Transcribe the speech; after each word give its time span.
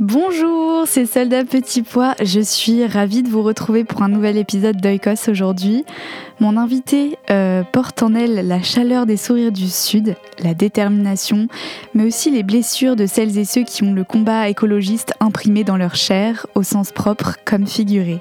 Bonjour, 0.00 0.84
c'est 0.86 1.04
Soldat 1.04 1.44
Petit 1.44 1.82
Pois. 1.82 2.14
Je 2.22 2.40
suis 2.40 2.86
ravie 2.86 3.22
de 3.22 3.28
vous 3.28 3.42
retrouver 3.42 3.84
pour 3.84 4.00
un 4.00 4.08
nouvel 4.08 4.38
épisode 4.38 4.80
d'Oikos 4.80 5.28
aujourd'hui. 5.28 5.84
Mon 6.40 6.56
invité 6.56 7.18
euh, 7.28 7.64
porte 7.64 8.02
en 8.02 8.14
elle 8.14 8.48
la 8.48 8.62
chaleur 8.62 9.04
des 9.04 9.18
sourires 9.18 9.52
du 9.52 9.68
Sud, 9.68 10.16
la 10.42 10.54
détermination, 10.54 11.48
mais 11.92 12.06
aussi 12.06 12.30
les 12.30 12.42
blessures 12.42 12.96
de 12.96 13.04
celles 13.04 13.36
et 13.36 13.44
ceux 13.44 13.62
qui 13.62 13.82
ont 13.82 13.92
le 13.92 14.04
combat 14.04 14.48
écologiste 14.48 15.12
imprimé 15.20 15.64
dans 15.64 15.76
leur 15.76 15.96
chair, 15.96 16.46
au 16.54 16.62
sens 16.62 16.92
propre 16.92 17.36
comme 17.44 17.66
figuré. 17.66 18.20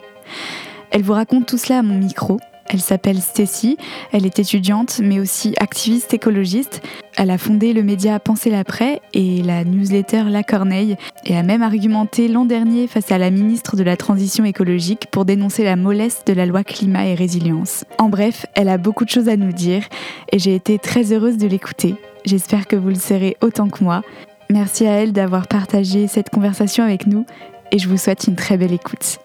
Elle 0.92 1.04
vous 1.04 1.14
raconte 1.14 1.46
tout 1.46 1.58
cela 1.58 1.80
à 1.80 1.82
mon 1.82 1.98
micro. 1.98 2.42
Elle 2.70 2.82
s'appelle 2.82 3.20
Stacy, 3.20 3.78
elle 4.12 4.28
est 4.28 4.38
étudiante 4.38 5.02
mais 5.04 5.20
aussi 5.20 5.56
activiste 5.60 6.14
écologiste. 6.14 6.82
Elle 7.18 7.32
a 7.32 7.40
fondé 7.40 7.74
le 7.74 7.82
média 7.82 8.20
Penser 8.20 8.52
l'après 8.52 9.02
et 9.14 9.42
la 9.42 9.64
newsletter 9.64 10.26
La 10.28 10.44
Corneille 10.44 10.96
et 11.26 11.36
a 11.36 11.42
même 11.42 11.64
argumenté 11.64 12.28
l'an 12.28 12.46
dernier 12.46 12.88
face 12.88 13.12
à 13.12 13.18
la 13.18 13.32
ministre 13.32 13.76
de 13.76 13.82
la 13.82 13.98
Transition 13.98 14.46
écologique 14.46 15.08
pour 15.12 15.26
dénoncer 15.26 15.64
la 15.64 15.76
mollesse 15.76 16.24
de 16.26 16.34
la 16.34 16.46
loi 16.46 16.64
climat 16.64 17.08
et 17.08 17.16
résilience. 17.16 17.86
En 17.98 18.08
bref, 18.08 18.46
elle 18.54 18.70
a 18.70 18.78
beaucoup 18.78 19.04
de 19.04 19.10
choses 19.10 19.30
à 19.30 19.36
nous 19.36 19.52
dire 19.52 19.84
et 20.32 20.38
j'ai 20.38 20.54
été 20.54 20.78
très 20.78 21.12
heureuse 21.12 21.38
de 21.38 21.48
l'écouter. 21.48 21.96
J'espère 22.24 22.68
que 22.68 22.76
vous 22.76 22.90
le 22.90 22.96
serez 22.96 23.36
autant 23.42 23.68
que 23.68 23.84
moi. 23.84 24.04
Merci 24.52 24.86
à 24.86 24.92
elle 24.92 25.12
d'avoir 25.12 25.48
partagé 25.48 26.08
cette 26.08 26.30
conversation 26.30 26.84
avec 26.84 27.08
nous 27.08 27.26
et 27.72 27.80
je 27.80 27.90
vous 27.90 27.98
souhaite 27.98 28.28
une 28.28 28.36
très 28.36 28.58
belle 28.58 28.74
écoute. 28.74 29.20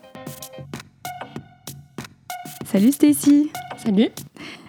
Salut 2.75 2.91
Stacy. 2.91 3.53
Salut. 3.77 4.09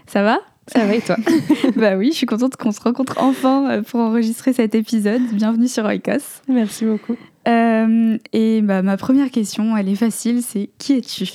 Ça 0.05 0.21
va? 0.21 0.38
Ça 0.67 0.85
va 0.85 0.93
et 0.93 1.01
toi? 1.01 1.16
Bah 1.75 1.97
oui, 1.97 2.09
je 2.11 2.17
suis 2.17 2.27
contente 2.27 2.55
qu'on 2.55 2.71
se 2.71 2.79
rencontre 2.79 3.16
enfin 3.17 3.67
euh, 3.71 3.81
pour 3.81 3.99
enregistrer 3.99 4.53
cet 4.53 4.75
épisode. 4.75 5.23
Bienvenue 5.33 5.67
sur 5.67 5.85
Oikos. 5.85 6.44
Merci 6.47 6.85
beaucoup. 6.85 7.15
Euh, 7.47 8.19
et 8.31 8.61
bah, 8.61 8.83
ma 8.83 8.95
première 8.97 9.31
question, 9.31 9.75
elle 9.75 9.89
est 9.89 9.95
facile, 9.95 10.44
c'est 10.44 10.69
qui 10.77 10.94
es-tu? 10.94 11.27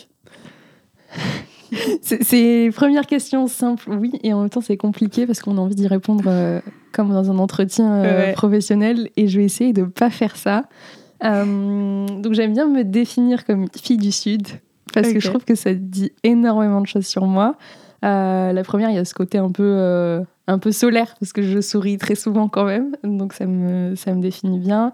C'est 2.03 2.71
première 2.73 3.07
question 3.09 3.49
simple, 3.49 3.91
oui, 3.91 4.13
et 4.23 4.33
en 4.33 4.43
même 4.43 4.51
temps 4.51 4.61
c'est 4.61 4.77
compliqué 4.77 5.27
parce 5.27 5.41
qu'on 5.41 5.59
a 5.59 5.61
envie 5.61 5.75
d'y 5.75 5.89
répondre 5.89 6.23
euh, 6.29 6.61
comme 6.93 7.11
dans 7.13 7.33
un 7.33 7.39
entretien 7.39 8.03
Ouais. 8.03 8.33
professionnel 8.33 9.09
et 9.17 9.27
je 9.27 9.41
vais 9.41 9.45
essayer 9.45 9.73
de 9.73 9.83
pas 9.83 10.11
faire 10.11 10.37
ça. 10.37 10.69
donc 11.21 12.33
j'aime 12.33 12.53
bien 12.53 12.69
me 12.69 12.85
définir 12.85 13.45
comme 13.45 13.67
fille 13.75 13.97
du 13.99 14.13
Sud 14.13 14.47
parce 14.93 15.13
que 15.13 15.21
je 15.21 15.29
trouve 15.29 15.45
que 15.45 15.55
ça 15.55 15.75
dit 15.75 16.13
énormément 16.23 16.81
de 16.81 16.87
choses 16.87 17.07
sur 17.07 17.27
moi. 17.27 17.57
Euh, 18.05 18.53
la 18.53 18.65
première, 18.65 18.91
il 18.91 18.97
y 18.97 18.99
a 18.99 19.05
ce 19.05 19.15
côté 19.15 19.39
un 19.39 19.51
peu, 19.51 19.63
euh, 19.77 20.23
un 20.47 20.59
peu 20.59 20.73
solaire 20.73 21.15
parce 21.21 21.33
que 21.33 21.43
je 21.43 21.61
souris 21.61 21.99
très 21.99 22.15
souvent 22.15 22.49
quand 22.49 22.65
même, 22.65 22.97
donc 23.05 23.35
ça 23.35 23.47
me, 23.47 23.95
ça 23.95 24.15
me 24.15 24.23
définit 24.23 24.59
bien. 24.59 24.93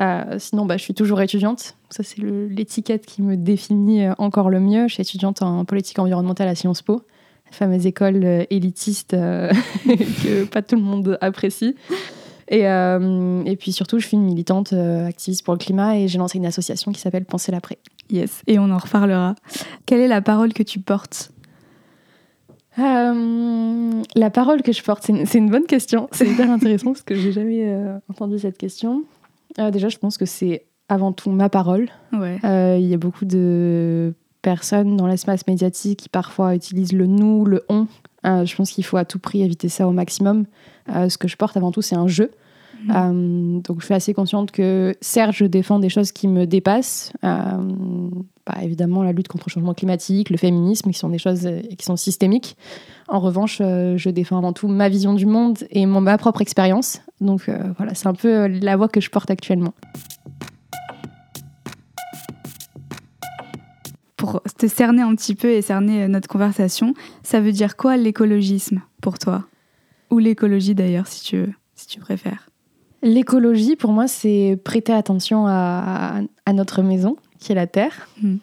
Euh, 0.00 0.38
sinon, 0.38 0.66
bah, 0.66 0.76
je 0.76 0.82
suis 0.82 0.94
toujours 0.94 1.20
étudiante. 1.20 1.76
Ça, 1.90 2.02
c'est 2.02 2.20
l'étiquette 2.20 3.06
qui 3.06 3.22
me 3.22 3.36
définit 3.36 4.08
encore 4.18 4.50
le 4.50 4.60
mieux. 4.60 4.88
Je 4.88 4.94
suis 4.94 5.02
étudiante 5.02 5.42
en 5.42 5.64
politique 5.64 5.98
environnementale 5.98 6.48
à 6.48 6.54
Sciences 6.54 6.82
Po, 6.82 7.02
la 7.46 7.52
fameuse 7.52 7.86
école 7.86 8.46
élitiste 8.50 9.10
que 9.84 10.44
pas 10.44 10.62
tout 10.62 10.76
le 10.76 10.82
monde 10.82 11.18
apprécie. 11.20 11.76
Et, 12.48 12.68
euh, 12.68 13.42
et 13.44 13.56
puis 13.56 13.72
surtout, 13.72 13.98
je 13.98 14.06
suis 14.06 14.16
une 14.16 14.24
militante 14.24 14.72
euh, 14.72 15.06
activiste 15.06 15.44
pour 15.44 15.54
le 15.54 15.58
climat 15.58 15.98
et 15.98 16.08
j'ai 16.08 16.18
lancé 16.18 16.38
une 16.38 16.46
association 16.46 16.92
qui 16.92 17.00
s'appelle 17.00 17.24
Penser 17.24 17.52
l'après. 17.52 17.78
Yes, 18.10 18.42
et 18.46 18.58
on 18.58 18.70
en 18.70 18.78
reparlera. 18.78 19.34
Quelle 19.86 20.00
est 20.00 20.08
la 20.08 20.20
parole 20.20 20.52
que 20.52 20.62
tu 20.62 20.78
portes? 20.78 21.30
Euh, 22.78 24.02
la 24.14 24.30
parole 24.30 24.62
que 24.62 24.72
je 24.72 24.82
porte, 24.82 25.04
c'est 25.04 25.38
une, 25.38 25.50
bonne 25.50 25.64
question. 25.64 26.08
C'est 26.12 26.26
hyper 26.26 26.50
intéressant 26.50 26.92
parce 26.92 27.02
que 27.02 27.14
j'ai 27.14 27.32
jamais 27.32 27.74
entendu 28.10 28.38
cette 28.38 28.58
question. 28.58 29.04
Déjà, 29.56 29.88
je 29.88 29.98
pense 29.98 30.18
que 30.18 30.26
c'est 30.26 30.66
avant 30.88 31.12
tout 31.12 31.30
ma 31.30 31.48
parole. 31.48 31.88
Ouais. 32.12 32.38
Il 32.78 32.86
y 32.86 32.94
a 32.94 32.98
beaucoup 32.98 33.24
de 33.24 34.12
personnes 34.42 34.96
dans 34.96 35.06
l'espace 35.06 35.46
médiatique 35.46 36.00
qui 36.00 36.08
parfois 36.08 36.54
utilisent 36.54 36.92
le 36.92 37.06
nous, 37.06 37.46
le 37.46 37.64
on. 37.68 37.86
Euh, 38.24 38.44
je 38.44 38.56
pense 38.56 38.70
qu'il 38.70 38.84
faut 38.84 38.96
à 38.96 39.04
tout 39.04 39.18
prix 39.18 39.42
éviter 39.42 39.68
ça 39.68 39.86
au 39.86 39.92
maximum. 39.92 40.46
Euh, 40.94 41.08
ce 41.08 41.18
que 41.18 41.28
je 41.28 41.36
porte 41.36 41.56
avant 41.56 41.72
tout, 41.72 41.82
c'est 41.82 41.96
un 41.96 42.08
jeu. 42.08 42.30
Euh, 42.90 43.60
donc 43.60 43.80
je 43.80 43.86
suis 43.86 43.94
assez 43.94 44.12
consciente 44.12 44.50
que 44.50 44.94
certes, 45.00 45.32
je 45.32 45.46
défends 45.46 45.78
des 45.78 45.88
choses 45.88 46.12
qui 46.12 46.28
me 46.28 46.46
dépassent. 46.46 47.12
Bah, 47.22 48.56
évidemment, 48.60 49.02
la 49.02 49.12
lutte 49.12 49.28
contre 49.28 49.44
le 49.48 49.52
changement 49.52 49.72
climatique, 49.72 50.28
le 50.28 50.36
féminisme, 50.36 50.90
qui 50.90 50.98
sont 50.98 51.08
des 51.08 51.18
choses 51.18 51.48
qui 51.78 51.84
sont 51.84 51.96
systémiques. 51.96 52.58
En 53.08 53.20
revanche, 53.20 53.56
je 53.58 54.10
défends 54.10 54.36
avant 54.36 54.52
tout 54.52 54.68
ma 54.68 54.90
vision 54.90 55.14
du 55.14 55.24
monde 55.24 55.58
et 55.70 55.86
mon, 55.86 56.02
ma 56.02 56.18
propre 56.18 56.42
expérience. 56.42 57.00
Donc 57.22 57.48
voilà, 57.78 57.94
c'est 57.94 58.06
un 58.06 58.12
peu 58.12 58.46
la 58.48 58.76
voie 58.76 58.88
que 58.88 59.00
je 59.00 59.08
porte 59.08 59.30
actuellement. 59.30 59.72
Pour 64.24 64.42
te 64.58 64.66
cerner 64.66 65.02
un 65.02 65.14
petit 65.14 65.34
peu 65.34 65.50
et 65.50 65.62
cerner 65.62 66.04
euh, 66.04 66.08
notre 66.08 66.28
conversation, 66.28 66.94
ça 67.22 67.40
veut 67.40 67.52
dire 67.52 67.76
quoi 67.76 67.96
l'écologisme 67.96 68.80
pour 69.02 69.18
toi? 69.18 69.44
Ou 70.10 70.18
l'écologie 70.18 70.74
d'ailleurs, 70.74 71.06
si 71.06 71.24
tu 71.24 71.36
veux, 71.38 71.52
si 71.74 71.86
tu 71.86 72.00
préfères. 72.00 72.48
L'écologie, 73.02 73.76
pour 73.76 73.92
moi, 73.92 74.06
c'est 74.08 74.58
prêter 74.64 74.92
attention 74.92 75.46
à, 75.46 76.20
à 76.46 76.52
notre 76.52 76.82
maison, 76.82 77.16
qui 77.38 77.52
est 77.52 77.54
la 77.54 77.66
Terre. 77.66 78.08
Mm. 78.22 78.36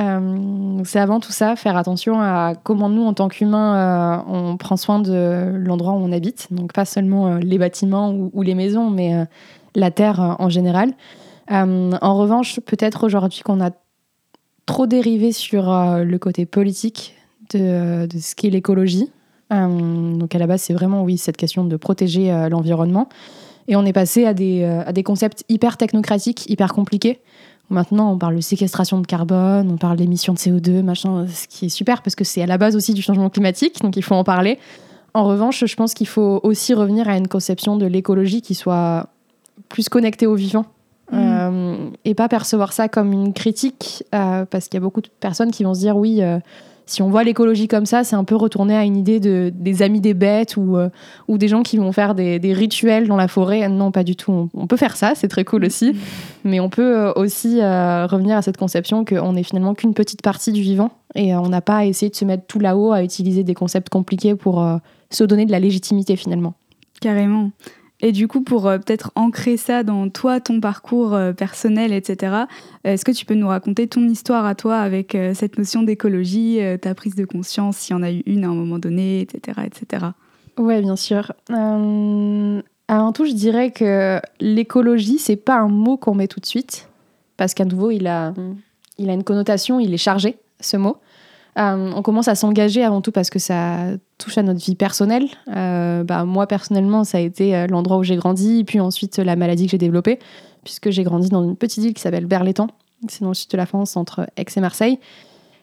Euh, 0.00 0.80
c'est 0.84 1.00
avant 1.00 1.18
tout 1.18 1.32
ça, 1.32 1.56
faire 1.56 1.76
attention 1.76 2.20
à 2.20 2.54
comment 2.62 2.88
nous, 2.88 3.02
en 3.02 3.14
tant 3.14 3.28
qu'humains, 3.28 3.76
euh, 3.76 4.22
on 4.28 4.56
prend 4.56 4.76
soin 4.76 5.00
de 5.00 5.52
l'endroit 5.56 5.92
où 5.92 5.96
on 5.96 6.12
habite. 6.12 6.48
Donc 6.52 6.72
pas 6.72 6.84
seulement 6.84 7.26
euh, 7.26 7.38
les 7.38 7.58
bâtiments 7.58 8.12
ou, 8.12 8.30
ou 8.32 8.42
les 8.42 8.54
maisons, 8.54 8.90
mais 8.90 9.26
la 9.74 9.90
Terre 9.90 10.36
en 10.38 10.48
général. 10.48 10.92
En 11.50 12.18
revanche, 12.18 12.60
peut-être 12.60 13.04
aujourd'hui 13.04 13.42
qu'on 13.42 13.60
a 13.60 13.70
trop 14.68 14.86
dérivé 14.86 15.32
sur 15.32 15.72
euh, 15.72 16.04
le 16.04 16.18
côté 16.18 16.44
politique 16.44 17.14
de, 17.54 18.06
de 18.06 18.18
ce 18.18 18.34
qu'est 18.36 18.50
l'écologie. 18.50 19.10
Euh, 19.50 20.14
donc 20.14 20.34
à 20.34 20.38
la 20.38 20.46
base, 20.46 20.60
c'est 20.60 20.74
vraiment, 20.74 21.02
oui, 21.02 21.16
cette 21.16 21.38
question 21.38 21.64
de 21.64 21.76
protéger 21.76 22.30
euh, 22.30 22.50
l'environnement. 22.50 23.08
Et 23.66 23.76
on 23.76 23.84
est 23.86 23.94
passé 23.94 24.26
à 24.26 24.34
des, 24.34 24.62
euh, 24.62 24.82
à 24.86 24.92
des 24.92 25.02
concepts 25.02 25.44
hyper 25.48 25.78
technocratiques, 25.78 26.48
hyper 26.50 26.74
compliqués. 26.74 27.18
Maintenant, 27.70 28.12
on 28.12 28.18
parle 28.18 28.36
de 28.36 28.40
séquestration 28.42 29.00
de 29.00 29.06
carbone, 29.06 29.70
on 29.70 29.78
parle 29.78 29.96
d'émissions 29.96 30.34
de 30.34 30.38
CO2, 30.38 30.82
machin, 30.82 31.26
ce 31.26 31.48
qui 31.48 31.66
est 31.66 31.70
super 31.70 32.02
parce 32.02 32.14
que 32.14 32.24
c'est 32.24 32.42
à 32.42 32.46
la 32.46 32.58
base 32.58 32.76
aussi 32.76 32.92
du 32.92 33.02
changement 33.02 33.30
climatique, 33.30 33.82
donc 33.82 33.96
il 33.96 34.02
faut 34.02 34.14
en 34.14 34.24
parler. 34.24 34.58
En 35.12 35.24
revanche, 35.24 35.64
je 35.66 35.76
pense 35.76 35.92
qu'il 35.94 36.06
faut 36.06 36.40
aussi 36.42 36.72
revenir 36.72 37.08
à 37.08 37.16
une 37.16 37.28
conception 37.28 37.76
de 37.76 37.84
l'écologie 37.84 38.40
qui 38.40 38.54
soit 38.54 39.08
plus 39.68 39.88
connectée 39.88 40.26
au 40.26 40.34
vivant. 40.34 40.64
Mhm. 41.12 41.18
Euh, 41.20 41.90
et 42.04 42.14
pas 42.14 42.28
percevoir 42.28 42.72
ça 42.72 42.88
comme 42.88 43.12
une 43.12 43.32
critique, 43.32 44.04
euh, 44.14 44.44
parce 44.44 44.68
qu'il 44.68 44.78
y 44.78 44.82
a 44.82 44.84
beaucoup 44.84 45.00
de 45.00 45.08
personnes 45.20 45.50
qui 45.50 45.64
vont 45.64 45.74
se 45.74 45.80
dire 45.80 45.96
oui, 45.96 46.22
euh, 46.22 46.38
si 46.88 47.02
on 47.02 47.10
voit 47.10 47.22
l'écologie 47.22 47.68
comme 47.68 47.86
ça, 47.86 48.02
c'est 48.02 48.16
un 48.16 48.24
peu 48.24 48.34
retourner 48.34 48.74
à 48.74 48.82
une 48.82 48.96
idée 48.96 49.20
de, 49.20 49.52
des 49.54 49.82
amis 49.82 50.00
des 50.00 50.14
bêtes 50.14 50.56
ou, 50.56 50.76
euh, 50.76 50.88
ou 51.28 51.36
des 51.36 51.46
gens 51.46 51.62
qui 51.62 51.76
vont 51.76 51.92
faire 51.92 52.14
des, 52.14 52.38
des, 52.38 52.54
rituels 52.54 53.08
dans 53.08 53.16
la 53.16 53.28
forêt. 53.28 53.68
Non, 53.68 53.92
pas 53.92 54.04
du 54.04 54.16
tout. 54.16 54.48
On, 54.54 54.66
peut 54.66 54.76
faire 54.76 54.96
ça, 54.96 55.12
c'est 55.14 55.28
très 55.28 55.44
cool 55.44 55.64
aussi. 55.66 55.94
Mais 56.44 56.60
on 56.60 56.70
peut 56.70 57.12
aussi 57.14 57.60
euh, 57.60 58.06
revenir 58.06 58.36
à 58.38 58.42
cette 58.42 58.56
conception 58.56 59.04
qu'on 59.04 59.34
n'est 59.34 59.42
finalement 59.42 59.74
qu'une 59.74 59.92
petite 59.92 60.22
partie 60.22 60.52
du 60.52 60.62
vivant 60.62 60.90
et 61.14 61.34
on 61.34 61.48
n'a 61.48 61.60
pas 61.60 61.78
à 61.78 61.84
essayer 61.84 62.10
de 62.10 62.16
se 62.16 62.24
mettre 62.24 62.46
tout 62.46 62.58
là-haut 62.58 62.92
à 62.92 63.02
utiliser 63.02 63.44
des 63.44 63.54
concepts 63.54 63.90
compliqués 63.90 64.34
pour 64.34 64.64
se 65.10 65.24
donner 65.24 65.46
de 65.46 65.52
la 65.52 65.60
légitimité 65.60 66.16
finalement. 66.16 66.54
Carrément. 67.00 67.50
Et 68.00 68.12
du 68.12 68.28
coup, 68.28 68.42
pour 68.42 68.68
euh, 68.68 68.78
peut-être 68.78 69.10
ancrer 69.16 69.56
ça 69.56 69.82
dans 69.82 70.08
toi, 70.08 70.40
ton 70.40 70.60
parcours 70.60 71.14
euh, 71.14 71.32
personnel, 71.32 71.92
etc., 71.92 72.44
est-ce 72.84 73.04
que 73.04 73.10
tu 73.10 73.26
peux 73.26 73.34
nous 73.34 73.48
raconter 73.48 73.88
ton 73.88 74.06
histoire 74.08 74.46
à 74.46 74.54
toi 74.54 74.78
avec 74.78 75.14
euh, 75.14 75.34
cette 75.34 75.58
notion 75.58 75.82
d'écologie, 75.82 76.60
ta 76.80 76.94
prise 76.94 77.16
de 77.16 77.24
conscience, 77.24 77.76
s'il 77.78 77.96
y 77.96 77.98
en 77.98 78.02
a 78.02 78.12
eu 78.12 78.22
une 78.26 78.44
à 78.44 78.48
un 78.48 78.54
moment 78.54 78.78
donné, 78.78 79.20
etc. 79.20 79.60
etc. 79.66 80.06
Oui, 80.58 80.80
bien 80.80 80.96
sûr. 80.96 81.32
avant 81.50 83.12
tout, 83.12 83.24
je 83.24 83.32
dirais 83.32 83.72
que 83.72 84.20
l'écologie, 84.40 85.18
c'est 85.18 85.36
pas 85.36 85.56
un 85.56 85.68
mot 85.68 85.96
qu'on 85.96 86.14
met 86.14 86.28
tout 86.28 86.40
de 86.40 86.46
suite, 86.46 86.88
parce 87.36 87.54
qu'à 87.54 87.64
nouveau, 87.64 87.90
il 87.90 88.06
a, 88.06 88.32
il 88.96 89.10
a 89.10 89.12
une 89.12 89.24
connotation, 89.24 89.80
il 89.80 89.92
est 89.92 89.98
chargé, 89.98 90.36
ce 90.60 90.76
mot. 90.76 90.98
On 91.56 92.02
commence 92.02 92.28
à 92.28 92.36
s'engager 92.36 92.84
avant 92.84 93.00
tout 93.00 93.12
parce 93.12 93.30
que 93.30 93.38
ça 93.38 93.90
touche 94.18 94.38
à 94.38 94.42
notre 94.42 94.60
vie 94.60 94.74
personnelle. 94.74 95.26
Euh, 95.54 96.04
bah, 96.04 96.24
moi, 96.24 96.46
personnellement, 96.46 97.04
ça 97.04 97.18
a 97.18 97.20
été 97.20 97.56
euh, 97.56 97.66
l'endroit 97.66 97.98
où 97.98 98.02
j'ai 98.02 98.16
grandi, 98.16 98.64
puis 98.64 98.80
ensuite 98.80 99.18
la 99.18 99.36
maladie 99.36 99.66
que 99.66 99.70
j'ai 99.70 99.78
développée, 99.78 100.18
puisque 100.64 100.90
j'ai 100.90 101.04
grandi 101.04 101.28
dans 101.28 101.44
une 101.44 101.56
petite 101.56 101.82
ville 101.82 101.94
qui 101.94 102.02
s'appelle 102.02 102.26
Berlétan. 102.26 102.68
C'est 103.08 103.22
dans 103.22 103.28
le 103.28 103.34
sud 103.34 103.50
de 103.50 103.56
la 103.56 103.66
France, 103.66 103.96
entre 103.96 104.28
Aix 104.36 104.46
et 104.56 104.60
Marseille. 104.60 104.98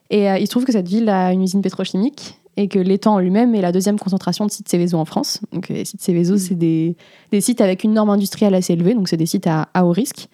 Et 0.09 0.27
il 0.27 0.45
se 0.45 0.51
trouve 0.51 0.65
que 0.65 0.71
cette 0.71 0.87
ville 0.87 1.09
a 1.09 1.33
une 1.33 1.41
usine 1.41 1.61
pétrochimique 1.61 2.39
et 2.57 2.67
que 2.69 2.79
l'étang 2.79 3.19
lui-même 3.19 3.55
est 3.55 3.61
la 3.61 3.71
deuxième 3.71 3.99
concentration 3.99 4.45
de 4.45 4.51
sites 4.51 4.69
Céveso 4.69 4.97
en 4.97 5.03
France. 5.03 5.41
Donc, 5.51 5.67
les 5.67 5.83
sites 5.83 6.01
Céveso, 6.01 6.35
mmh. 6.35 6.37
c'est 6.37 6.55
des, 6.55 6.95
sites 7.41 7.59
avec 7.59 7.83
une 7.83 7.93
norme 7.93 8.11
industrielle 8.11 8.53
assez 8.53 8.73
élevée, 8.73 8.93
donc 8.93 9.09
c'est 9.09 9.17
des 9.17 9.25
sites 9.25 9.47
à 9.47 9.67
haut 9.83 9.91
risque. 9.91 10.29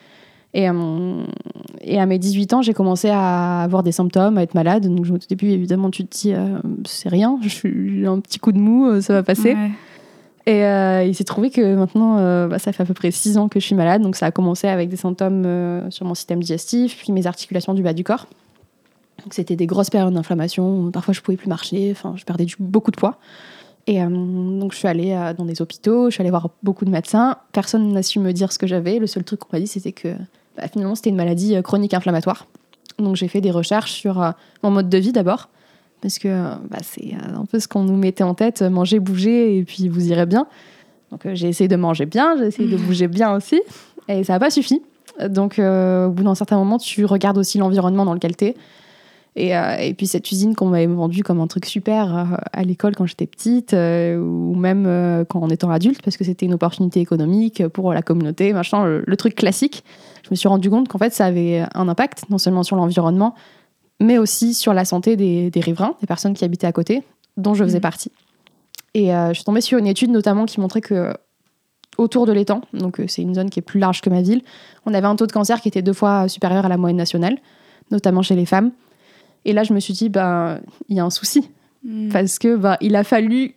Et, 0.53 0.69
euh, 0.69 1.24
et 1.81 2.00
à 2.00 2.06
mes 2.06 2.19
18 2.19 2.53
ans, 2.53 2.62
j'ai 2.62 2.74
commencé 2.74 3.09
à 3.09 3.62
avoir 3.62 3.83
des 3.83 3.92
symptômes, 3.92 4.38
à 4.38 4.44
être 4.44 4.53
malade. 4.53 4.86
Donc 4.88 5.06
au 5.09 5.18
début, 5.18 5.50
évidemment, 5.50 5.89
tu 5.89 6.06
te 6.06 6.18
dis, 6.18 6.33
euh, 6.33 6.59
c'est 6.86 7.09
rien, 7.09 7.39
j'ai 7.42 8.06
un 8.06 8.19
petit 8.19 8.39
coup 8.39 8.51
de 8.51 8.59
mou, 8.59 8.88
euh, 8.88 9.01
ça 9.01 9.13
va 9.13 9.24
passer. 9.24 9.56
Et 10.48 10.62
il 11.07 11.15
s'est 11.15 11.24
trouvé 11.24 11.51
que 11.51 11.75
maintenant, 11.75 12.15
bah, 12.48 12.59
ça 12.59 12.74
fait 12.74 12.83
à 12.83 12.86
peu 12.86 12.95
près 12.95 13.12
6 13.12 13.38
ans 13.38 13.48
que 13.48 13.59
je 13.59 13.65
suis 13.65 13.75
malade. 13.75 14.01
Donc 14.01 14.15
ça 14.15 14.25
a 14.25 14.31
commencé 14.31 14.68
avec 14.68 14.89
des 14.89 14.98
symptômes 14.98 15.45
sur 15.89 16.06
mon 16.06 16.15
système 16.15 16.42
digestif, 16.42 16.97
puis 16.97 17.13
mes 17.13 17.27
articulations 17.27 17.74
du 17.74 17.83
bas 17.83 17.94
du 17.94 18.04
corps. 18.04 18.27
Donc 19.24 19.36
c'était 19.36 19.56
des 19.56 19.68
grosses 19.68 19.92
périodes 19.92 20.13
d'inflammation. 20.13 20.89
Parfois, 20.92 21.13
je 21.13 21.21
pouvais 21.21 21.38
plus 21.38 21.47
marcher. 21.47 21.89
Enfin, 21.92 22.15
je 22.18 22.25
perdais 22.25 22.45
du, 22.45 22.56
beaucoup 22.59 22.92
de 22.92 22.97
poids. 22.97 23.18
Et 23.88 24.00
donc, 24.00 24.74
je 24.74 24.77
suis 24.77 24.88
allée 24.88 25.15
dans 25.38 25.45
des 25.45 25.62
hôpitaux, 25.62 26.09
je 26.09 26.15
suis 26.15 26.21
allée 26.21 26.30
voir 26.31 26.50
beaucoup 26.63 26.86
de 26.86 26.92
médecins. 26.92 27.38
Personne 27.51 27.94
n'a 27.94 28.04
su 28.04 28.19
me 28.19 28.33
dire 28.33 28.51
ce 28.51 28.57
que 28.57 28.68
j'avais. 28.68 28.97
Le 28.97 29.07
seul 29.07 29.24
truc 29.24 29.42
qu'on 29.42 29.50
m'a 29.54 29.59
dit, 29.59 29.68
c'était 29.68 29.92
que 29.92 30.09
bah, 30.57 30.68
finalement, 30.71 30.95
c'était 30.95 31.09
une 31.09 31.15
maladie 31.15 31.56
euh, 31.56 31.62
chronique 31.62 31.94
inflammatoire. 31.94 32.48
Donc, 33.00 33.15
j'ai 33.15 33.27
fait 33.27 33.42
des 33.42 33.51
recherches 33.51 33.94
sur 33.94 34.21
euh, 34.21 34.31
mon 34.63 34.71
mode 34.71 34.89
de 34.89 34.98
vie 34.98 35.12
d'abord, 35.12 35.50
parce 36.01 36.19
que 36.19 36.27
bah, 36.69 36.80
c'est 36.83 37.13
euh, 37.13 37.39
un 37.39 37.45
peu 37.45 37.59
ce 37.59 37.68
qu'on 37.68 37.83
nous 37.83 37.95
mettait 37.95 38.24
en 38.24 38.33
tête 38.33 38.62
manger, 38.62 39.00
bouger, 39.00 39.57
et 39.57 39.63
puis 39.63 39.88
vous 39.88 40.09
irez 40.09 40.25
bien. 40.25 40.48
Donc, 41.12 41.21
j'ai 41.33 41.48
essayé 41.48 41.68
de 41.68 41.75
manger 41.75 42.06
bien, 42.06 42.36
j'ai 42.38 42.48
essayé 42.48 42.69
de 42.69 42.77
bouger 42.86 43.07
bien 43.07 43.36
aussi, 43.36 43.62
et 44.07 44.24
ça 44.24 44.33
n'a 44.33 44.39
pas 44.39 44.50
suffi. 44.50 44.81
Donc, 45.19 45.59
au 45.59 46.09
bout 46.09 46.24
d'un 46.24 46.36
certain 46.36 46.57
moment, 46.57 46.77
tu 46.77 47.06
regardes 47.06 47.38
aussi 47.38 47.57
l'environnement 47.57 48.06
dans 48.06 48.13
lequel 48.13 48.36
tu 48.36 48.45
es. 48.45 48.56
Et, 49.36 49.51
et, 49.51 49.94
puis 49.94 50.07
cette 50.07 50.30
usine 50.31 50.56
qu'on 50.56 50.68
m'avait 50.68 50.88
vendue 50.88 51.24
comme 51.24 51.39
un 51.39 51.47
truc 51.47 51.65
super 51.65 52.39
à 52.51 52.63
l'école 52.63 52.95
quand 52.95 53.06
j'étais 53.06 53.27
petite, 53.27 53.74
ou 53.74 54.56
même 54.56 55.25
quand 55.30 55.42
en 55.42 55.50
étant 55.50 55.69
adulte, 55.69 56.01
parce 56.01 56.15
que 56.15 56.24
c'était 56.24 56.45
une 56.45 56.54
opportunité 56.54 57.01
économique 57.01 57.68
pour 57.68 57.94
la 57.94 58.01
communauté, 58.01 58.54
machin, 58.54 59.01
le 59.06 59.18
truc 59.18 59.36
classique 59.36 59.83
je 60.23 60.29
me 60.29 60.35
suis 60.35 60.47
rendu 60.47 60.69
compte 60.69 60.88
qu'en 60.88 60.97
fait, 60.97 61.13
ça 61.13 61.25
avait 61.25 61.65
un 61.73 61.88
impact, 61.88 62.29
non 62.29 62.38
seulement 62.38 62.63
sur 62.63 62.75
l'environnement, 62.75 63.35
mais 64.00 64.18
aussi 64.18 64.53
sur 64.53 64.73
la 64.73 64.85
santé 64.85 65.15
des, 65.15 65.51
riverains, 65.56 65.95
des 66.01 66.07
personnes 66.07 66.33
qui 66.33 66.44
habitaient 66.44 66.68
à 66.68 66.71
côté, 66.71 67.03
dont 67.38 67.53
je 67.53 67.63
faisais 67.63 67.77
mmh. 67.77 67.81
partie. 67.81 68.12
Et 68.94 69.13
euh, 69.13 69.29
je 69.29 69.35
suis 69.35 69.44
tombée 69.44 69.62
sur 69.62 69.77
une 69.77 69.88
étude 69.88 70.12
notamment 70.12 70.45
qui 70.45 70.59
montrait 70.59 70.81
que 70.81 71.13
autour 71.97 72.25
de 72.25 72.31
l'étang, 72.31 72.62
donc 72.73 73.00
euh, 73.00 73.06
c'est 73.07 73.21
une 73.21 73.35
zone 73.35 73.50
qui 73.50 73.59
est 73.59 73.63
plus 73.63 73.79
large 73.79 74.01
que 74.01 74.09
ma 74.09 74.21
ville, 74.21 74.41
on 74.85 74.94
avait 74.94 75.07
un 75.07 75.15
taux 75.15 75.27
de 75.27 75.31
cancer 75.31 75.62
qui 75.62 75.68
était 75.68 75.81
deux 75.81 75.94
fois 75.94 76.27
supérieur 76.27 76.65
à 76.65 76.69
la 76.69 76.77
moyenne 76.77 76.97
nationale, 76.97 77.38
notamment 77.91 78.21
chez 78.21 78.35
les 78.35 78.45
femmes. 78.45 78.71
Et 79.45 79.53
là, 79.53 79.63
je 79.63 79.73
me 79.73 79.79
suis 79.79 79.94
dit, 79.94 80.09
ben, 80.09 80.59
il 80.89 80.97
y 80.97 81.00
a 81.00 81.06
un 81.06 81.09
souci. 81.09 81.50
Mmh. 81.83 82.09
Parce 82.09 82.39
que 82.39 82.56
bah, 82.56 82.77
il 82.81 82.95
a 82.95 83.03
fallu 83.03 83.56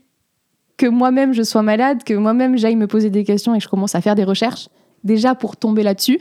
que 0.77 0.87
moi-même 0.87 1.33
je 1.33 1.43
sois 1.43 1.63
malade, 1.63 2.05
que 2.05 2.15
moi-même 2.15 2.57
j'aille 2.59 2.77
me 2.77 2.87
poser 2.87 3.11
des 3.11 3.25
questions 3.25 3.55
et 3.55 3.59
que 3.59 3.65
je 3.65 3.69
commence 3.69 3.95
à 3.95 4.01
faire 4.01 4.15
des 4.15 4.25
recherches, 4.25 4.69
déjà 5.05 5.35
pour 5.35 5.57
tomber 5.57 5.83
là-dessus. 5.83 6.21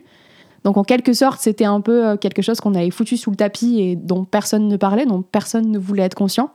Donc 0.63 0.77
en 0.77 0.83
quelque 0.83 1.13
sorte, 1.13 1.39
c'était 1.41 1.65
un 1.65 1.81
peu 1.81 2.07
euh, 2.07 2.17
quelque 2.17 2.41
chose 2.41 2.59
qu'on 2.59 2.75
avait 2.75 2.89
foutu 2.91 3.17
sous 3.17 3.29
le 3.29 3.35
tapis 3.35 3.79
et 3.79 3.95
dont 3.95 4.23
personne 4.23 4.67
ne 4.67 4.77
parlait, 4.77 5.05
dont 5.05 5.21
personne 5.21 5.69
ne 5.69 5.77
voulait 5.77 6.03
être 6.03 6.15
conscient. 6.15 6.51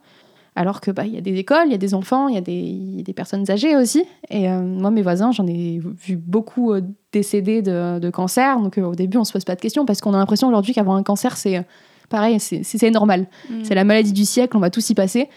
Alors 0.56 0.80
que 0.80 0.90
bah 0.90 1.04
il 1.06 1.14
y 1.14 1.18
a 1.18 1.20
des 1.20 1.36
écoles, 1.36 1.66
il 1.66 1.72
y 1.72 1.74
a 1.74 1.78
des 1.78 1.94
enfants, 1.94 2.26
il 2.26 2.34
y 2.34 2.38
a 2.38 2.40
des, 2.40 3.12
personnes 3.12 3.48
âgées 3.48 3.76
aussi. 3.76 4.04
Et 4.28 4.50
euh, 4.50 4.60
moi, 4.60 4.90
mes 4.90 5.02
voisins, 5.02 5.30
j'en 5.30 5.46
ai 5.46 5.78
vu 5.78 6.16
beaucoup 6.16 6.72
euh, 6.72 6.80
décéder 7.12 7.62
de, 7.62 8.10
cancer. 8.10 8.58
Donc 8.58 8.76
au 8.78 8.94
début, 8.94 9.18
on 9.18 9.24
se 9.24 9.32
pose 9.32 9.44
pas 9.44 9.54
de 9.54 9.60
questions 9.60 9.84
parce 9.84 10.00
qu'on 10.00 10.14
a 10.14 10.18
l'impression 10.18 10.48
aujourd'hui 10.48 10.74
qu'avoir 10.74 10.96
un 10.96 11.04
cancer, 11.04 11.36
c'est 11.36 11.64
pareil, 12.08 12.40
c'est 12.40 12.90
normal. 12.90 13.28
Mm. 13.50 13.54
C'est 13.62 13.74
la 13.74 13.84
maladie 13.84 14.12
du 14.12 14.24
siècle, 14.24 14.56
on 14.56 14.60
va 14.60 14.70
tous 14.70 14.90
y 14.90 14.94
passer. 14.94 15.28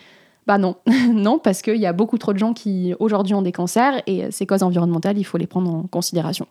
Bah 0.47 0.57
non, 0.57 0.77
non, 1.13 1.37
parce 1.37 1.61
qu'il 1.61 1.77
y 1.77 1.85
a 1.85 1.93
beaucoup 1.93 2.17
trop 2.17 2.33
de 2.33 2.39
gens 2.39 2.53
qui 2.53 2.95
aujourd'hui 2.99 3.35
ont 3.35 3.43
des 3.43 3.51
cancers 3.51 4.01
et 4.07 4.31
ces 4.31 4.47
causes 4.47 4.63
environnementales, 4.63 5.19
il 5.19 5.23
faut 5.23 5.37
les 5.37 5.45
prendre 5.45 5.71
en 5.71 5.83
considération. 5.83 6.47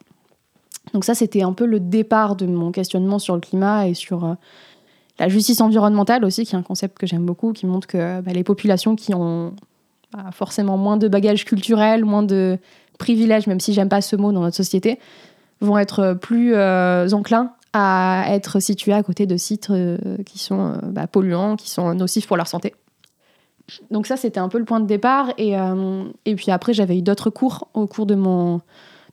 Donc 0.93 1.05
ça, 1.05 1.15
c'était 1.15 1.43
un 1.43 1.53
peu 1.53 1.67
le 1.67 1.81
départ 1.81 2.37
de 2.37 2.47
mon 2.47 2.73
questionnement 2.73 3.19
sur 3.19 3.35
le 3.35 3.41
climat 3.41 3.87
et 3.87 3.95
sur 3.95 4.25
euh, 4.25 4.35
la 5.19 5.29
justice 5.29 5.61
environnementale 5.61 6.25
aussi, 6.25 6.45
qui 6.45 6.55
est 6.55 6.59
un 6.59 6.63
concept 6.63 6.99
que 6.99 7.07
j'aime 7.07 7.25
beaucoup, 7.25 7.53
qui 7.53 7.67
montre 7.67 7.87
que 7.87 8.21
bah, 8.21 8.33
les 8.33 8.45
populations 8.45 8.97
qui 8.97 9.15
ont 9.15 9.55
bah, 10.13 10.31
forcément 10.33 10.77
moins 10.77 10.97
de 10.97 11.07
bagages 11.09 11.45
culturels, 11.45 12.05
moins 12.05 12.23
de 12.23 12.59
privilèges, 12.99 13.47
même 13.47 13.61
si 13.61 13.73
j'aime 13.73 13.89
pas 13.89 14.01
ce 14.01 14.17
mot 14.17 14.33
dans 14.33 14.41
notre 14.41 14.57
société, 14.57 14.99
vont 15.61 15.79
être 15.79 16.15
plus 16.21 16.55
euh, 16.55 17.09
enclins 17.11 17.53
à 17.73 18.25
être 18.29 18.59
situés 18.59 18.95
à 18.95 19.03
côté 19.05 19.27
de 19.27 19.37
sites 19.37 19.71
euh, 19.71 19.97
qui 20.27 20.41
sont 20.41 20.77
bah, 20.83 21.07
polluants, 21.07 21.55
qui 21.55 21.71
sont 21.71 21.95
nocifs 21.95 22.27
pour 22.27 22.37
leur 22.37 22.49
santé. 22.49 22.75
Donc 23.93 24.09
ça, 24.09 24.17
c'était 24.17 24.41
un 24.41 24.49
peu 24.49 24.59
le 24.59 24.65
point 24.65 24.81
de 24.81 24.87
départ. 24.87 25.33
Et, 25.39 25.55
et 26.25 26.35
puis 26.35 26.51
après, 26.51 26.73
j'avais 26.73 26.99
eu 26.99 27.03
d'autres 27.03 27.31
cours 27.31 27.69
au 27.73 27.87
cours 27.87 28.05
de 28.05 28.17
mon, 28.17 28.61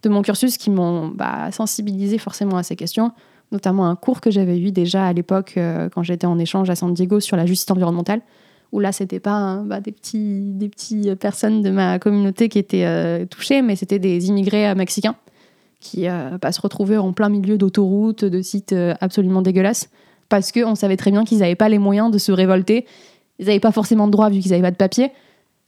de 0.04 0.10
mon 0.10 0.22
cursus 0.22 0.58
qui 0.58 0.70
m'ont 0.70 1.08
bah, 1.08 1.51
sensibilisé 1.51 2.18
forcément 2.18 2.58
à 2.58 2.63
ces 2.63 2.75
questions, 2.75 3.12
notamment 3.51 3.88
un 3.88 3.96
cours 3.96 4.22
que 4.22 4.32
j'avais 4.32 4.60
eu 4.60 4.72
déjà 4.72 5.06
à 5.06 5.13
l'époque 5.13 5.56
euh, 5.58 5.89
quand 5.89 6.04
j'étais 6.04 6.27
en 6.27 6.38
échange 6.39 6.70
à 6.70 6.75
San 6.75 6.94
Diego 6.94 7.20
sur 7.20 7.38
la 7.38 7.46
justice 7.46 7.70
environnementale, 7.72 8.22
où 8.72 8.80
là 8.80 8.92
c'était 8.92 9.20
pas 9.20 9.62
bah, 9.66 9.80
des 9.80 9.92
petits 9.92 10.42
des 10.54 10.68
petits 10.68 11.16
personnes 11.16 11.62
de 11.62 11.70
ma 11.70 12.00
communauté 12.00 12.50
qui 12.50 12.60
étaient 12.60 12.86
euh, 12.86 13.25
touchées, 13.25 13.62
mais 13.62 13.75
c'était 13.75 14.00
des 14.00 14.27
immigrés 14.27 14.70
euh, 14.70 14.75
mexicains 14.75 15.16
qui 15.80 16.08
bah, 16.42 16.51
se 16.51 16.60
retrouvaient 16.60 16.98
en 16.98 17.13
plein 17.13 17.30
milieu 17.30 17.56
d'autoroutes, 17.56 18.25
de 18.25 18.42
sites 18.42 18.75
absolument 19.00 19.44
dégueulasses, 19.44 19.89
parce 20.27 20.51
qu'on 20.51 20.74
savait 20.74 20.98
très 20.98 21.12
bien 21.12 21.24
qu'ils 21.24 21.38
n'avaient 21.38 21.54
pas 21.54 21.70
les 21.70 21.77
moyens 21.77 22.10
de 22.10 22.18
se 22.18 22.32
révolter, 22.32 22.88
ils 23.38 23.46
n'avaient 23.46 23.60
pas 23.60 23.72
forcément 23.72 24.08
de 24.08 24.12
droit 24.12 24.32
vu 24.32 24.39
qu'ils 24.39 24.51
n'avaient 24.51 24.63
pas 24.63 24.72
de 24.72 24.75
papier. 24.75 25.12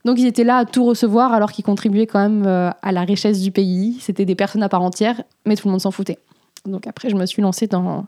Donc 0.04 0.18
ils 0.18 0.26
étaient 0.26 0.44
là 0.44 0.58
à 0.58 0.64
tout 0.64 0.84
recevoir 0.84 1.32
alors 1.32 1.52
qu'ils 1.52 1.64
contribuaient 1.64 2.06
quand 2.06 2.20
même 2.20 2.46
euh, 2.46 2.70
à 2.82 2.92
la 2.92 3.02
richesse 3.02 3.40
du 3.40 3.50
pays. 3.50 3.98
C'était 4.00 4.24
des 4.24 4.34
personnes 4.34 4.62
à 4.62 4.68
part 4.68 4.82
entière, 4.82 5.22
mais 5.46 5.56
tout 5.56 5.68
le 5.68 5.72
monde 5.72 5.80
s'en 5.80 5.90
foutait. 5.90 6.18
Donc 6.64 6.86
après, 6.86 7.10
je 7.10 7.16
me 7.16 7.26
suis 7.26 7.42
lancée 7.42 7.66
dans, 7.66 8.06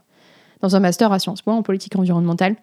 dans 0.60 0.76
un 0.76 0.80
master 0.80 1.12
à 1.12 1.18
Sciences 1.18 1.42
Po 1.42 1.50
en 1.50 1.62
politique 1.62 1.96
environnementale. 1.96 2.56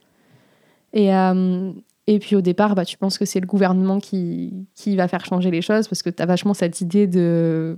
Et, 0.94 1.14
euh, 1.14 1.72
et 2.08 2.18
puis 2.18 2.36
au 2.36 2.42
départ, 2.42 2.74
bah, 2.74 2.86
tu 2.86 2.98
penses 2.98 3.20
que 3.20 3.26
c'est 3.26 3.40
le 3.40 3.46
gouvernement 3.46 4.00
qui, 4.00 4.68
qui 4.76 4.96
va 4.96 5.08
faire 5.08 5.24
changer 5.26 5.52
les 5.52 5.62
choses 5.62 5.88
parce 5.88 6.02
que 6.02 6.10
tu 6.10 6.22
as 6.22 6.26
vachement 6.26 6.56
cette 6.56 6.82
idée 6.82 7.06
de... 7.06 7.76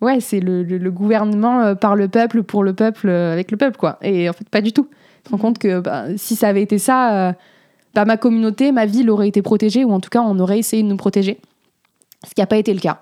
Ouais, 0.00 0.20
c'est 0.20 0.40
le, 0.40 0.62
le, 0.62 0.90
gouvernement 0.90 1.60
euh, 1.60 1.74
par 1.74 1.94
le 1.94 2.08
peuple, 2.08 2.42
pour 2.42 2.62
le 2.62 2.72
peuple, 2.72 3.10
avec 3.10 3.50
le 3.50 3.58
peuple, 3.58 3.76
quoi. 3.76 3.98
Et 4.00 4.30
en 4.30 4.32
fait, 4.32 4.48
pas 4.48 4.62
du 4.62 4.72
tout. 4.72 4.88
Tu 5.18 5.24
te 5.24 5.30
rends 5.30 5.38
compte 5.38 5.58
que 5.58 5.80
bah, 5.80 6.06
si 6.16 6.36
ça 6.36 6.48
avait 6.48 6.62
été 6.62 6.78
ça 6.78 7.34
bah, 7.94 8.04
ma 8.04 8.16
communauté, 8.16 8.72
ma 8.72 8.86
ville 8.86 9.10
aurait 9.10 9.28
été 9.28 9.42
protégée, 9.42 9.84
ou 9.84 9.92
en 9.92 10.00
tout 10.00 10.10
cas, 10.10 10.22
on 10.22 10.38
aurait 10.38 10.58
essayé 10.58 10.82
de 10.82 10.88
nous 10.88 10.96
protéger. 10.96 11.40
Ce 12.26 12.34
qui 12.34 12.40
n'a 12.40 12.46
pas 12.46 12.56
été 12.56 12.72
le 12.74 12.80
cas. 12.80 13.00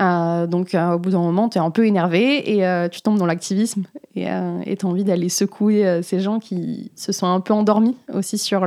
Euh, 0.00 0.46
donc, 0.46 0.74
euh, 0.74 0.92
au 0.92 0.98
bout 0.98 1.10
d'un 1.10 1.20
moment, 1.20 1.48
tu 1.48 1.58
es 1.58 1.60
un 1.60 1.70
peu 1.70 1.86
énervé 1.86 2.56
et 2.56 2.66
euh, 2.66 2.88
tu 2.88 3.00
tombes 3.00 3.18
dans 3.18 3.26
l'activisme 3.26 3.84
et 4.16 4.24
tu 4.24 4.86
as 4.86 4.88
envie 4.88 5.04
d'aller 5.04 5.28
secouer 5.28 6.00
ces 6.02 6.20
gens 6.20 6.38
qui 6.38 6.92
se 6.94 7.10
sont 7.10 7.26
un 7.26 7.40
peu 7.40 7.52
endormis 7.52 7.96
aussi 8.12 8.38
sur 8.38 8.60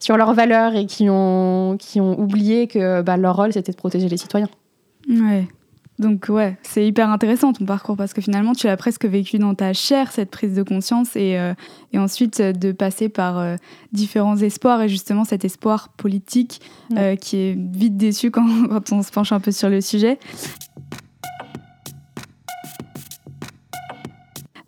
sur 0.00 0.16
leurs 0.16 0.34
valeurs 0.34 0.74
et 0.74 0.86
qui 0.86 1.08
ont, 1.08 1.76
qui 1.78 2.00
ont 2.00 2.18
oublié 2.18 2.66
que 2.66 3.02
bah, 3.02 3.16
leur 3.16 3.36
rôle, 3.36 3.52
c'était 3.52 3.70
de 3.70 3.76
protéger 3.76 4.08
les 4.08 4.16
citoyens. 4.16 4.48
Ouais. 5.08 5.46
Donc 5.98 6.26
ouais, 6.28 6.56
c'est 6.62 6.86
hyper 6.86 7.10
intéressant 7.10 7.52
ton 7.52 7.66
parcours 7.66 7.96
parce 7.96 8.14
que 8.14 8.20
finalement 8.20 8.54
tu 8.54 8.66
l'as 8.66 8.76
presque 8.76 9.04
vécu 9.04 9.38
dans 9.38 9.54
ta 9.54 9.72
chair 9.72 10.10
cette 10.10 10.30
prise 10.30 10.54
de 10.54 10.62
conscience 10.62 11.16
et, 11.16 11.38
euh, 11.38 11.52
et 11.92 11.98
ensuite 11.98 12.40
euh, 12.40 12.52
de 12.52 12.72
passer 12.72 13.08
par 13.08 13.38
euh, 13.38 13.56
différents 13.92 14.36
espoirs 14.38 14.80
et 14.82 14.88
justement 14.88 15.24
cet 15.24 15.44
espoir 15.44 15.90
politique 15.90 16.60
qui 17.20 17.36
est 17.36 17.56
vite 17.56 17.96
déçu 17.96 18.30
quand, 18.30 18.46
quand, 18.68 18.92
on 18.92 19.02
se 19.02 19.10
penche 19.10 19.32
un 19.32 19.40
peu 19.40 19.52
sur 19.52 19.68
le 19.68 19.80
sujet. 19.80 20.18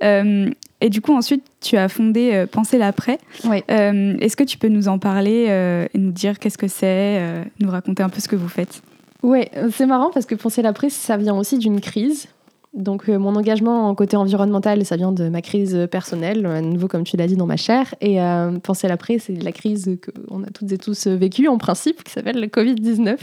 et 0.02 0.90
du 0.90 1.00
coup 1.00 1.14
ensuite 1.14 1.44
tu 1.62 1.78
as 1.78 1.88
fondé 1.88 2.44
Penser 2.52 2.76
l'après. 2.76 3.18
Est-ce 3.42 4.36
que 4.36 4.44
tu 4.44 4.58
peux 4.58 4.68
nous 4.68 4.88
en 4.88 4.98
parler 4.98 5.88
et 5.92 5.98
nous 5.98 6.12
dire 6.12 6.38
qu'est-ce 6.38 6.58
que 6.58 6.68
c'est, 6.68 7.44
nous 7.60 7.70
raconter 7.70 8.02
un 8.02 8.10
peu 8.10 8.20
ce 8.20 8.28
que 8.28 8.36
vous 8.36 8.48
faites? 8.48 8.82
Ouais, 9.24 9.50
c'est 9.70 9.86
marrant 9.86 10.10
parce 10.12 10.26
que 10.26 10.34
penser 10.34 10.60
la 10.60 10.74
prise, 10.74 10.92
ça 10.92 11.16
vient 11.16 11.34
aussi 11.34 11.56
d'une 11.56 11.80
crise. 11.80 12.28
Donc 12.74 13.08
euh, 13.08 13.18
mon 13.18 13.36
engagement 13.36 13.88
en 13.88 13.94
côté 13.94 14.18
environnemental, 14.18 14.84
ça 14.84 14.96
vient 14.96 15.12
de 15.12 15.30
ma 15.30 15.40
crise 15.40 15.88
personnelle, 15.90 16.44
à 16.44 16.60
nouveau 16.60 16.88
comme 16.88 17.04
tu 17.04 17.16
l'as 17.16 17.26
dit 17.26 17.36
dans 17.36 17.46
ma 17.46 17.56
chair. 17.56 17.94
Et 18.02 18.20
euh, 18.20 18.58
penser 18.58 18.86
l'après, 18.86 19.18
c'est 19.18 19.32
la 19.32 19.52
crise 19.52 19.98
qu'on 20.28 20.42
a 20.42 20.48
toutes 20.48 20.70
et 20.72 20.76
tous 20.76 21.06
vécue 21.06 21.48
en 21.48 21.56
principe, 21.56 22.04
qui 22.04 22.12
s'appelle 22.12 22.38
le 22.38 22.48
Covid-19, 22.48 23.16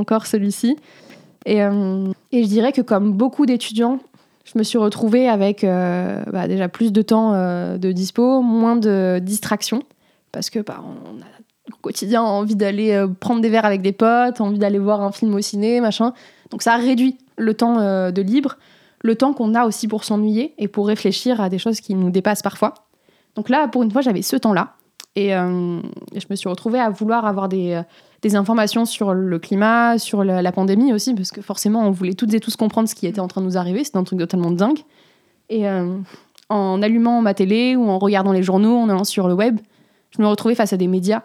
encore 0.00 0.26
celui-ci. 0.26 0.76
Et, 1.46 1.62
euh, 1.62 2.08
et, 2.32 2.42
je 2.42 2.48
dirais 2.48 2.72
que 2.72 2.82
comme 2.82 3.12
beaucoup 3.12 3.46
d'étudiants, 3.46 4.00
je 4.44 4.58
me 4.58 4.64
suis 4.64 4.78
retrouvée 4.78 5.28
avec 5.28 5.62
bah, 5.62 6.48
déjà 6.48 6.68
plus 6.68 6.92
de 6.92 7.02
temps 7.02 7.32
de 7.32 7.92
dispo, 7.92 8.42
moins 8.42 8.74
de 8.74 9.20
distractions, 9.22 9.84
parce 10.32 10.50
que 10.50 10.58
bah, 10.58 10.82
on 10.82 11.20
a 11.20 11.37
au 11.72 11.76
quotidien 11.80 12.22
envie 12.22 12.56
d'aller 12.56 12.92
euh, 12.92 13.08
prendre 13.08 13.40
des 13.40 13.48
verres 13.48 13.64
avec 13.64 13.82
des 13.82 13.92
potes, 13.92 14.40
envie 14.40 14.58
d'aller 14.58 14.78
voir 14.78 15.02
un 15.02 15.12
film 15.12 15.34
au 15.34 15.40
ciné, 15.40 15.80
machin. 15.80 16.12
Donc 16.50 16.62
ça 16.62 16.76
réduit 16.76 17.18
le 17.36 17.54
temps 17.54 17.78
euh, 17.78 18.10
de 18.10 18.22
libre, 18.22 18.56
le 19.02 19.14
temps 19.14 19.32
qu'on 19.32 19.54
a 19.54 19.64
aussi 19.64 19.88
pour 19.88 20.04
s'ennuyer 20.04 20.54
et 20.58 20.68
pour 20.68 20.86
réfléchir 20.86 21.40
à 21.40 21.48
des 21.48 21.58
choses 21.58 21.80
qui 21.80 21.94
nous 21.94 22.10
dépassent 22.10 22.42
parfois. 22.42 22.74
Donc 23.34 23.48
là, 23.48 23.68
pour 23.68 23.82
une 23.82 23.90
fois, 23.90 24.02
j'avais 24.02 24.22
ce 24.22 24.36
temps-là. 24.36 24.74
Et, 25.14 25.34
euh, 25.34 25.80
je 26.14 26.26
me 26.30 26.36
suis 26.36 26.48
retrouvée 26.48 26.80
à 26.80 26.90
vouloir 26.90 27.26
avoir 27.26 27.48
des, 27.48 27.82
informations 28.34 28.84
sur 28.84 29.14
le 29.14 29.38
climat, 29.38 29.98
sur 29.98 30.24
la, 30.24 30.52
pandémie 30.52 30.92
aussi, 30.92 31.14
parce 31.14 31.30
que 31.30 31.40
forcément, 31.40 31.86
on 31.86 31.90
voulait 31.90 32.14
toutes 32.14 32.34
et 32.34 32.40
tous 32.40 32.56
comprendre 32.56 32.88
ce 32.88 32.94
qui 32.94 33.06
était 33.06 33.20
en 33.20 33.28
train 33.28 33.40
de 33.40 33.46
nous 33.46 33.56
arriver. 33.56 33.84
C'était 33.84 33.98
un 33.98 34.04
truc 34.04 34.18
totalement 34.18 34.50
dingue. 34.50 34.78
Et 35.50 35.64
en 36.48 36.82
allumant 36.82 37.22
ma 37.22 37.32
télé 37.32 37.74
ou 37.76 37.88
en 37.88 37.98
regardant 37.98 38.32
les 38.32 38.42
journaux, 38.42 38.76
en 38.76 38.88
allant 38.88 39.04
sur 39.04 39.28
le 39.28 39.34
web, 39.34 39.58
je 40.10 40.20
me 40.20 40.26
retrouvais 40.26 40.54
face 40.54 40.72
à 40.72 40.76
des 40.76 40.88
médias 40.88 41.22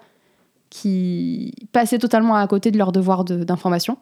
qui 0.73 1.53
passaient 1.71 1.99
totalement 1.99 2.35
à 2.35 2.47
côté 2.47 2.71
de 2.71 2.79
leur 2.79 2.91
devoir 2.91 3.23
d'information. 3.23 3.97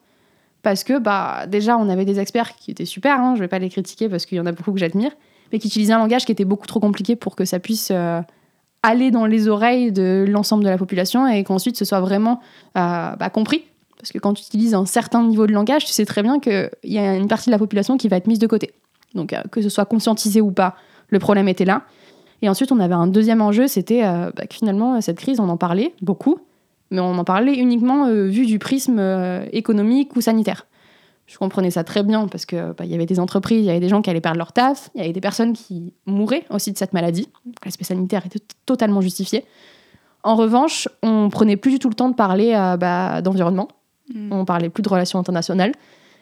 Parce 0.64 0.86
que 0.86 1.00
bah, 1.00 1.46
déjà, 1.46 1.78
on 1.78 1.90
avait 1.90 2.06
des 2.06 2.18
experts 2.18 2.56
qui 2.56 2.72
étaient 2.72 2.86
super, 2.86 3.20
hein, 3.20 3.34
je 3.36 3.42
vais 3.42 3.50
pas 3.50 3.60
les 3.60 3.70
critiquer 3.70 4.08
parce 4.08 4.26
qu'il 4.26 4.38
y 4.38 4.42
en 4.42 4.46
a 4.46 4.54
beaucoup 4.54 4.72
que 4.72 4.80
j'admire, 4.80 5.12
mais 5.52 5.60
qui 5.60 5.68
utilisaient 5.68 5.92
un 5.92 5.98
langage 5.98 6.24
qui 6.24 6.32
était 6.32 6.46
beaucoup 6.46 6.68
trop 6.68 6.80
compliqué 6.80 7.18
pour 7.18 7.36
que 7.36 7.44
ça 7.44 7.60
puisse 7.60 7.90
euh, 7.92 8.22
aller 8.84 9.12
dans 9.12 9.26
les 9.26 9.50
oreilles 9.50 9.92
de 9.92 10.26
l'ensemble 10.26 10.64
de 10.64 10.70
la 10.70 10.78
population 10.78 11.28
et 11.28 11.44
qu'ensuite 11.44 11.76
ce 11.76 11.84
soit 11.84 12.00
vraiment 12.00 12.40
euh, 12.78 13.16
bah, 13.18 13.30
compris. 13.30 13.66
Parce 13.98 14.14
que 14.14 14.20
quand 14.20 14.34
tu 14.34 14.44
utilises 14.44 14.74
un 14.74 14.86
certain 14.86 15.24
niveau 15.24 15.48
de 15.48 15.52
langage, 15.52 15.84
tu 15.84 15.92
sais 15.92 16.06
très 16.06 16.24
bien 16.24 16.40
qu'il 16.40 16.70
y 16.86 17.00
a 17.00 17.16
une 17.18 17.28
partie 17.28 17.50
de 17.50 17.52
la 17.52 17.60
population 17.60 17.98
qui 17.98 18.08
va 18.08 18.16
être 18.16 18.28
mise 18.28 18.40
de 18.40 18.48
côté. 18.48 18.72
Donc 19.14 19.34
euh, 19.34 19.42
que 19.52 19.62
ce 19.62 19.68
soit 19.68 19.86
conscientisé 19.86 20.40
ou 20.40 20.52
pas, 20.52 20.76
le 21.10 21.20
problème 21.20 21.50
était 21.50 21.66
là. 21.66 21.82
Et 22.42 22.48
ensuite, 22.48 22.72
on 22.72 22.80
avait 22.80 22.96
un 22.96 23.08
deuxième 23.08 23.42
enjeu, 23.42 23.68
c'était 23.68 24.02
bah, 24.02 24.48
que 24.50 24.56
finalement, 24.56 25.00
cette 25.00 25.20
crise, 25.20 25.40
on 25.40 25.48
en 25.48 25.58
parlait 25.58 25.94
beaucoup, 26.02 26.40
mais 26.92 27.00
on 27.00 27.18
en 27.18 27.24
parlait 27.24 27.56
uniquement 27.56 28.06
euh, 28.06 28.28
vu 28.28 28.46
du 28.46 28.60
prisme 28.60 29.00
euh, 29.00 29.46
économique 29.54 30.16
ou 30.16 30.22
sanitaire. 30.22 30.68
Je 31.26 31.38
comprenais 31.38 31.72
ça 31.72 31.86
très 31.86 32.04
bien 32.04 32.28
parce 32.28 32.46
que 32.46 32.74
bah, 32.74 32.84
y 32.84 32.94
avait 32.94 33.06
des 33.06 33.20
entreprises, 33.20 33.60
il 33.60 33.66
y 33.66 33.70
avait 33.70 33.80
des 33.80 33.88
gens 33.88 34.02
qui 34.02 34.10
allaient 34.10 34.22
perdre 34.22 34.38
leur 34.38 34.52
taf, 34.52 34.90
il 34.94 35.00
y 35.02 35.04
avait 35.06 35.14
des 35.14 35.22
personnes 35.22 35.54
qui 35.54 35.94
mouraient 36.06 36.44
aussi 36.50 36.74
de 36.74 36.78
cette 36.78 36.92
maladie. 36.92 37.30
L'aspect 37.64 37.86
sanitaire 37.86 38.26
était 38.26 38.42
totalement 38.66 39.00
justifié. 39.00 39.46
En 40.24 40.36
revanche, 40.36 40.90
on 41.02 41.30
prenait 41.30 41.56
plus 41.56 41.72
du 41.72 41.80
tout 41.80 41.88
le 41.88 41.96
temps 41.96 42.10
de 42.10 42.16
parler 42.16 42.54
euh, 42.54 42.76
bah, 42.76 43.22
d'environnement. 43.22 43.70
Mm. 44.14 44.34
On 44.34 44.46
parlait 44.46 44.70
plus 44.70 44.84
de 44.84 44.90
relations 44.90 45.18
internationales. 45.18 45.72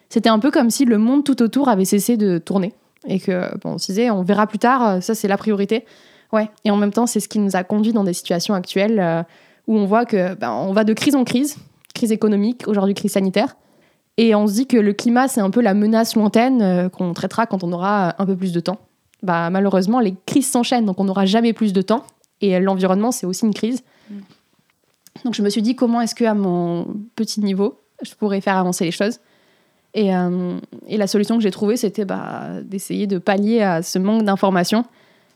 C'était 0.09 0.29
un 0.29 0.39
peu 0.39 0.51
comme 0.51 0.69
si 0.69 0.85
le 0.85 0.99
monde 0.99 1.23
tout 1.23 1.41
autour 1.41 1.69
avait 1.69 1.85
cessé 1.85 2.15
de 2.15 2.37
tourner 2.37 2.73
et 3.07 3.19
que 3.19 3.57
bon, 3.59 3.71
on 3.71 3.77
se 3.77 3.87
disait 3.87 4.11
on 4.11 4.21
verra 4.21 4.45
plus 4.45 4.59
tard, 4.59 5.01
ça 5.01 5.15
c'est 5.15 5.27
la 5.27 5.37
priorité. 5.37 5.85
Ouais. 6.31 6.49
Et 6.65 6.71
en 6.71 6.77
même 6.77 6.91
temps, 6.91 7.07
c'est 7.07 7.19
ce 7.19 7.27
qui 7.27 7.39
nous 7.39 7.55
a 7.55 7.63
conduit 7.63 7.93
dans 7.93 8.03
des 8.03 8.13
situations 8.13 8.53
actuelles 8.53 9.25
où 9.69 9.77
on 9.77 9.85
voit 9.85 10.03
que 10.05 10.33
ben, 10.33 10.51
on 10.51 10.73
va 10.73 10.83
de 10.83 10.93
crise 10.93 11.15
en 11.15 11.23
crise, 11.23 11.57
crise 11.93 12.11
économique, 12.11 12.67
aujourd'hui 12.67 12.95
crise 12.95 13.11
sanitaire, 13.11 13.55
et 14.17 14.33
on 14.33 14.47
se 14.47 14.53
dit 14.53 14.67
que 14.67 14.77
le 14.77 14.93
climat 14.93 15.27
c'est 15.27 15.41
un 15.41 15.51
peu 15.51 15.61
la 15.61 15.75
menace 15.75 16.15
lointaine 16.15 16.61
euh, 16.61 16.89
qu'on 16.89 17.13
traitera 17.13 17.45
quand 17.45 17.63
on 17.63 17.71
aura 17.71 18.15
un 18.17 18.25
peu 18.25 18.35
plus 18.35 18.51
de 18.51 18.59
temps. 18.59 18.79
Bah, 19.21 19.49
malheureusement, 19.49 19.99
les 19.99 20.15
crises 20.25 20.49
s'enchaînent, 20.49 20.85
donc 20.85 20.99
on 20.99 21.03
n'aura 21.03 21.25
jamais 21.27 21.53
plus 21.53 21.71
de 21.71 21.83
temps, 21.83 22.03
et 22.41 22.59
l'environnement 22.59 23.11
c'est 23.11 23.27
aussi 23.27 23.45
une 23.45 23.53
crise. 23.53 23.83
Mm. 24.09 24.15
Donc 25.25 25.35
je 25.35 25.43
me 25.43 25.49
suis 25.49 25.61
dit 25.61 25.75
comment 25.75 26.01
est-ce 26.01 26.15
que 26.15 26.25
à 26.25 26.33
mon 26.33 26.87
petit 27.15 27.39
niveau 27.39 27.79
je 28.01 28.13
pourrais 28.15 28.41
faire 28.41 28.57
avancer 28.57 28.85
les 28.85 28.91
choses? 28.91 29.19
Et, 29.93 30.15
euh, 30.15 30.57
et 30.87 30.97
la 30.97 31.07
solution 31.07 31.37
que 31.37 31.43
j'ai 31.43 31.51
trouvée, 31.51 31.77
c'était 31.77 32.05
bah, 32.05 32.61
d'essayer 32.63 33.05
de 33.05 33.19
pallier 33.19 33.61
à 33.61 33.83
ce 33.83 33.99
manque 33.99 34.23
d'informations 34.23 34.85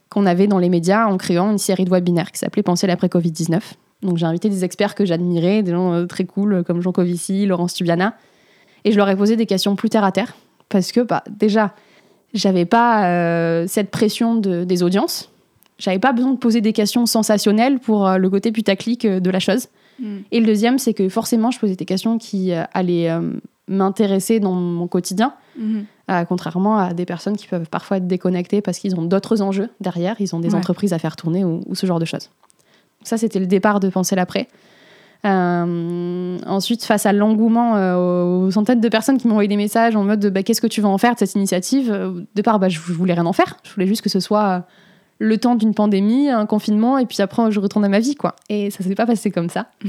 qu'on 0.10 0.26
avait 0.26 0.48
dans 0.48 0.60
les 0.60 0.70
médias 0.70 1.06
en 1.06 1.18
créant 1.18 1.52
une 1.52 1.58
série 1.58 1.86
de 1.86 1.90
webinaires 1.90 2.32
qui 2.32 2.40
s'appelait 2.40 2.64
Penser 2.64 2.88
l'après 2.88 3.08
Covid-19. 3.08 3.62
Donc 4.04 4.18
j'ai 4.18 4.26
invité 4.26 4.50
des 4.50 4.64
experts 4.64 4.96
que 4.96 5.06
j'admirais, 5.06 5.64
des 5.64 5.72
gens 5.72 5.94
euh, 5.94 6.06
très 6.06 6.26
cool 6.26 6.54
euh, 6.54 6.64
comme 6.64 6.82
Jean 6.82 6.92
Covici, 6.92 7.46
Laurence 7.46 7.74
Tubiana. 7.74 8.16
Et 8.86 8.92
je 8.92 8.98
leur 8.98 9.10
ai 9.10 9.16
posé 9.16 9.36
des 9.36 9.46
questions 9.46 9.76
plus 9.76 9.90
terre 9.90 10.04
à 10.04 10.12
terre. 10.12 10.36
Parce 10.70 10.92
que 10.92 11.02
bah, 11.02 11.24
déjà, 11.30 11.74
j'avais 12.34 12.66
pas 12.66 13.08
euh, 13.08 13.66
cette 13.68 13.92
pression 13.92 14.36
de, 14.36 14.64
des 14.64 14.84
audiences. 14.84 15.32
J'avais 15.78 16.00
pas 16.00 16.12
besoin 16.12 16.32
de 16.32 16.38
poser 16.38 16.62
des 16.62 16.74
questions 16.74 17.06
sensationnelles 17.06 17.80
pour 17.80 18.08
le 18.08 18.30
côté 18.30 18.52
putaclic 18.52 19.08
de 19.08 19.30
la 19.30 19.40
chose. 19.40 19.68
Mm. 20.00 20.18
Et 20.32 20.40
le 20.40 20.46
deuxième, 20.46 20.78
c'est 20.78 20.94
que 20.94 21.10
forcément, 21.10 21.52
je 21.52 21.60
posais 21.60 21.76
des 21.76 21.86
questions 21.86 22.18
qui 22.18 22.52
allaient 22.74 23.10
m'intéresser 23.68 24.40
dans 24.40 24.54
mon 24.54 24.88
quotidien, 24.88 25.34
mm-hmm. 25.60 26.26
contrairement 26.28 26.78
à 26.78 26.94
des 26.94 27.06
personnes 27.06 27.36
qui 27.36 27.48
peuvent 27.48 27.68
parfois 27.70 27.98
être 27.98 28.08
déconnectées 28.08 28.62
parce 28.62 28.78
qu'ils 28.78 28.96
ont 28.96 29.02
d'autres 29.02 29.42
enjeux 29.42 29.70
derrière, 29.82 30.16
ils 30.20 30.36
ont 30.36 30.40
des 30.40 30.54
entreprises 30.54 30.94
à 30.94 31.00
faire 31.00 31.16
tourner 31.16 31.44
ou, 31.44 31.64
ce 31.74 31.86
genre 31.86 32.00
de 32.00 32.06
choses. 32.06 32.30
Ça, 33.04 33.18
c'était 33.18 33.40
le 33.40 33.48
départ 33.48 33.80
de 33.80 33.90
Penser 33.90 34.16
l'après. 34.16 34.48
Euh, 35.26 36.38
ensuite, 36.46 36.84
face 36.84 37.06
à 37.06 37.14
l'engouement 37.14 37.78
euh, 37.78 38.46
aux 38.46 38.52
centaines 38.52 38.82
de 38.82 38.90
personnes 38.90 39.18
qui 39.18 39.28
m'ont 39.28 39.36
envoyé 39.36 39.48
des 39.48 39.56
messages 39.56 39.96
en 39.96 40.04
mode 40.04 40.26
bah, 40.28 40.44
qu'est-ce 40.44 40.60
que 40.60 40.68
tu 40.68 40.82
vas 40.82 40.90
en 40.90 40.98
faire 40.98 41.14
de 41.14 41.20
cette 41.20 41.36
initiative? 41.36 41.92
Euh, 41.92 42.10
Au 42.10 42.22
départ, 42.36 42.60
bah, 42.60 42.68
je 42.68 42.80
voulais 42.80 43.14
rien 43.14 43.26
en 43.26 43.34
faire. 43.34 43.58
Je 43.64 43.74
voulais 43.74 43.88
juste 43.88 44.02
que 44.02 44.10
ce 44.10 44.20
soit 44.20 44.66
le 45.20 45.38
temps 45.38 45.56
d'une 45.56 45.74
pandémie, 45.74 46.30
un 46.30 46.46
confinement, 46.46 46.98
et 46.98 47.06
puis 47.06 47.22
après, 47.22 47.52
je 47.52 47.60
retourne 47.60 47.86
à 47.86 47.90
ma 47.90 48.00
vie. 48.00 48.16
quoi. 48.16 48.36
Et 48.50 48.70
ça 48.70 48.84
s'est 48.84 48.96
pas 48.96 49.06
passé 49.06 49.32
comme 49.32 49.50
ça. 49.50 49.68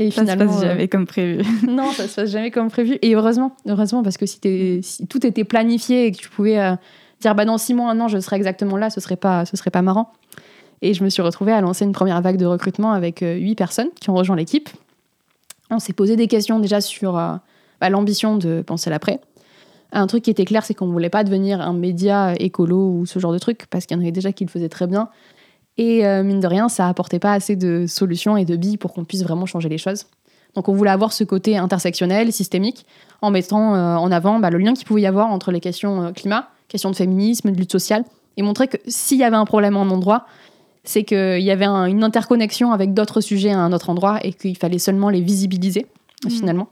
Et 0.00 0.12
ça 0.12 0.20
finalement, 0.20 0.52
se 0.52 0.60
passe 0.60 0.68
jamais 0.68 0.86
comme 0.86 1.06
prévu. 1.06 1.42
non, 1.68 1.90
ça 1.90 2.06
se 2.06 2.14
passe 2.14 2.30
jamais 2.30 2.52
comme 2.52 2.70
prévu. 2.70 2.98
Et 3.02 3.16
heureusement, 3.16 3.56
heureusement 3.66 4.04
parce 4.04 4.16
que 4.16 4.26
si, 4.26 4.38
si 4.80 5.06
tout 5.08 5.26
était 5.26 5.42
planifié 5.42 6.06
et 6.06 6.12
que 6.12 6.18
tu 6.18 6.28
pouvais 6.28 6.76
dire 7.20 7.34
bah 7.34 7.44
dans 7.44 7.58
six 7.58 7.74
mois, 7.74 7.90
un 7.90 7.98
an, 7.98 8.06
je 8.06 8.20
serai 8.20 8.36
exactement 8.36 8.76
là, 8.76 8.90
ce 8.90 9.00
serait 9.00 9.16
pas, 9.16 9.44
ce 9.44 9.56
serait 9.56 9.72
pas 9.72 9.82
marrant. 9.82 10.12
Et 10.82 10.94
je 10.94 11.02
me 11.02 11.08
suis 11.08 11.22
retrouvée 11.22 11.52
à 11.52 11.60
lancer 11.60 11.84
une 11.84 11.92
première 11.92 12.20
vague 12.20 12.36
de 12.36 12.46
recrutement 12.46 12.92
avec 12.92 13.22
euh, 13.22 13.34
huit 13.34 13.54
personnes 13.54 13.88
qui 14.00 14.10
ont 14.10 14.14
rejoint 14.14 14.36
l'équipe. 14.36 14.68
On 15.70 15.78
s'est 15.78 15.92
posé 15.92 16.16
des 16.16 16.28
questions 16.28 16.60
déjà 16.60 16.80
sur 16.80 17.18
euh, 17.18 17.34
bah, 17.80 17.90
l'ambition 17.90 18.36
de 18.36 18.62
penser 18.62 18.90
l'après. 18.90 19.20
Un 19.92 20.06
truc 20.06 20.24
qui 20.24 20.30
était 20.30 20.44
clair, 20.44 20.64
c'est 20.64 20.74
qu'on 20.74 20.86
ne 20.86 20.92
voulait 20.92 21.10
pas 21.10 21.24
devenir 21.24 21.60
un 21.60 21.72
média 21.72 22.34
écolo 22.38 22.90
ou 22.90 23.06
ce 23.06 23.18
genre 23.18 23.32
de 23.32 23.38
truc, 23.38 23.66
parce 23.70 23.86
qu'il 23.86 23.96
y 23.96 24.00
en 24.00 24.02
avait 24.02 24.12
déjà 24.12 24.32
qui 24.32 24.44
le 24.44 24.50
faisaient 24.50 24.68
très 24.68 24.86
bien. 24.86 25.08
Et 25.78 26.06
euh, 26.06 26.22
mine 26.22 26.40
de 26.40 26.46
rien, 26.46 26.68
ça 26.68 26.88
apportait 26.88 27.18
pas 27.18 27.32
assez 27.32 27.56
de 27.56 27.86
solutions 27.86 28.36
et 28.36 28.44
de 28.44 28.56
billes 28.56 28.76
pour 28.76 28.92
qu'on 28.92 29.04
puisse 29.04 29.22
vraiment 29.22 29.46
changer 29.46 29.68
les 29.68 29.78
choses. 29.78 30.06
Donc 30.54 30.68
on 30.68 30.74
voulait 30.74 30.90
avoir 30.90 31.12
ce 31.12 31.24
côté 31.24 31.56
intersectionnel, 31.56 32.32
systémique, 32.32 32.84
en 33.22 33.30
mettant 33.30 33.74
en 33.74 34.10
avant 34.10 34.40
bah, 34.40 34.50
le 34.50 34.58
lien 34.58 34.72
qu'il 34.74 34.86
pouvait 34.86 35.02
y 35.02 35.06
avoir 35.06 35.28
entre 35.28 35.52
les 35.52 35.60
questions 35.60 36.12
climat, 36.14 36.48
questions 36.68 36.90
de 36.90 36.96
féminisme, 36.96 37.52
de 37.52 37.56
lutte 37.56 37.70
sociale, 37.70 38.04
et 38.36 38.42
montrer 38.42 38.66
que 38.66 38.78
s'il 38.86 39.18
y 39.18 39.24
avait 39.24 39.36
un 39.36 39.44
problème 39.44 39.76
en 39.76 39.82
endroit, 39.82 40.26
c'est 40.88 41.04
qu'il 41.04 41.42
y 41.42 41.50
avait 41.50 41.66
une 41.66 42.02
interconnexion 42.02 42.72
avec 42.72 42.94
d'autres 42.94 43.20
sujets 43.20 43.50
à 43.50 43.58
un 43.58 43.74
autre 43.74 43.90
endroit 43.90 44.20
et 44.24 44.32
qu'il 44.32 44.56
fallait 44.56 44.78
seulement 44.78 45.10
les 45.10 45.20
visibiliser, 45.20 45.84
mm. 46.24 46.30
finalement. 46.30 46.68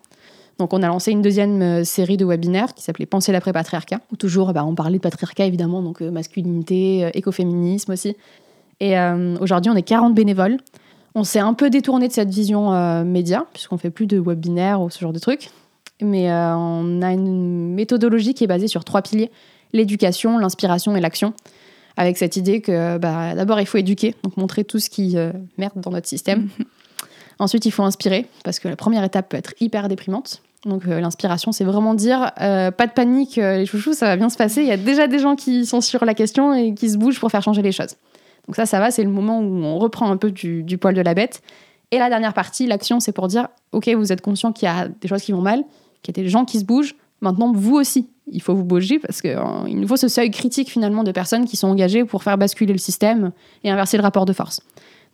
Donc 0.58 0.72
on 0.72 0.82
a 0.82 0.86
lancé 0.86 1.10
une 1.10 1.20
deuxième 1.20 1.60
euh, 1.60 1.84
série 1.84 2.16
de 2.16 2.24
webinaires 2.24 2.72
qui 2.72 2.82
s'appelait 2.82 3.04
Penser 3.04 3.30
l'après-patriarcat, 3.30 4.00
où 4.10 4.16
toujours 4.16 4.54
bah, 4.54 4.64
on 4.64 4.74
parlait 4.74 4.96
de 4.96 5.02
patriarcat 5.02 5.44
évidemment, 5.44 5.82
donc 5.82 6.00
euh, 6.00 6.10
masculinité, 6.10 7.04
euh, 7.04 7.10
écoféminisme 7.12 7.92
aussi. 7.92 8.16
Et 8.80 8.94
aujourd'hui 9.40 9.70
on 9.70 9.76
est 9.76 9.82
40 9.82 10.14
bénévoles. 10.14 10.58
On 11.14 11.24
s'est 11.24 11.40
un 11.40 11.52
peu 11.52 11.68
détourné 11.68 12.08
de 12.08 12.12
cette 12.12 12.28
vision 12.28 12.70
média, 13.04 13.46
puisqu'on 13.54 13.78
fait 13.78 13.88
plus 13.88 14.06
de 14.06 14.18
webinaires 14.18 14.82
ou 14.82 14.90
ce 14.90 14.98
genre 14.98 15.14
de 15.14 15.18
trucs. 15.18 15.48
Mais 16.02 16.30
on 16.30 17.00
a 17.00 17.10
une 17.10 17.72
méthodologie 17.72 18.34
qui 18.34 18.44
est 18.44 18.46
basée 18.46 18.68
sur 18.68 18.84
trois 18.84 19.00
piliers, 19.00 19.30
l'éducation, 19.72 20.36
l'inspiration 20.36 20.94
et 20.94 21.00
l'action 21.00 21.32
avec 21.96 22.18
cette 22.18 22.36
idée 22.36 22.60
que 22.60 22.98
bah, 22.98 23.34
d'abord 23.34 23.60
il 23.60 23.66
faut 23.66 23.78
éduquer, 23.78 24.14
donc 24.22 24.36
montrer 24.36 24.64
tout 24.64 24.78
ce 24.78 24.90
qui 24.90 25.16
euh, 25.16 25.32
merde 25.58 25.72
dans 25.76 25.90
notre 25.90 26.08
système. 26.08 26.48
Ensuite, 27.38 27.66
il 27.66 27.70
faut 27.70 27.82
inspirer, 27.82 28.26
parce 28.44 28.58
que 28.58 28.68
la 28.68 28.76
première 28.76 29.04
étape 29.04 29.28
peut 29.28 29.36
être 29.36 29.52
hyper 29.60 29.88
déprimante. 29.88 30.42
Donc 30.64 30.86
l'inspiration, 30.86 31.52
c'est 31.52 31.64
vraiment 31.64 31.94
dire 31.94 32.32
pas 32.36 32.86
de 32.86 32.92
panique, 32.92 33.36
les 33.36 33.66
chouchous, 33.66 33.92
ça 33.92 34.06
va 34.06 34.16
bien 34.16 34.30
se 34.30 34.38
passer. 34.38 34.62
Il 34.62 34.66
y 34.66 34.72
a 34.72 34.78
déjà 34.78 35.06
des 35.06 35.18
gens 35.18 35.36
qui 35.36 35.66
sont 35.66 35.82
sur 35.82 36.06
la 36.06 36.14
question 36.14 36.54
et 36.54 36.74
qui 36.74 36.88
se 36.88 36.96
bougent 36.96 37.20
pour 37.20 37.30
faire 37.30 37.42
changer 37.42 37.60
les 37.60 37.72
choses. 37.72 37.96
Donc 38.46 38.56
ça, 38.56 38.64
ça 38.64 38.80
va, 38.80 38.90
c'est 38.90 39.04
le 39.04 39.10
moment 39.10 39.40
où 39.40 39.64
on 39.64 39.78
reprend 39.78 40.10
un 40.10 40.16
peu 40.16 40.30
du, 40.30 40.62
du 40.62 40.78
poil 40.78 40.94
de 40.94 41.02
la 41.02 41.14
bête. 41.14 41.42
Et 41.90 41.98
la 41.98 42.08
dernière 42.08 42.32
partie, 42.32 42.66
l'action, 42.66 43.00
c'est 43.00 43.12
pour 43.12 43.28
dire 43.28 43.48
ok, 43.72 43.88
vous 43.90 44.12
êtes 44.12 44.20
conscient 44.20 44.52
qu'il 44.52 44.66
y 44.66 44.70
a 44.70 44.88
des 44.88 45.08
choses 45.08 45.22
qui 45.22 45.32
vont 45.32 45.40
mal, 45.40 45.62
qu'il 46.02 46.16
y 46.16 46.20
a 46.20 46.22
des 46.22 46.28
gens 46.28 46.44
qui 46.44 46.58
se 46.58 46.64
bougent. 46.64 46.96
Maintenant, 47.20 47.52
vous 47.52 47.76
aussi, 47.76 48.08
il 48.26 48.42
faut 48.42 48.54
vous 48.54 48.64
bouger 48.64 48.98
parce 48.98 49.20
qu'il 49.20 49.30
euh, 49.30 49.68
nous 49.68 49.88
faut 49.88 49.96
ce 49.96 50.08
seuil 50.08 50.30
critique 50.30 50.70
finalement 50.70 51.04
de 51.04 51.12
personnes 51.12 51.46
qui 51.46 51.56
sont 51.56 51.68
engagées 51.68 52.04
pour 52.04 52.22
faire 52.22 52.36
basculer 52.36 52.72
le 52.72 52.78
système 52.78 53.32
et 53.64 53.70
inverser 53.70 53.96
le 53.96 54.02
rapport 54.02 54.26
de 54.26 54.32
force. 54.32 54.60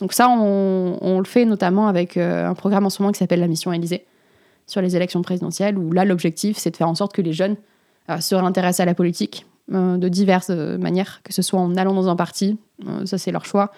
Donc 0.00 0.12
ça, 0.12 0.28
on, 0.28 1.18
le 1.18 1.24
fait 1.24 1.44
notamment 1.44 1.86
avec 1.86 2.16
euh, 2.16 2.48
un 2.48 2.54
programme 2.54 2.86
en 2.86 2.90
ce 2.90 3.00
moment 3.00 3.12
qui 3.12 3.18
s'appelle 3.18 3.40
la 3.40 3.46
Mission 3.46 3.72
Élysée 3.72 4.04
sur 4.66 4.80
les 4.80 4.96
élections 4.96 5.22
présidentielles, 5.22 5.78
où 5.78 5.92
là, 5.92 6.04
l'objectif, 6.04 6.56
c'est 6.56 6.70
de 6.70 6.76
faire 6.76 6.88
en 6.88 6.94
sorte 6.94 7.12
que 7.12 7.22
les 7.22 7.32
jeunes 7.32 7.56
euh, 8.10 8.18
se 8.18 8.34
réintéressent 8.34 8.80
à 8.80 8.86
la 8.86 8.94
politique 8.94 9.46
de 9.68 10.08
diverses 10.08 10.50
manières, 10.50 11.20
que 11.22 11.32
ce 11.32 11.40
soit 11.40 11.60
en 11.60 11.76
allant 11.76 11.94
dans 11.94 12.08
un 12.08 12.16
parti, 12.16 12.58
ça 13.04 13.16
c'est 13.16 13.30
leur 13.30 13.44
choix, 13.44 13.70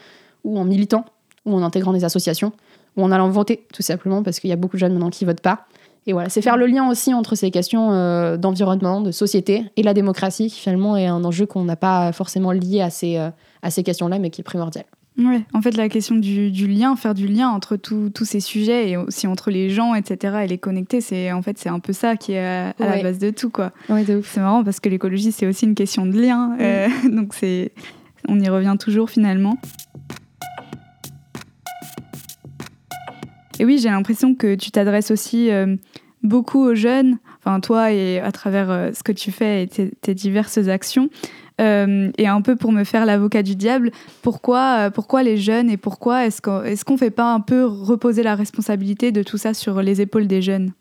ou 0.42 0.58
en 0.58 0.64
militant, 0.64 1.04
ou 1.44 1.54
en 1.54 1.62
intégrant 1.62 1.92
des 1.92 2.04
associations, 2.04 2.52
ou 2.96 3.04
en 3.04 3.12
allant 3.12 3.28
voter, 3.28 3.66
tout 3.72 3.82
simplement, 3.82 4.22
parce 4.22 4.40
qu'il 4.40 4.50
y 4.50 4.52
a 4.52 4.56
beaucoup 4.56 4.76
de 4.76 4.80
jeunes 4.80 4.92
maintenant 4.92 5.10
qui 5.10 5.24
votent 5.24 5.42
pas. 5.42 5.66
Et 6.06 6.12
voilà, 6.12 6.28
c'est 6.28 6.42
faire 6.42 6.56
le 6.56 6.66
lien 6.66 6.88
aussi 6.88 7.14
entre 7.14 7.34
ces 7.34 7.50
questions 7.50 7.92
euh, 7.92 8.36
d'environnement, 8.36 9.00
de 9.00 9.10
société 9.10 9.64
et 9.76 9.82
la 9.82 9.94
démocratie, 9.94 10.48
qui 10.48 10.60
finalement 10.60 10.96
est 10.96 11.06
un 11.06 11.24
enjeu 11.24 11.46
qu'on 11.46 11.64
n'a 11.64 11.76
pas 11.76 12.12
forcément 12.12 12.52
lié 12.52 12.82
à 12.82 12.90
ces, 12.90 13.16
euh, 13.16 13.30
à 13.62 13.70
ces 13.70 13.82
questions-là, 13.82 14.18
mais 14.18 14.30
qui 14.30 14.42
est 14.42 14.44
primordial. 14.44 14.84
Ouais, 15.16 15.42
en 15.52 15.62
fait, 15.62 15.76
la 15.76 15.88
question 15.88 16.16
du, 16.16 16.50
du 16.50 16.66
lien, 16.66 16.96
faire 16.96 17.14
du 17.14 17.28
lien 17.28 17.48
entre 17.48 17.76
tous 17.76 18.24
ces 18.24 18.40
sujets 18.40 18.90
et 18.90 18.96
aussi 18.96 19.28
entre 19.28 19.50
les 19.50 19.70
gens, 19.70 19.94
etc., 19.94 20.38
et 20.42 20.48
les 20.48 20.58
connecter, 20.58 21.00
c'est 21.00 21.30
en 21.30 21.40
fait 21.40 21.56
c'est 21.56 21.68
un 21.68 21.78
peu 21.78 21.92
ça 21.92 22.16
qui 22.16 22.32
est 22.32 22.44
à, 22.44 22.74
la 22.80 23.00
base 23.00 23.20
de 23.20 23.30
tout, 23.30 23.48
quoi. 23.48 23.70
Ouais, 23.88 24.04
c'est 24.24 24.40
marrant 24.40 24.64
parce 24.64 24.80
que 24.80 24.88
l'écologie 24.88 25.30
c'est 25.30 25.46
aussi 25.46 25.66
une 25.66 25.76
question 25.76 26.04
de 26.04 26.20
lien, 26.20 26.56
euh, 26.60 26.88
donc 27.08 27.32
c'est 27.32 27.70
on 28.28 28.40
y 28.40 28.48
revient 28.48 28.74
toujours 28.78 29.08
finalement. 29.08 29.56
Et 33.58 33.64
oui, 33.64 33.78
j'ai 33.78 33.88
l'impression 33.88 34.34
que 34.34 34.54
tu 34.54 34.70
t'adresses 34.70 35.10
aussi 35.10 35.50
euh, 35.50 35.76
beaucoup 36.22 36.60
aux 36.60 36.74
jeunes, 36.74 37.18
enfin 37.38 37.60
toi 37.60 37.92
et 37.92 38.20
à 38.20 38.32
travers 38.32 38.70
euh, 38.70 38.90
ce 38.92 39.02
que 39.02 39.12
tu 39.12 39.30
fais 39.30 39.64
et 39.64 39.68
tes, 39.68 40.14
diverses 40.14 40.58
actions. 40.68 41.08
Euh, 41.60 42.10
et 42.18 42.26
un 42.26 42.40
peu 42.40 42.56
pour 42.56 42.72
me 42.72 42.82
faire 42.82 43.06
l'avocat 43.06 43.44
du 43.44 43.54
diable, 43.54 43.92
pourquoi, 44.22 44.90
pourquoi 44.90 45.22
les 45.22 45.36
jeunes 45.36 45.70
et 45.70 45.76
pourquoi 45.76 46.26
est-ce 46.26 46.42
qu'on 46.42 46.64
est 46.64 46.82
qu'on 46.82 46.96
fait 46.96 47.12
pas 47.12 47.32
un 47.32 47.38
peu 47.38 47.64
reposer 47.64 48.24
la 48.24 48.34
responsabilité 48.34 49.12
de 49.12 49.22
tout 49.22 49.38
ça 49.38 49.54
sur 49.54 49.80
les 49.80 50.00
épaules 50.00 50.26
des 50.26 50.42
jeunes? 50.42 50.72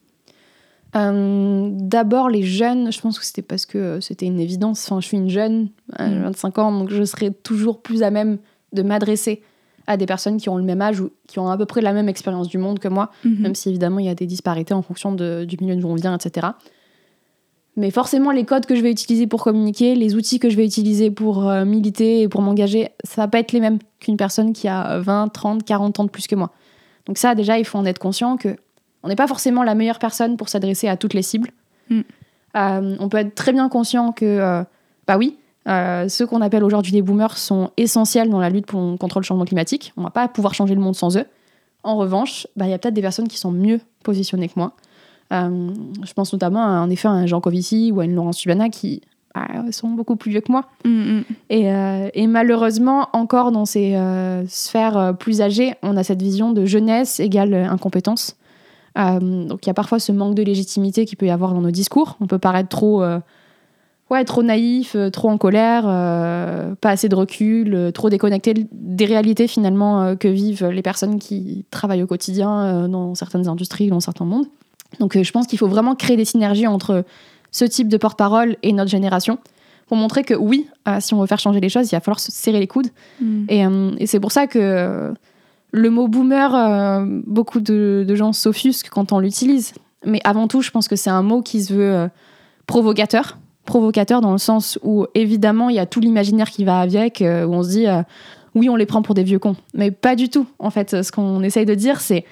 D'abord, 0.96 2.30
les 2.30 2.44
jeunes, 2.44 2.92
je 2.92 3.01
pense 3.01 3.18
que 3.18 3.25
c'était 3.25 3.42
parce 3.42 3.65
que 3.65 4.00
c'était 4.00 4.27
une 4.27 4.39
évidence. 4.39 4.86
Enfin, 4.86 5.01
je 5.01 5.08
suis 5.08 5.18
une 5.18 5.30
jeune, 5.30 5.70
25 5.98 6.56
mm. 6.56 6.62
ans, 6.62 6.72
donc 6.72 6.89
je 6.92 7.03
serais 7.03 7.32
toujours 7.32 7.82
plus 7.82 8.03
à 8.03 8.12
même 8.12 8.38
de 8.74 8.84
m'adresser 8.84 9.42
à 9.88 9.98
des 9.98 10.06
personnes 10.06 10.38
qui 10.38 10.50
ont 10.50 10.58
le 10.58 10.63
même 10.63 10.82
âge 10.82 11.00
ou 11.02 11.12
qui 11.28 11.40
ont 11.40 11.50
à 11.50 11.58
peu 11.58 11.66
près 11.66 11.82
la 11.82 11.94
même 11.94 12.10
expérience 12.10 12.48
du 12.48 12.58
monde 12.58 12.80
que 12.80 12.88
moi, 12.88 13.12
mhm. 13.25 13.42
même 13.42 13.56
si 13.56 13.70
évidemment 13.70 14.00
il 14.00 14.06
y 14.06 14.10
a 14.10 14.16
des 14.16 14.25
disparités 14.25 14.74
en 14.74 14.82
fonction 14.82 15.13
du 15.13 15.58
milieu 15.60 15.75
d'où 15.75 15.88
on 15.88 15.96
vient, 15.96 16.16
etc. 16.16 16.48
Mais 17.75 17.90
forcément, 17.90 18.32
les 18.32 18.46
codes 18.46 18.68
que 18.68 18.75
je 18.75 18.82
vais 18.82 18.92
utiliser 18.92 19.25
pour 19.25 19.44
communiquer, 19.44 19.96
les 19.96 20.16
outils 20.16 20.40
que 20.40 20.50
je 20.50 20.56
vais 20.56 20.66
utiliser 20.66 21.10
pour 21.10 21.50
euh, 21.50 21.66
militer 21.66 22.22
et 22.22 22.28
pour 22.28 22.42
m'engager, 22.42 22.90
ça 23.04 23.24
va 23.24 23.28
pas 23.28 23.40
être 23.40 23.52
les 23.52 23.60
mêmes 23.60 23.80
qu'une 24.00 24.16
personne 24.16 24.54
qui 24.54 24.68
a 24.68 25.00
20, 25.00 25.30
30, 25.30 25.63
40 25.63 26.00
ans 26.00 26.04
de 26.04 26.10
plus 26.10 26.28
que 26.28 26.36
moi. 26.36 26.52
Donc 27.08 27.18
ça, 27.18 27.34
déjà, 27.34 27.58
il 27.58 27.66
faut 27.66 27.80
en 27.80 27.86
être 27.86 28.00
conscient 28.00 28.38
que 28.38 28.56
on 29.02 29.10
n'est 29.10 29.16
pas 29.16 29.28
forcément 29.28 29.63
la 29.63 29.75
meilleure 29.75 30.00
personne 30.00 30.38
pour 30.38 30.50
s'adresser 30.50 30.88
à 30.88 30.98
toutes 30.98 31.13
les 31.13 31.22
cibles. 31.22 31.50
Mm. 31.90 32.02
Euh, 32.56 32.96
on 33.00 33.10
peut 33.10 33.18
être 33.18 33.36
très 33.36 33.52
bien 33.52 33.68
conscient 33.70 34.12
que, 34.12 34.25
euh, 34.25 34.63
bah 35.08 35.18
oui, 35.18 35.38
euh, 35.67 36.10
ceux 36.10 36.27
qu'on 36.27 36.41
appelle 36.41 36.63
aujourd'hui 36.63 36.91
des 36.91 37.01
boomers 37.01 37.38
sont 37.38 37.72
essentiels 37.77 38.29
dans 38.29 38.39
la 38.39 38.50
lutte 38.50 38.65
pour, 38.65 38.98
contre 38.98 39.20
le 39.20 39.24
changement 39.24 39.46
climatique. 39.46 39.93
On 39.98 40.01
ne 40.01 40.05
va 40.05 40.12
pas 40.12 40.27
pouvoir 40.27 40.53
changer 40.53 40.75
le 40.75 40.82
monde 40.82 40.96
sans 40.96 41.17
eux. 41.17 41.25
En 41.84 41.96
revanche, 41.96 42.48
bah, 42.55 42.65
il 42.65 42.72
y 42.72 42.74
a 42.74 42.77
peut-être 42.77 42.93
des 42.93 43.01
personnes 43.01 43.27
qui 43.27 43.38
sont 43.38 43.52
mieux 43.52 43.80
positionnées 44.04 44.47
que 44.47 44.54
moi. 44.58 44.73
Euh, 45.32 45.69
je 46.04 46.13
pense 46.13 46.34
notamment 46.34 46.63
à, 46.63 46.82
en 46.82 46.89
effet 46.89 47.08
à 47.08 47.12
un 47.12 47.26
Jean 47.26 47.41
Covici 47.41 47.91
ou 47.93 48.02
à 48.02 48.06
une 48.06 48.13
Laurence 48.13 48.38
Subana 48.38 48.69
qui 48.69 49.02
bah, 49.34 49.47
sont 49.71 49.89
beaucoup 49.89 50.15
plus 50.15 50.32
vieux 50.32 50.41
que 50.41 50.52
moi. 50.52 50.65
Mm, 50.86 50.89
mm. 50.89 51.23
Euh, 51.52 52.10
et, 52.13 52.28
malheureusement, 52.28 53.10
encore 53.13 53.52
dans 53.52 53.65
ces 53.65 53.97
sphères 54.47 55.15
plus 55.17 55.41
âgées, 55.41 55.73
on 55.82 55.95
a 55.97 56.04
cette 56.04 56.21
vision 56.21 56.52
de 56.52 56.65
jeunesse 56.65 57.19
égale 57.19 57.54
incompétence. 57.54 58.36
donc 58.95 59.65
il 59.65 59.67
y 59.67 59.69
a 59.69 59.73
parfois 59.73 59.99
ce 59.99 60.12
manque 60.12 60.36
de 60.36 60.43
légitimité 60.43 61.06
qui 61.06 61.15
peut 61.15 61.26
y 61.26 61.32
avoir 61.32 61.54
dans 61.54 61.62
nos 61.62 61.71
discours. 61.71 62.17
On 62.19 62.28
peut 62.28 62.39
paraître 62.39 62.69
trop 62.69 63.04
ouais, 64.10 64.24
trop 64.26 64.44
naïf, 64.44 64.96
euh, 64.96 65.10
trop 65.10 65.30
en 65.30 65.38
colère, 65.38 65.84
euh, 65.88 66.76
pas 66.76 66.92
assez 66.92 67.10
de 67.10 67.16
recul, 67.16 67.74
euh, 67.74 67.92
trop 67.92 68.10
déconnecté 68.10 68.54
des 68.72 69.06
réalités 69.06 69.48
finalement 69.48 70.16
que 70.16 70.28
vivent 70.28 70.68
les 70.68 70.82
personnes 70.82 71.20
qui 71.20 71.66
travaillent 71.72 72.04
au 72.04 72.08
quotidien 72.08 72.88
dans 72.88 73.16
certaines 73.16 73.48
industries, 73.48 73.89
dans 73.89 74.00
certains 74.00 74.26
mondes. 74.26 74.48
Donc 75.00 75.22
je 75.22 75.32
pense 75.32 75.48
qu'il 75.48 75.58
faut 75.58 75.68
vraiment 75.68 75.96
créer 75.96 76.18
des 76.18 76.26
synergies 76.26 76.68
entre 76.68 77.04
ce 77.52 77.66
type 77.66 77.88
de 77.88 77.98
porte-parole 77.98 78.58
et 78.62 78.74
notre 78.74 78.92
génération 78.92 79.39
pour 79.88 79.98
montrer 79.98 80.24
que 80.24 80.34
oui, 80.34 80.68
si 81.00 81.13
on 81.13 81.20
veut 81.20 81.28
faire 81.28 81.39
changer 81.39 81.60
les 81.60 81.70
choses, 81.70 81.92
il 81.92 81.96
va 81.96 82.00
falloir 82.00 82.20
se 82.20 82.32
serrer 82.32 82.60
les 82.60 82.68
coudes. 82.68 82.88
Mm. 83.20 83.98
Et, 84.00 84.08
c'est 84.08 84.20
pour 84.20 84.32
ça 84.32 84.48
que 84.48 85.13
le 85.72 85.89
mot 85.89 86.08
boomer, 86.08 87.06
beaucoup 87.26 87.60
de, 87.60 88.06
de 88.08 88.16
gens 88.16 88.34
s'offusquent 88.34 88.89
quand 88.89 89.12
on 89.12 89.20
l'utilise. 89.20 89.74
Mais 90.06 90.22
avant 90.24 90.48
tout, 90.48 90.62
je 90.62 90.72
pense 90.72 90.88
que 90.88 90.96
c'est 90.96 91.10
un 91.10 91.24
mot 91.24 91.42
qui 91.42 91.63
se 91.63 91.74
veut 91.74 92.10
provocateur 92.68 93.38
provocateur 93.65 94.21
dans 94.21 94.32
le 94.32 94.38
sens 94.38 94.78
où 94.84 95.06
évidemment 95.15 95.69
il 95.69 95.76
y 95.76 95.80
a 95.80 95.86
tout 95.86 95.99
l'imaginaire 95.99 96.49
qui 96.49 96.65
va 96.65 96.80
avec, 96.80 97.21
euh, 97.21 97.45
où 97.45 97.54
on 97.54 97.63
se 97.63 97.69
dit 97.69 97.88
euh, 97.88 98.02
oui 98.56 98.69
on 98.69 98.76
les 98.76 98.86
prend 98.86 99.02
pour 99.02 99.15
des 99.15 99.23
vieux 99.23 99.39
cons, 99.39 99.56
mais 99.73 99.91
pas 99.91 100.15
du 100.15 100.30
tout. 100.30 100.45
En 100.60 100.69
fait, 100.69 101.04
ce 101.04 101.12
qu'on 101.12 101.41
essaye 101.43 101.65
de 101.65 101.76
dire 101.76 102.02
c'est 102.02 102.26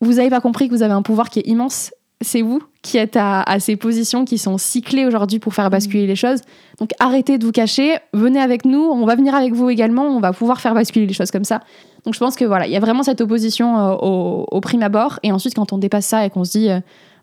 vous 0.00 0.18
avez 0.18 0.30
pas 0.30 0.40
compris 0.40 0.68
que 0.68 0.74
vous 0.74 0.82
avez 0.82 0.92
un 0.92 1.02
pouvoir 1.02 1.30
qui 1.30 1.38
est 1.38 1.46
immense. 1.46 1.92
C'est 2.20 2.42
vous 2.42 2.62
qui 2.82 2.98
êtes 2.98 3.16
à, 3.16 3.44
ces 3.58 3.76
positions 3.76 4.24
qui 4.24 4.38
sont 4.38 4.58
cyclées 4.58 5.06
aujourd'hui 5.06 5.40
pour 5.40 5.54
faire 5.54 5.70
basculer 5.70 6.06
les 6.06 6.14
choses. 6.14 6.40
Donc 6.78 6.90
arrêtez 7.00 7.38
de 7.38 7.44
vous 7.44 7.50
cacher, 7.50 7.96
venez 8.12 8.40
avec 8.40 8.64
nous, 8.64 8.80
on 8.80 9.06
va 9.06 9.16
venir 9.16 9.34
avec 9.34 9.54
vous 9.54 9.70
également, 9.70 10.04
on 10.04 10.20
va 10.20 10.32
pouvoir 10.32 10.60
faire 10.60 10.74
basculer 10.74 11.06
les 11.06 11.14
choses 11.14 11.32
comme 11.32 11.44
ça. 11.44 11.60
Donc 12.04 12.14
je 12.14 12.18
pense 12.20 12.36
que 12.36 12.44
voilà, 12.44 12.66
il 12.66 12.72
y 12.72 12.76
a 12.76 12.80
vraiment 12.80 13.02
cette 13.02 13.20
opposition 13.20 13.78
euh, 13.78 13.94
au, 13.94 14.46
au, 14.50 14.60
prime 14.60 14.82
abord, 14.82 15.18
et 15.24 15.32
ensuite 15.32 15.54
quand 15.54 15.72
on 15.72 15.78
dépasse 15.78 16.06
ça 16.06 16.24
et 16.24 16.30
qu'on 16.30 16.44
se 16.44 16.52
dit 16.52 16.68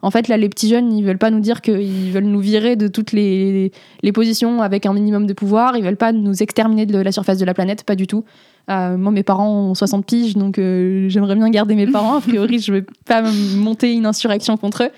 en 0.01 0.11
fait, 0.11 0.27
là, 0.29 0.37
les 0.37 0.47
petits 0.47 0.69
jeunes, 0.69 0.93
ils 0.93 1.03
veulent 1.03 1.17
pas 1.17 1.29
nous 1.29 1.41
dire 1.41 1.61
qu'ils 1.61 2.11
veulent 2.11 2.23
nous 2.23 2.39
virer 2.39 2.75
de 2.75 2.87
toutes 2.87 3.11
les, 3.11 3.71
positions 4.13 4.61
avec 4.61 4.85
un 4.85 4.93
minimum 4.93 5.27
de 5.27 5.33
pouvoir. 5.33 5.75
Ils 5.75 5.83
veulent 5.83 5.97
pas 5.97 6.13
nous 6.13 6.41
exterminer 6.41 6.85
de 6.85 6.97
la 6.97 7.11
surface 7.11 7.37
de 7.37 7.45
la 7.45 7.53
planète, 7.53 7.83
pas 7.83 7.95
du 7.95 8.07
tout. 8.07 8.23
Euh, 8.69 8.97
moi, 8.97 9.11
mes 9.11 9.23
parents 9.23 9.49
ont 9.49 9.75
60 9.75 10.05
piges, 10.05 10.35
donc 10.35 10.57
euh, 10.57 11.09
j'aimerais 11.09 11.35
bien 11.35 11.49
garder 11.49 11.75
mes 11.75 11.87
parents. 11.87 12.15
A 12.15 12.21
priori, 12.21 12.59
je 12.59 12.71
vais 12.71 12.85
pas 13.05 13.23
monter 13.57 13.93
une 13.93 14.05
insurrection 14.05 14.55
contre 14.55 14.83
eux. 14.83 14.91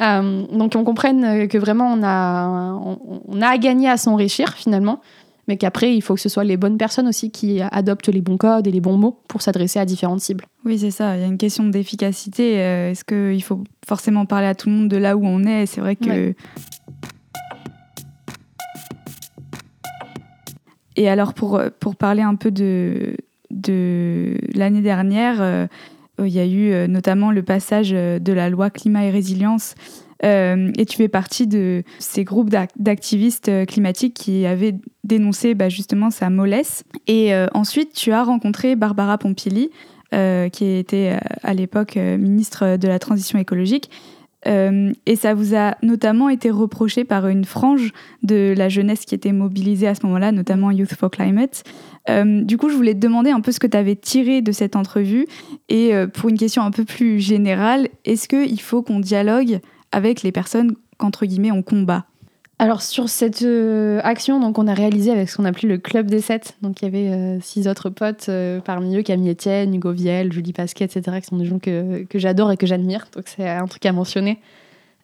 Euh, 0.00 0.42
donc, 0.52 0.74
on 0.74 0.82
comprenne 0.82 1.46
que 1.46 1.58
vraiment, 1.58 1.92
on 1.92 2.02
a, 2.02 2.72
on 3.28 3.42
a 3.42 3.46
à 3.46 3.58
gagner 3.58 3.88
à 3.88 3.96
s'enrichir, 3.96 4.54
finalement 4.54 5.00
mais 5.50 5.56
qu'après, 5.56 5.96
il 5.96 6.00
faut 6.00 6.14
que 6.14 6.20
ce 6.20 6.28
soit 6.28 6.44
les 6.44 6.56
bonnes 6.56 6.78
personnes 6.78 7.08
aussi 7.08 7.32
qui 7.32 7.60
adoptent 7.60 8.06
les 8.06 8.20
bons 8.20 8.36
codes 8.36 8.68
et 8.68 8.70
les 8.70 8.80
bons 8.80 8.96
mots 8.96 9.18
pour 9.26 9.42
s'adresser 9.42 9.80
à 9.80 9.84
différentes 9.84 10.20
cibles. 10.20 10.44
Oui, 10.64 10.78
c'est 10.78 10.92
ça. 10.92 11.16
Il 11.16 11.22
y 11.22 11.24
a 11.24 11.26
une 11.26 11.38
question 11.38 11.64
d'efficacité. 11.64 12.60
Euh, 12.60 12.92
est-ce 12.92 13.04
qu'il 13.04 13.42
faut 13.42 13.64
forcément 13.84 14.26
parler 14.26 14.46
à 14.46 14.54
tout 14.54 14.68
le 14.68 14.76
monde 14.76 14.88
de 14.88 14.96
là 14.96 15.16
où 15.16 15.26
on 15.26 15.42
est? 15.42 15.66
C'est 15.66 15.80
vrai 15.80 15.96
que... 15.96 16.34
Et 20.94 21.08
alors, 21.08 21.34
pour, 21.34 21.60
pour 21.80 21.96
parler 21.96 22.22
un 22.22 22.36
peu 22.36 22.52
de, 22.52 23.16
de 23.50 24.36
l'année 24.54 24.82
dernière, 24.82 25.42
euh, 25.42 25.66
il 26.20 26.28
y 26.28 26.38
a 26.38 26.46
eu 26.46 26.70
euh, 26.70 26.86
notamment 26.86 27.32
le 27.32 27.42
passage 27.42 27.90
de 27.90 28.32
la 28.32 28.50
loi 28.50 28.70
climat 28.70 29.04
et 29.04 29.10
résilience 29.10 29.74
euh, 30.24 30.70
et 30.76 30.86
tu 30.86 30.96
fais 30.96 31.08
partie 31.08 31.46
de 31.46 31.82
ces 31.98 32.24
groupes 32.24 32.50
d'activistes 32.76 33.48
euh, 33.48 33.64
climatiques 33.64 34.14
qui 34.14 34.44
avaient 34.46 34.74
dénoncé 35.04 35.54
bah, 35.54 35.68
justement 35.68 36.10
sa 36.10 36.30
mollesse. 36.30 36.84
Et 37.06 37.34
euh, 37.34 37.46
ensuite, 37.54 37.92
tu 37.94 38.12
as 38.12 38.22
rencontré 38.22 38.76
Barbara 38.76 39.18
Pompili, 39.18 39.70
qui 40.52 40.64
était 40.64 41.20
à 41.44 41.54
l'époque 41.54 41.94
ministre 41.94 42.76
de 42.76 42.88
la 42.88 42.98
Transition 42.98 43.38
écologique. 43.38 43.90
et 44.44 45.16
ça 45.16 45.34
vous 45.34 45.54
a 45.54 45.76
notamment 45.82 46.28
été 46.28 46.50
reproché 46.50 47.04
par 47.04 47.28
une 47.28 47.44
frange 47.44 47.92
de 48.24 48.52
la 48.56 48.68
jeunesse 48.68 49.04
qui 49.04 49.14
était 49.14 49.30
mobilisée 49.30 49.86
à 49.86 49.94
ce 49.94 50.04
moment-là, 50.06 50.32
notamment 50.32 50.72
Youth 50.72 50.94
for 50.94 51.12
Climate. 51.12 51.62
du 52.08 52.56
coup, 52.56 52.70
je 52.70 52.74
voulais 52.74 52.94
te 52.94 52.98
demander 52.98 53.30
un 53.30 53.40
peu 53.40 53.52
ce 53.52 53.60
que 53.60 53.68
tu 53.68 53.76
avais 53.76 53.94
tiré 53.94 54.42
de 54.42 54.50
cette 54.50 54.74
entrevue. 54.74 55.28
Et 55.68 55.92
pour 56.12 56.28
une 56.28 56.38
question 56.38 56.64
un 56.64 56.72
peu 56.72 56.84
plus 56.84 57.20
générale, 57.20 57.86
est-ce 58.04 58.26
qu'il 58.26 58.60
faut 58.60 58.82
qu'on 58.82 58.98
dialogue 58.98 59.60
avec 59.92 60.22
les 60.22 60.32
personnes 60.32 60.74
qu'entre 60.98 61.26
guillemets 61.26 61.52
on 61.52 61.62
combat 61.62 62.06
alors 62.60 62.82
sur 62.82 63.08
cette 63.08 63.40
euh, 63.40 64.00
action, 64.04 64.38
donc 64.38 64.58
on 64.58 64.66
a 64.66 64.74
réalisé 64.74 65.10
avec 65.10 65.30
ce 65.30 65.38
qu'on 65.38 65.46
appelait 65.46 65.66
le 65.66 65.78
club 65.78 66.10
des 66.10 66.20
sept. 66.20 66.58
Donc 66.60 66.82
il 66.82 66.84
y 66.84 66.88
avait 66.88 67.08
euh, 67.08 67.40
six 67.40 67.66
autres 67.66 67.88
potes, 67.88 68.26
euh, 68.28 68.60
parmi 68.60 68.98
eux 68.98 69.02
Camille 69.02 69.30
Etienne, 69.30 69.74
Hugo 69.74 69.92
Viel, 69.92 70.30
Julie 70.30 70.52
Pasquet, 70.52 70.84
etc. 70.84 71.20
qui 71.22 71.26
sont 71.28 71.38
des 71.38 71.46
gens 71.46 71.58
que, 71.58 72.04
que 72.04 72.18
j'adore 72.18 72.52
et 72.52 72.58
que 72.58 72.66
j'admire. 72.66 73.06
Donc 73.14 73.28
c'est 73.28 73.48
un 73.48 73.64
truc 73.66 73.86
à 73.86 73.92
mentionner. 73.92 74.40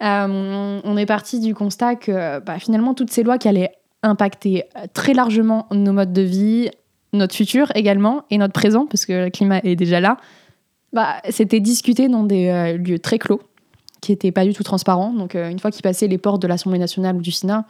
On 0.03 0.97
est 0.99 1.07
parti 1.07 1.41
du 1.41 1.55
constat 1.55 1.95
que 1.95 2.41
bah, 2.41 2.59
finalement, 2.59 2.93
toutes 2.93 3.11
ces 3.11 3.23
lois 3.23 3.39
qui 3.39 3.49
allaient 3.49 3.73
impacter 4.03 4.65
très 4.93 5.15
largement 5.15 5.67
nos 5.73 5.95
modes 5.95 6.13
de 6.13 6.21
vie, 6.21 6.69
notre 7.15 7.35
futur 7.35 7.73
également, 7.75 8.25
et 8.29 8.37
notre 8.37 8.53
présent, 8.53 8.85
parce 8.85 9.07
que 9.07 9.25
le 9.25 9.31
climat 9.31 9.61
est 9.65 9.77
déjà 9.77 10.01
là, 10.01 10.19
bah, 10.93 11.23
c'était 11.31 11.61
discuté 11.61 12.09
dans 12.09 12.25
des 12.25 12.77
lieux 12.77 12.99
très 12.99 13.19
clos, 13.19 13.41
qui 14.07 14.13
n'étaient 14.13 14.33
pas 14.33 14.45
du 14.45 14.55
tout 14.55 14.63
transparents. 14.63 15.13
Donc, 15.13 15.35
euh, 15.35 15.51
une 15.51 15.59
fois 15.59 15.71
qu'ils 15.71 15.83
passaient 15.83 16.07
les 16.07 16.19
portes 16.19 16.41
de 16.41 16.47
l'Assemblée 16.47 16.79
nationale 16.79 17.17
ou 17.17 17.21
du 17.21 17.33
Sénat, 17.33 17.65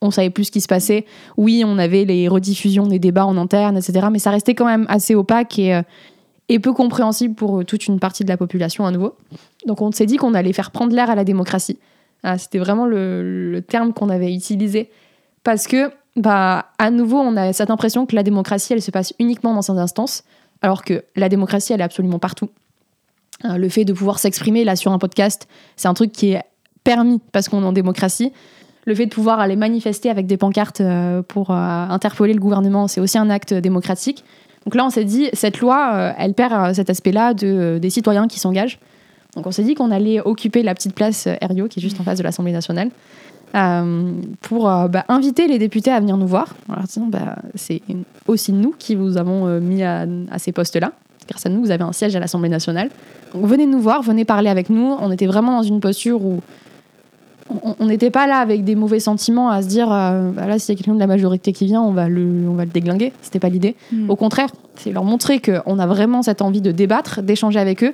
on 0.00 0.10
savait 0.10 0.30
plus 0.30 0.44
ce 0.44 0.50
qui 0.50 0.60
se 0.60 0.68
passait. 0.68 1.04
Oui, 1.36 1.62
on 1.66 1.78
avait 1.78 2.04
les 2.04 2.28
rediffusions 2.28 2.86
des 2.86 2.98
débats 2.98 3.26
en 3.26 3.36
interne, 3.36 3.76
etc. 3.76 4.08
Mais 4.10 4.18
ça 4.18 4.30
restait 4.30 4.54
quand 4.54 4.64
même 4.64 4.86
assez 4.88 5.14
opaque 5.14 5.58
et, 5.58 5.78
et 6.48 6.58
peu 6.58 6.72
compréhensible 6.72 7.34
pour 7.34 7.64
toute 7.66 7.86
une 7.86 8.00
partie 8.00 8.24
de 8.24 8.30
la 8.30 8.38
population 8.38 8.86
à 8.86 8.92
nouveau. 8.92 9.14
Donc 9.66 9.82
on 9.82 9.92
s'est 9.92 10.06
dit 10.06 10.16
qu'on 10.16 10.32
allait 10.32 10.54
faire 10.54 10.70
prendre 10.70 10.94
l'air 10.94 11.10
à 11.10 11.14
la 11.14 11.24
démocratie. 11.24 11.78
Ah, 12.22 12.38
c'était 12.38 12.58
vraiment 12.58 12.86
le, 12.86 13.62
terme 13.66 13.92
qu'on 13.92 14.08
avait 14.08 14.32
utilisé. 14.32 14.90
Parce 15.42 15.66
que, 15.66 15.90
bah, 16.16 16.66
à 16.78 16.90
nouveau, 16.90 17.18
on 17.18 17.36
a 17.36 17.52
cette 17.52 17.70
impression 17.70 18.06
que 18.06 18.14
la 18.14 18.22
démocratie, 18.22 18.72
elle 18.72 18.82
se 18.82 18.90
passe 18.90 19.14
uniquement 19.18 19.54
dans 19.54 19.62
ces 19.62 19.72
instances, 19.72 20.24
alors 20.60 20.84
que 20.84 21.04
la 21.16 21.28
démocratie, 21.28 21.72
elle 21.72 21.80
est 21.80 21.84
absolument 21.84 22.18
partout. 22.18 22.50
Euh, 23.44 23.56
le 23.56 23.68
fait 23.68 23.84
de 23.84 23.92
pouvoir 23.92 24.18
s'exprimer 24.18 24.64
là 24.64 24.76
sur 24.76 24.92
un 24.92 24.98
podcast, 24.98 25.48
c'est 25.76 25.88
un 25.88 25.94
truc 25.94 26.12
qui 26.12 26.32
est 26.32 26.42
permis 26.84 27.20
parce 27.32 27.48
qu'on 27.48 27.62
est 27.62 27.66
en 27.66 27.72
démocratie. 27.72 28.32
Le 28.86 28.94
fait 28.94 29.06
de 29.06 29.10
pouvoir 29.10 29.40
aller 29.40 29.56
manifester 29.56 30.10
avec 30.10 30.26
des 30.26 30.36
pancartes 30.36 30.80
euh, 30.80 31.22
pour 31.22 31.50
euh, 31.50 31.54
interpeller 31.54 32.34
le 32.34 32.40
gouvernement, 32.40 32.88
c'est 32.88 33.00
aussi 33.00 33.18
un 33.18 33.30
acte 33.30 33.54
démocratique. 33.54 34.24
Donc 34.64 34.74
là, 34.74 34.84
on 34.84 34.90
s'est 34.90 35.04
dit, 35.04 35.30
cette 35.32 35.60
loi, 35.60 36.14
elle 36.18 36.34
perd 36.34 36.74
cet 36.74 36.90
aspect-là 36.90 37.32
de, 37.32 37.78
des 37.80 37.88
citoyens 37.88 38.28
qui 38.28 38.38
s'engagent. 38.38 38.78
Donc 39.34 39.46
on 39.46 39.52
s'est 39.52 39.62
dit 39.62 39.74
qu'on 39.74 39.90
allait 39.90 40.20
occuper 40.20 40.62
la 40.62 40.74
petite 40.74 40.94
place 40.94 41.26
Herriot, 41.40 41.68
qui 41.68 41.80
est 41.80 41.82
juste 41.82 41.98
en 41.98 42.04
face 42.04 42.18
de 42.18 42.22
l'Assemblée 42.22 42.52
nationale, 42.52 42.90
pour 44.42 44.64
bah, 44.64 45.04
inviter 45.08 45.48
les 45.48 45.58
députés 45.58 45.90
à 45.90 45.98
venir 45.98 46.18
nous 46.18 46.26
voir. 46.26 46.54
Alors 46.68 46.84
disons, 46.84 47.06
bah, 47.06 47.36
c'est 47.54 47.80
aussi 48.26 48.52
nous 48.52 48.74
qui 48.78 48.96
vous 48.96 49.16
avons 49.16 49.60
mis 49.60 49.82
à, 49.82 50.06
ces 50.36 50.52
postes-là. 50.52 50.92
Grâce 51.30 51.46
à 51.46 51.48
nous, 51.48 51.60
vous 51.60 51.70
avez 51.70 51.84
un 51.84 51.92
siège 51.92 52.14
à 52.16 52.20
l'Assemblée 52.20 52.48
nationale. 52.48 52.90
Donc 53.32 53.46
venez 53.46 53.66
nous 53.66 53.80
voir, 53.80 54.02
venez 54.02 54.24
parler 54.24 54.50
avec 54.50 54.68
nous. 54.68 54.96
On 55.00 55.10
était 55.12 55.26
vraiment 55.26 55.56
dans 55.56 55.62
une 55.62 55.80
posture 55.80 56.24
où 56.24 56.40
on 57.78 57.86
n'était 57.86 58.10
pas 58.10 58.26
là 58.26 58.38
avec 58.38 58.64
des 58.64 58.74
mauvais 58.74 59.00
sentiments 59.00 59.50
à 59.50 59.62
se 59.62 59.66
dire 59.66 59.92
euh, 59.92 60.30
bah 60.30 60.46
là 60.46 60.58
s'il 60.58 60.74
y 60.74 60.76
a 60.76 60.78
quelqu'un 60.78 60.94
de 60.94 61.00
la 61.00 61.06
majorité 61.06 61.52
qui 61.52 61.66
vient 61.66 61.82
on 61.82 61.92
va 61.92 62.08
le 62.08 62.46
on 62.48 62.54
va 62.54 62.64
le 62.64 62.70
déglinguer 62.70 63.12
c'était 63.22 63.40
pas 63.40 63.48
l'idée 63.48 63.74
hmm. 63.92 64.08
au 64.08 64.16
contraire 64.16 64.50
c'est 64.76 64.92
leur 64.92 65.04
montrer 65.04 65.40
qu'on 65.40 65.78
a 65.78 65.86
vraiment 65.86 66.22
cette 66.22 66.42
envie 66.42 66.60
de 66.60 66.70
débattre 66.70 67.22
d'échanger 67.22 67.58
avec 67.58 67.82
eux 67.82 67.92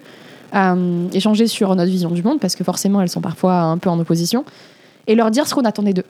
euh, 0.55 1.09
échanger 1.13 1.47
sur 1.47 1.75
notre 1.75 1.91
vision 1.91 2.11
du 2.11 2.23
monde 2.23 2.39
parce 2.39 2.55
que 2.55 2.65
forcément 2.65 3.01
elles 3.01 3.09
sont 3.09 3.21
parfois 3.21 3.61
un 3.63 3.79
peu 3.79 3.89
en 3.89 3.99
opposition 3.99 4.45
et 5.07 5.15
leur 5.15 5.31
dire 5.31 5.47
ce 5.47 5.55
qu'on 5.55 5.65
attendait 5.65 5.95
d'eux 5.95 6.05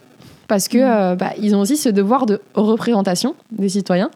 parce 0.49 0.69
que 0.69 0.79
hmm. 0.79 1.13
euh, 1.13 1.15
bah, 1.15 1.31
ils 1.41 1.55
ont 1.55 1.61
aussi 1.61 1.77
ce 1.77 1.89
devoir 1.89 2.27
de 2.27 2.41
représentation 2.55 3.35
des 3.53 3.69
citoyens 3.69 4.11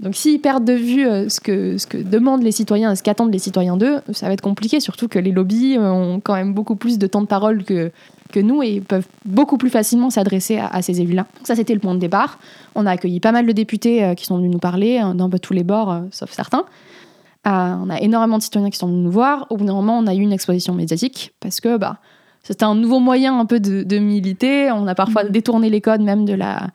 donc 0.00 0.16
s'ils 0.16 0.40
perdent 0.40 0.64
de 0.64 0.72
vue 0.72 1.04
ce, 1.28 1.40
que, 1.40 1.78
ce 1.78 1.86
que 1.86 1.96
demandent 1.96 2.42
les 2.42 2.52
citoyens 2.52 2.92
et 2.92 2.96
ce 2.96 3.02
qu'attendent 3.02 3.32
les 3.32 3.38
citoyens 3.38 3.76
d'eux, 3.76 4.00
ça 4.12 4.26
va 4.26 4.32
être 4.32 4.40
compliqué, 4.40 4.80
surtout 4.80 5.06
que 5.06 5.18
les 5.18 5.30
lobbies 5.30 5.78
ont 5.78 6.20
quand 6.20 6.34
même 6.34 6.54
beaucoup 6.54 6.76
plus 6.76 6.98
de 6.98 7.06
temps 7.06 7.22
de 7.22 7.26
parole 7.26 7.62
que, 7.62 7.92
que 8.32 8.40
nous 8.40 8.62
et 8.64 8.80
peuvent 8.80 9.06
beaucoup 9.24 9.58
plus 9.58 9.70
facilement 9.70 10.10
s'adresser 10.10 10.58
à, 10.58 10.82
ces 10.82 11.00
élus-là. 11.00 11.26
Ça, 11.44 11.54
c'était 11.54 11.74
le 11.74 11.80
point 11.80 11.94
de 11.94 12.00
départ. 12.00 12.40
On 12.74 12.86
a 12.86 12.90
accueilli 12.90 13.20
pas 13.20 13.30
mal 13.30 13.46
de 13.46 13.52
députés 13.52 14.02
euh, 14.02 14.14
qui 14.14 14.24
sont 14.24 14.38
venus 14.38 14.50
nous 14.50 14.58
parler 14.58 15.00
euh, 15.00 15.14
d'un 15.14 15.30
peu 15.30 15.38
tous 15.38 15.52
les 15.52 15.62
bords, 15.62 15.92
euh, 15.92 16.00
sauf 16.10 16.32
certains. 16.32 16.64
on 17.44 17.90
a 17.90 18.00
énormément 18.00 18.38
de 18.38 18.42
citoyens 18.42 18.70
qui 18.70 18.78
sont 18.78 18.88
venus 18.88 19.04
nous 19.04 19.12
voir. 19.12 19.46
Au 19.50 19.56
bout 19.56 19.64
d'un 19.64 19.74
moment, 19.74 19.98
on 19.98 20.06
a 20.08 20.14
eu 20.14 20.20
une 20.20 20.32
exposition 20.32 20.74
médiatique 20.74 21.32
parce 21.38 21.60
que 21.60 21.76
bah, 21.76 21.98
c'était 22.42 22.64
un 22.64 22.74
nouveau 22.74 22.98
moyen 22.98 23.38
un 23.38 23.46
peu 23.46 23.60
de, 23.60 23.98
militer. 23.98 24.72
On 24.72 24.88
a 24.88 24.96
parfois 24.96 25.22
mmh. 25.22 25.28
détourné 25.28 25.70
les 25.70 25.80
codes 25.80 26.00
même 26.00 26.24
de 26.24 26.34
la, 26.34 26.68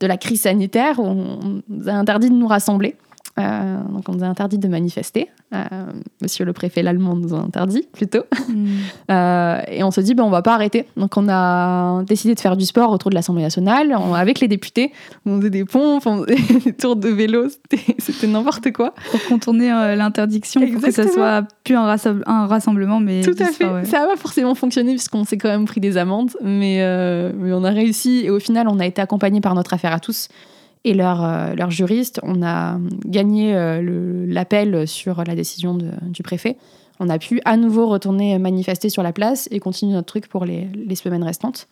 de 0.00 0.06
la 0.06 0.16
crise 0.16 0.42
sanitaire. 0.42 0.98
On, 0.98 1.62
on 1.70 1.86
a 1.86 1.92
interdit 1.92 2.30
de 2.30 2.34
nous 2.34 2.46
rassembler. 2.46 2.96
Euh, 3.36 3.78
donc 3.88 4.08
on 4.08 4.12
nous 4.12 4.22
a 4.22 4.26
interdit 4.26 4.58
de 4.58 4.68
manifester. 4.68 5.28
Euh, 5.52 5.64
monsieur 6.22 6.44
le 6.44 6.52
préfet 6.52 6.82
l'allemand 6.82 7.16
nous 7.16 7.34
a 7.34 7.38
interdit 7.38 7.86
plutôt. 7.92 8.24
Hmm. 8.48 8.66
Euh, 9.10 9.60
et 9.68 9.84
on 9.84 9.90
se 9.90 10.00
dit, 10.00 10.14
ben, 10.14 10.24
on 10.24 10.30
va 10.30 10.40
pas 10.40 10.54
arrêter. 10.54 10.86
Donc 10.96 11.16
on 11.16 11.28
a 11.28 12.02
décidé 12.04 12.34
de 12.34 12.40
faire 12.40 12.56
du 12.56 12.64
sport 12.64 12.90
autour 12.90 13.10
de 13.10 13.14
l'Assemblée 13.14 13.42
nationale 13.42 13.94
avec 14.14 14.40
les 14.40 14.48
députés. 14.48 14.92
On 15.26 15.38
faisait 15.38 15.50
des 15.50 15.64
pompes, 15.64 16.06
on 16.06 16.24
faisait 16.24 16.58
des 16.64 16.72
tours 16.72 16.96
de 16.96 17.08
vélo, 17.08 17.48
c'était 17.98 18.26
n'importe 18.26 18.72
quoi. 18.72 18.94
Pour 19.10 19.22
contourner 19.24 19.68
l'interdiction, 19.96 20.60
pour 20.66 20.80
que 20.80 20.90
ça 20.90 21.06
soit 21.06 21.46
plus 21.64 21.76
un, 21.76 22.46
rassemblement, 22.46 22.98
mais 22.98 23.22
tout 23.22 23.36
à 23.38 23.46
fait. 23.46 23.84
Ça 23.84 24.00
n'a 24.00 24.06
pas 24.06 24.16
forcément 24.16 24.54
fonctionné 24.54 24.92
puisqu'on 24.92 25.24
s'est 25.24 25.38
quand 25.38 25.50
même 25.50 25.66
pris 25.66 25.80
des 25.80 25.96
amendes, 25.96 26.30
mais, 26.42 26.78
mais 27.36 27.52
on 27.52 27.64
a 27.64 27.70
réussi. 27.70 28.22
Et 28.24 28.30
au 28.30 28.40
final, 28.40 28.68
on 28.68 28.80
a 28.80 28.86
été 28.86 29.02
accompagné 29.02 29.40
par 29.40 29.54
notre 29.54 29.74
affaire 29.74 29.92
à 29.92 30.00
tous 30.00 30.28
et 30.84 30.94
leur, 30.94 31.24
euh, 31.24 31.54
leur 31.54 31.70
juriste. 31.70 32.20
On 32.22 32.42
a 32.42 32.78
gagné 33.06 33.54
euh, 33.54 34.24
l'appel 34.28 34.86
sur 34.86 35.24
la 35.24 35.34
décision 35.34 35.78
du 36.02 36.22
préfet. 36.22 36.56
On 37.00 37.08
a 37.08 37.18
pu 37.18 37.40
à 37.44 37.56
nouveau 37.56 37.88
retourner 37.88 38.38
manifester 38.38 38.88
sur 38.88 39.02
la 39.02 39.12
place 39.12 39.48
et 39.50 39.58
continuer 39.58 39.94
notre 39.94 40.06
truc 40.06 40.28
pour 40.28 40.44
les, 40.44 40.68
les 40.74 40.94
semaines 40.94 41.24
restantes. 41.24 41.66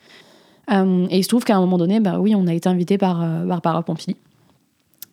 Euh, 0.70 1.06
et 1.10 1.18
il 1.18 1.22
se 1.22 1.28
trouve 1.28 1.44
qu'à 1.44 1.56
un 1.56 1.60
moment 1.60 1.78
donné, 1.78 2.00
bah 2.00 2.18
oui, 2.18 2.34
on 2.34 2.46
a 2.46 2.54
été 2.54 2.68
invité 2.68 2.98
par 2.98 3.44
Barbara 3.44 3.82
Pompili. 3.82 4.16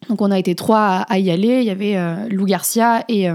Donc 0.08 0.22
on 0.22 0.32
a 0.32 0.40
été 0.40 0.56
trois 0.56 1.06
à, 1.08 1.20
y 1.20 1.30
aller. 1.30 1.60
Il 1.60 1.66
y 1.66 1.70
avait 1.70 2.30
Lou 2.30 2.46
Garcia 2.46 3.04
et, 3.10 3.28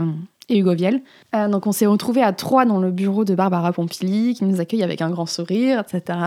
et 0.48 0.58
Hugo 0.58 0.74
Viel. 0.74 1.02
Euh, 1.34 1.48
donc 1.48 1.66
on 1.66 1.72
s'est 1.72 1.86
retrouvés 1.86 2.22
à 2.22 2.32
trois 2.32 2.64
dans 2.64 2.78
le 2.78 2.90
bureau 2.90 3.24
de 3.24 3.34
Barbara 3.34 3.72
Pompili, 3.72 4.34
qui 4.34 4.44
nous 4.44 4.60
accueille 4.60 4.82
avec 4.82 5.00
un 5.02 5.10
grand 5.10 5.26
sourire, 5.26 5.80
etc. 5.80 6.18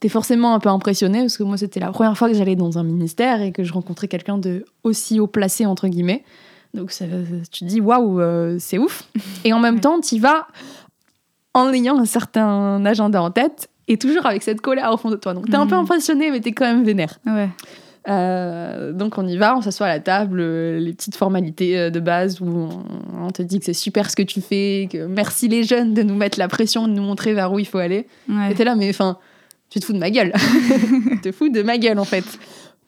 T'es 0.00 0.08
forcément 0.08 0.54
un 0.54 0.60
peu 0.60 0.68
impressionné, 0.68 1.20
parce 1.20 1.36
que 1.36 1.42
moi 1.42 1.56
c'était 1.56 1.80
la 1.80 1.90
première 1.90 2.16
fois 2.16 2.28
que 2.28 2.34
j'allais 2.34 2.56
dans 2.56 2.78
un 2.78 2.84
ministère 2.84 3.42
et 3.42 3.52
que 3.52 3.64
je 3.64 3.72
rencontrais 3.72 4.08
quelqu'un 4.08 4.38
de 4.38 4.64
aussi 4.84 5.20
haut 5.20 5.26
placé, 5.26 5.66
entre 5.66 5.88
guillemets. 5.88 6.24
Donc 6.74 6.90
tu 6.90 7.60
te 7.60 7.64
dis, 7.64 7.80
waouh, 7.80 8.20
euh, 8.20 8.56
c'est 8.58 8.78
ouf. 8.78 9.08
Et 9.44 9.52
en 9.52 9.58
même 9.58 9.80
temps, 9.80 10.00
tu 10.00 10.18
vas 10.18 10.46
en 11.54 11.72
ayant 11.72 11.98
un 11.98 12.04
certain 12.04 12.84
agenda 12.84 13.22
en 13.22 13.30
tête 13.30 13.70
et 13.88 13.96
toujours 13.96 14.26
avec 14.26 14.42
cette 14.42 14.60
colère 14.60 14.92
au 14.92 14.96
fond 14.96 15.10
de 15.10 15.16
toi. 15.16 15.32
Donc 15.32 15.48
t'es 15.48 15.56
un 15.56 15.66
peu 15.66 15.74
mm. 15.74 15.80
impressionné, 15.80 16.30
mais 16.30 16.40
t'es 16.40 16.52
quand 16.52 16.66
même 16.66 16.84
vénère. 16.84 17.18
Ouais. 17.24 17.48
Euh, 18.08 18.92
donc 18.92 19.18
on 19.18 19.26
y 19.26 19.36
va, 19.36 19.56
on 19.56 19.60
s'assoit 19.60 19.86
à 19.86 19.90
la 19.90 20.00
table, 20.00 20.38
euh, 20.40 20.78
les 20.78 20.92
petites 20.92 21.16
formalités 21.16 21.76
euh, 21.76 21.90
de 21.90 21.98
base 21.98 22.40
où 22.40 22.68
on, 23.20 23.30
te 23.30 23.42
dit 23.42 23.58
que 23.58 23.64
c'est 23.64 23.74
super 23.74 24.10
ce 24.10 24.16
que 24.16 24.22
tu 24.22 24.40
fais, 24.40 24.88
que 24.90 25.06
merci 25.06 25.48
les 25.48 25.64
jeunes 25.64 25.92
de 25.92 26.02
nous 26.02 26.14
mettre 26.14 26.38
la 26.38 26.46
pression, 26.46 26.86
de 26.86 26.92
nous 26.92 27.02
montrer 27.02 27.34
vers 27.34 27.52
où 27.52 27.58
il 27.58 27.66
faut 27.66 27.78
aller. 27.78 28.06
Et 28.48 28.54
t'es 28.54 28.64
là, 28.64 28.76
mais 28.76 28.88
enfin, 28.88 29.18
tu 29.70 29.80
te 29.80 29.84
fous 29.84 29.92
de 29.92 29.98
ma 29.98 30.10
gueule. 30.10 30.32
tu 31.10 31.20
te 31.20 31.32
fous 31.32 31.48
de 31.48 31.62
ma 31.62 31.78
gueule 31.78 31.98
en 31.98 32.04
fait. 32.04 32.24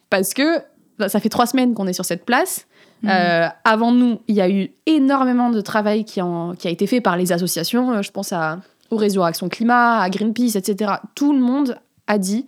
Parce 0.09 0.33
que 0.33 0.59
bah, 0.97 1.09
ça 1.09 1.19
fait 1.19 1.29
trois 1.29 1.45
semaines 1.45 1.73
qu'on 1.73 1.87
est 1.87 1.93
sur 1.93 2.05
cette 2.05 2.25
place. 2.25 2.65
Mhm. 3.01 3.51
avant 3.63 3.93
nous, 3.93 4.19
il 4.27 4.35
y 4.35 4.41
a 4.41 4.49
eu 4.49 4.71
énormément 4.85 5.51
de 5.51 5.61
travail 5.61 6.03
qui, 6.03 6.19
qui 6.59 6.67
a 6.67 6.71
été 6.71 6.85
fait 6.85 6.99
par 6.99 7.15
les 7.15 7.31
associations. 7.31 8.01
Je 8.01 8.11
pense 8.11 8.33
à, 8.33 8.59
au 8.89 8.97
réseau 8.97 9.23
Action 9.23 9.47
Climat, 9.47 10.01
à 10.01 10.09
Greenpeace, 10.09 10.57
etc. 10.57 10.95
Tout 11.15 11.31
le 11.31 11.39
monde 11.39 11.77
a 12.07 12.17
dit 12.17 12.45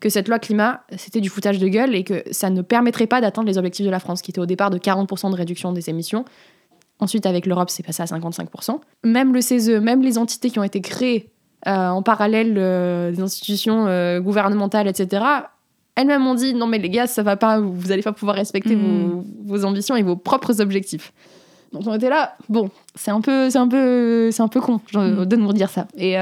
que 0.00 0.08
cette 0.08 0.28
loi 0.28 0.38
climat, 0.38 0.82
c'était 0.96 1.20
du 1.20 1.28
foutage 1.28 1.58
de 1.58 1.68
gueule 1.68 1.94
et 1.94 2.04
que 2.04 2.22
ça 2.30 2.50
ne 2.50 2.62
permettrait 2.62 3.06
pas 3.06 3.20
d'atteindre 3.20 3.46
les 3.46 3.58
objectifs 3.58 3.84
de 3.84 3.90
la 3.90 4.00
France, 4.00 4.22
qui 4.22 4.30
était 4.30 4.40
au 4.40 4.46
départ 4.46 4.70
de 4.70 4.78
40% 4.78 5.30
de 5.30 5.36
réduction 5.36 5.72
des 5.72 5.90
émissions. 5.90 6.24
Ensuite, 6.98 7.26
avec 7.26 7.46
l'Europe, 7.46 7.70
c'est 7.70 7.82
passé 7.82 8.02
à 8.02 8.06
55%. 8.06 8.80
Même 9.04 9.32
le 9.34 9.40
CESE, 9.40 9.70
même 9.70 10.02
les 10.02 10.18
entités 10.18 10.50
qui 10.50 10.58
ont 10.58 10.64
été 10.64 10.80
créées 10.80 11.30
euh, 11.66 11.88
en 11.88 12.02
parallèle 12.02 12.54
euh, 12.56 13.10
des 13.10 13.20
institutions 13.20 13.86
euh, 13.86 14.20
gouvernementales, 14.20 14.88
etc., 14.88 15.22
elles-mêmes 15.96 16.26
ont 16.26 16.34
dit 16.34 16.54
non 16.54 16.66
mais 16.66 16.78
les 16.78 16.88
gars, 16.88 17.06
ça 17.06 17.22
va 17.22 17.36
pas, 17.36 17.60
vous 17.60 17.88
n'allez 17.88 18.02
pas 18.02 18.12
pouvoir 18.12 18.36
respecter 18.36 18.76
mm. 18.76 19.24
vos, 19.44 19.64
ambitions 19.64 19.96
et 19.96 20.02
vos 20.02 20.16
propres 20.16 20.60
objectifs. 20.60 21.12
Donc 21.72 21.82
on 21.86 21.94
était 21.94 22.08
là, 22.08 22.36
bon, 22.48 22.70
c'est 22.94 23.10
un 23.10 23.20
peu, 23.20 23.50
c'est 23.50 23.58
un 23.58 23.68
peu, 23.68 24.30
c'est 24.30 24.42
un 24.42 24.48
peu 24.48 24.60
con 24.60 24.80
mm. 24.94 25.26
de 25.26 25.36
nous 25.36 25.52
dire 25.52 25.68
ça. 25.68 25.86
Et 25.96 26.14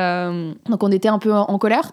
donc 0.69 0.83
on 0.83 0.91
était 0.91 1.09
un 1.09 1.21
peu 1.21 1.33
en 1.33 1.59
colère. 1.59 1.93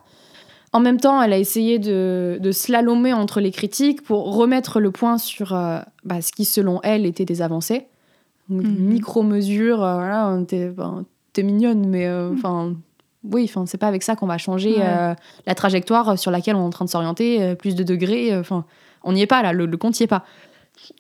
En 0.76 0.82
même 0.82 1.00
temps, 1.00 1.22
elle 1.22 1.32
a 1.32 1.38
essayé 1.38 1.80
de, 1.80 2.52
slalomer 2.52 3.14
entre 3.14 3.40
les 3.40 3.52
critiques 3.52 4.02
pour 4.02 4.36
remettre 4.36 4.82
le 4.82 4.92
point 4.92 5.18
sur 5.18 5.56
euh, 5.56 5.80
bah, 6.04 6.22
ce 6.22 6.34
qui, 6.34 6.44
selon 6.44 6.82
elle, 6.84 7.06
était 7.06 7.24
des 7.24 7.42
avancées. 7.42 7.88
Mhm. 8.50 8.90
Micro-mesures, 8.90 9.82
euh, 9.82 9.96
voilà, 9.96 10.38
t'es 11.32 11.44
mignonne, 11.44 11.88
mais 11.88 12.08
euh, 12.08 12.28
mhm. 12.28 12.38
enfin. 12.38 12.74
oui, 13.24 13.46
enfin, 13.46 13.66
c'est 13.66 13.78
pas 13.78 13.88
avec 13.88 14.04
ça 14.04 14.18
qu'on 14.18 14.28
va 14.28 14.38
changer 14.38 14.76
la 14.76 15.56
trajectoire 15.56 16.20
sur 16.20 16.30
laquelle 16.30 16.58
on 16.58 16.64
est 16.64 16.68
en 16.68 16.72
train 16.72 16.84
de 16.84 16.90
s'orienter, 16.90 17.56
plus 17.56 17.76
de 17.76 17.84
degrés. 17.84 18.38
Enfin, 18.38 18.66
on 19.06 19.14
n'y 19.14 19.22
est 19.22 19.28
pas 19.28 19.42
là, 19.44 19.54
le, 19.54 19.68
le 19.68 19.78
compte 19.78 19.98
n'y 19.98 20.04
est 20.04 20.08
pas. 20.08 20.26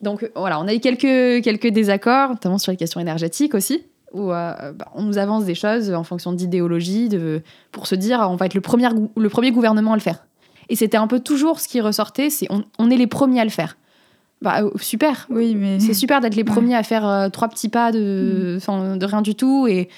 Donc 0.01 0.31
voilà, 0.37 0.57
on 0.61 0.69
a 0.69 0.73
eu 0.73 0.79
quelques, 0.79 1.43
quelques 1.43 1.67
désaccords, 1.67 2.29
notamment 2.29 2.59
sur 2.59 2.71
les 2.71 2.77
questions 2.77 3.01
énergétiques 3.01 3.53
aussi 3.53 3.83
où 4.15 4.31
euh, 4.31 4.71
bah, 4.71 4.87
on 4.95 5.03
nous 5.03 5.17
avance 5.17 5.45
des 5.45 5.55
choses 5.55 5.93
en 5.93 6.03
fonction 6.03 6.31
d'idéologie, 6.31 7.09
de, 7.09 7.41
pour 7.71 7.85
se 7.85 7.95
dire 7.95 8.25
on 8.29 8.35
va 8.35 8.45
être 8.45 8.53
le 8.53 8.61
premier, 8.61 8.87
le 9.15 9.29
premier 9.29 9.51
gouvernement 9.51 9.91
à 9.91 9.95
le 9.95 10.01
faire. 10.01 10.25
Et 10.69 10.75
c'était 10.75 10.97
un 10.97 11.07
peu 11.07 11.19
toujours 11.19 11.59
ce 11.59 11.67
qui 11.67 11.81
ressortait, 11.81 12.29
c'est 12.29 12.47
on, 12.79 12.89
est 12.89 12.97
les 12.97 13.07
premiers 13.07 13.41
à 13.41 13.43
le 13.43 13.51
faire. 13.51 13.77
Bah, 14.41 14.63
euh, 14.63 14.71
super, 14.79 15.27
oui, 15.29 15.53
mais 15.55 15.79
c'est 15.79 15.93
super 15.93 16.21
d'être 16.21 16.35
les 16.35 16.43
premiers 16.55 16.75
à 16.75 16.83
faire 16.83 17.07
euh, 17.07 17.29
trois 17.29 17.49
petits 17.49 17.69
pas 17.69 17.91
de, 17.91 18.57
mm. 18.67 18.97
de 18.97 19.05
rien 19.05 19.21
du 19.21 19.35
tout. 19.35 19.67
Et 19.67 19.89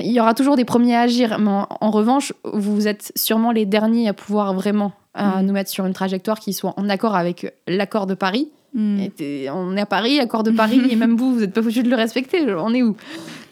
Il 0.00 0.12
y 0.12 0.20
aura 0.20 0.34
toujours 0.34 0.56
des 0.56 0.64
premiers 0.64 0.94
à 0.94 1.00
agir, 1.02 1.38
mais 1.38 1.50
en, 1.50 1.90
revanche, 1.90 2.32
vous 2.44 2.88
êtes 2.88 3.12
sûrement 3.16 3.52
les 3.52 3.66
derniers 3.66 4.08
à 4.08 4.14
pouvoir 4.14 4.54
vraiment 4.54 4.92
à 5.14 5.42
Mm. 5.42 5.46
nous 5.46 5.52
mettre 5.52 5.70
sur 5.70 5.86
une 5.86 5.92
trajectoire 5.92 6.40
qui 6.40 6.52
soit 6.52 6.74
en 6.76 6.88
accord 6.88 7.14
avec 7.14 7.54
l'accord 7.66 8.06
de 8.06 8.14
Paris. 8.14 8.50
Mm. 8.74 8.98
Et 9.20 9.48
on 9.50 9.76
est 9.76 9.80
à 9.80 9.86
Paris, 9.86 10.18
accord 10.18 10.42
de 10.42 10.50
Paris, 10.50 10.80
et 10.90 10.96
même 10.96 11.16
vous, 11.16 11.34
vous 11.34 11.40
n'êtes 11.40 11.52
pas 11.52 11.62
foutu 11.62 11.82
de 11.84 11.88
le 11.88 11.96
respecter. 11.96 12.44
On 12.54 12.74
est 12.74 12.82
où? 12.82 12.96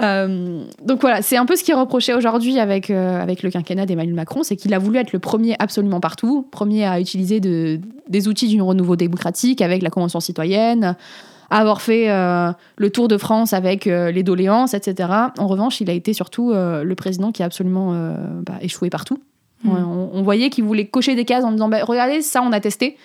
Euh, 0.03 0.65
Donc 0.85 1.01
voilà, 1.01 1.23
c'est 1.23 1.37
un 1.37 1.47
peu 1.47 1.55
ce 1.55 1.63
qui 1.63 1.71
est 1.71 1.75
reproché 1.75 2.13
aujourd'hui 2.13 2.59
avec, 2.59 2.91
euh, 2.91 3.23
avec 3.23 3.43
le 3.45 3.51
quinquennat 3.51 3.87
d'Emmanuel 3.87 4.15
Macron, 4.15 4.43
c'est 4.43 4.57
qu'il 4.57 4.75
a 4.75 4.79
voulu 4.79 4.99
être 4.99 5.13
le 5.13 5.21
premier 5.21 5.55
absolument 5.61 6.01
partout, 6.01 6.47
premier 6.51 6.85
à 6.85 7.01
utiliser 7.01 7.39
de- 7.39 7.79
des 8.09 8.27
outils 8.27 8.49
du 8.49 8.61
renouveau 8.61 8.97
démocratique 8.97 9.63
avec 9.63 9.83
la 9.83 9.91
Convention 9.91 10.19
citoyenne, 10.19 10.97
à 11.51 11.59
avoir 11.59 11.83
fait 11.83 12.11
euh, 12.11 12.51
le 12.77 12.91
tour 12.91 13.07
de 13.07 13.17
France 13.17 13.53
avec 13.53 13.87
euh, 13.87 14.11
les 14.11 14.23
doléances, 14.25 14.75
etc. 14.75 15.09
En 15.39 15.47
revanche, 15.47 15.81
il 15.81 15.89
a 15.89 15.93
été 15.93 16.15
surtout 16.15 16.51
euh, 16.51 16.83
le 16.83 16.95
président 16.97 17.31
qui 17.31 17.43
a 17.43 17.47
absolument 17.47 17.93
bah, 18.45 18.55
échoué 18.61 18.91
partout. 18.91 19.19
Mm. 19.63 19.71
On 20.15 20.23
voyait 20.23 20.51
qu'il 20.51 20.65
voulait 20.65 20.87
cocher 20.87 21.15
des 21.15 21.25
cases 21.25 21.45
en 21.45 21.53
disant 21.53 21.69
bah, 21.69 21.85
regardez, 21.85 22.23
ça, 22.23 22.43
on 22.43 22.51
a 22.51 22.59
testé. 22.59 22.97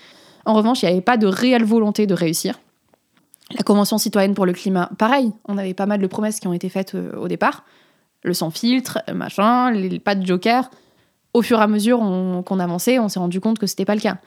En 0.48 0.54
revanche, 0.54 0.82
il 0.82 0.86
n'y 0.88 0.92
avait 0.94 1.02
pas 1.02 1.18
de 1.18 1.28
réelle 1.28 1.64
volonté 1.66 2.08
de 2.08 2.14
réussir. 2.14 2.60
La 3.56 3.64
Convention 3.64 3.98
citoyenne 3.98 4.34
pour 4.34 4.46
le 4.46 4.54
climat, 4.54 4.90
pareil, 4.98 5.32
on 5.48 5.58
avait 5.58 5.74
pas 5.74 5.86
mal 5.86 6.00
de 6.02 6.08
promesses 6.08 6.40
qui 6.40 6.48
ont 6.48 6.54
été 6.54 6.70
faites 6.70 6.96
euh, 6.96 7.12
au 7.18 7.28
départ. 7.28 7.64
Le 8.24 8.34
sans 8.34 8.50
filtre, 8.50 9.00
euh, 9.10 9.14
machin, 9.14 9.72
les, 9.72 10.00
pas 10.00 10.16
de 10.16 10.26
joker. 10.26 10.70
Au 11.34 11.42
fur 11.42 11.60
et 11.60 11.64
à 11.64 11.68
mesure 11.68 12.00
on- 12.02 12.44
qu'on 12.44 12.60
avançait, 12.60 12.98
on 13.00 13.10
s'est 13.10 13.20
rendu 13.20 13.40
compte 13.40 13.60
que 13.60 13.68
c'était 13.68 13.86
pas 13.86 13.96
le 13.96 14.02
cas. 14.02 14.18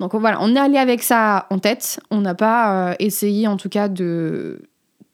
Donc 0.00 0.14
voilà, 0.14 0.38
on 0.40 0.54
est 0.56 0.58
allé 0.58 0.78
avec 0.78 1.02
ça 1.02 1.46
en 1.50 1.58
tête. 1.58 2.00
On 2.10 2.20
n'a 2.22 2.34
pas 2.34 2.90
euh, 2.90 2.94
essayé, 2.98 3.46
en 3.46 3.56
tout 3.56 3.68
cas, 3.68 3.88
de 3.88 4.62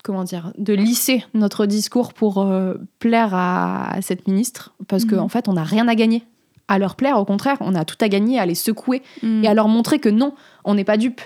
comment 0.04 0.22
dire, 0.22 0.52
de 0.56 0.72
lisser 0.72 1.24
notre 1.34 1.66
discours 1.66 2.12
pour 2.14 2.40
euh, 2.42 2.74
plaire 3.00 3.34
à, 3.34 3.90
à 3.92 4.02
cette 4.02 4.28
ministre, 4.28 4.72
parce 4.86 5.04
qu'en 5.04 5.24
Mhm. 5.24 5.28
fait, 5.30 5.48
on 5.48 5.54
n'a 5.54 5.64
rien 5.64 5.88
à 5.88 5.94
gagner 5.96 6.22
à 6.68 6.78
leur 6.78 6.96
plaire. 6.96 7.18
Au 7.18 7.24
contraire, 7.24 7.56
on 7.60 7.74
a 7.74 7.84
tout 7.84 7.96
à 8.00 8.08
gagner 8.08 8.38
à 8.38 8.46
les 8.46 8.54
secouer 8.54 9.02
Mm. 9.22 9.44
et 9.44 9.48
à 9.48 9.54
leur 9.54 9.68
montrer 9.68 9.98
que 9.98 10.08
non, 10.08 10.34
on 10.64 10.74
n'est 10.74 10.84
pas 10.84 10.96
dupes. 10.96 11.20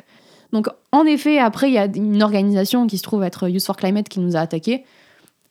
Donc, 0.53 0.67
en 0.93 1.05
effet, 1.05 1.39
après, 1.39 1.69
il 1.71 1.75
y 1.75 1.79
a 1.79 1.87
une 1.87 2.23
organisation 2.23 2.87
qui 2.87 2.99
se 2.99 3.03
trouve 3.05 3.23
être 3.23 3.49
Youth 3.49 3.65
for 3.65 3.77
Climate 3.77 4.09
qui 4.09 4.19
nous 4.21 4.37
a 4.37 4.41
attaqués. 4.41 4.85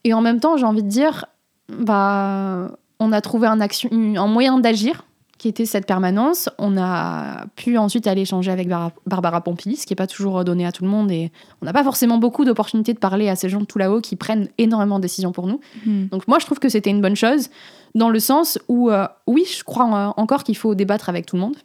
Et 0.03 0.13
en 0.13 0.21
même 0.21 0.39
temps, 0.39 0.57
j'ai 0.57 0.65
envie 0.65 0.83
de 0.83 0.89
dire, 0.89 1.25
bah, 1.69 2.71
on 2.99 3.11
a 3.11 3.21
trouvé 3.21 3.47
un, 3.47 3.61
action, 3.61 3.89
un 3.91 4.27
moyen 4.27 4.59
d'agir 4.59 5.05
qui 5.37 5.47
était 5.47 5.65
cette 5.65 5.85
permanence. 5.85 6.49
On 6.57 6.75
a 6.77 7.45
pu 7.55 7.77
ensuite 7.77 8.07
aller 8.07 8.21
échanger 8.23 8.51
avec 8.51 8.67
Bar- 8.67 8.91
Barbara 9.05 9.39
Pompili, 9.41 9.77
ce 9.77 9.85
qui 9.85 9.93
n'est 9.93 9.97
pas 9.97 10.07
toujours 10.07 10.43
donné 10.43 10.65
à 10.65 10.73
tout 10.73 10.83
le 10.83 10.89
monde. 10.89 11.09
Et 11.11 11.31
on 11.61 11.65
n'a 11.65 11.71
pas 11.71 11.83
forcément 11.85 12.17
beaucoup 12.17 12.43
d'opportunités 12.43 12.93
de 12.93 12.99
parler 12.99 13.29
à 13.29 13.37
ces 13.37 13.47
gens 13.47 13.61
de 13.61 13.65
tout 13.65 13.77
là-haut 13.77 14.01
qui 14.01 14.17
prennent 14.17 14.49
énormément 14.57 14.97
de 14.97 15.03
décisions 15.03 15.31
pour 15.31 15.47
nous. 15.47 15.61
Mm. 15.85 16.07
Donc 16.07 16.27
moi, 16.27 16.39
je 16.39 16.45
trouve 16.45 16.59
que 16.59 16.67
c'était 16.67 16.89
une 16.89 16.99
bonne 17.01 17.15
chose, 17.15 17.49
dans 17.95 18.09
le 18.09 18.19
sens 18.19 18.59
où, 18.67 18.89
euh, 18.89 19.07
oui, 19.27 19.45
je 19.57 19.63
crois 19.63 19.85
euh, 19.85 20.11
encore 20.21 20.43
qu'il 20.43 20.57
faut 20.57 20.75
débattre 20.75 21.09
avec 21.09 21.25
tout 21.25 21.35
le 21.35 21.41
monde, 21.41 21.55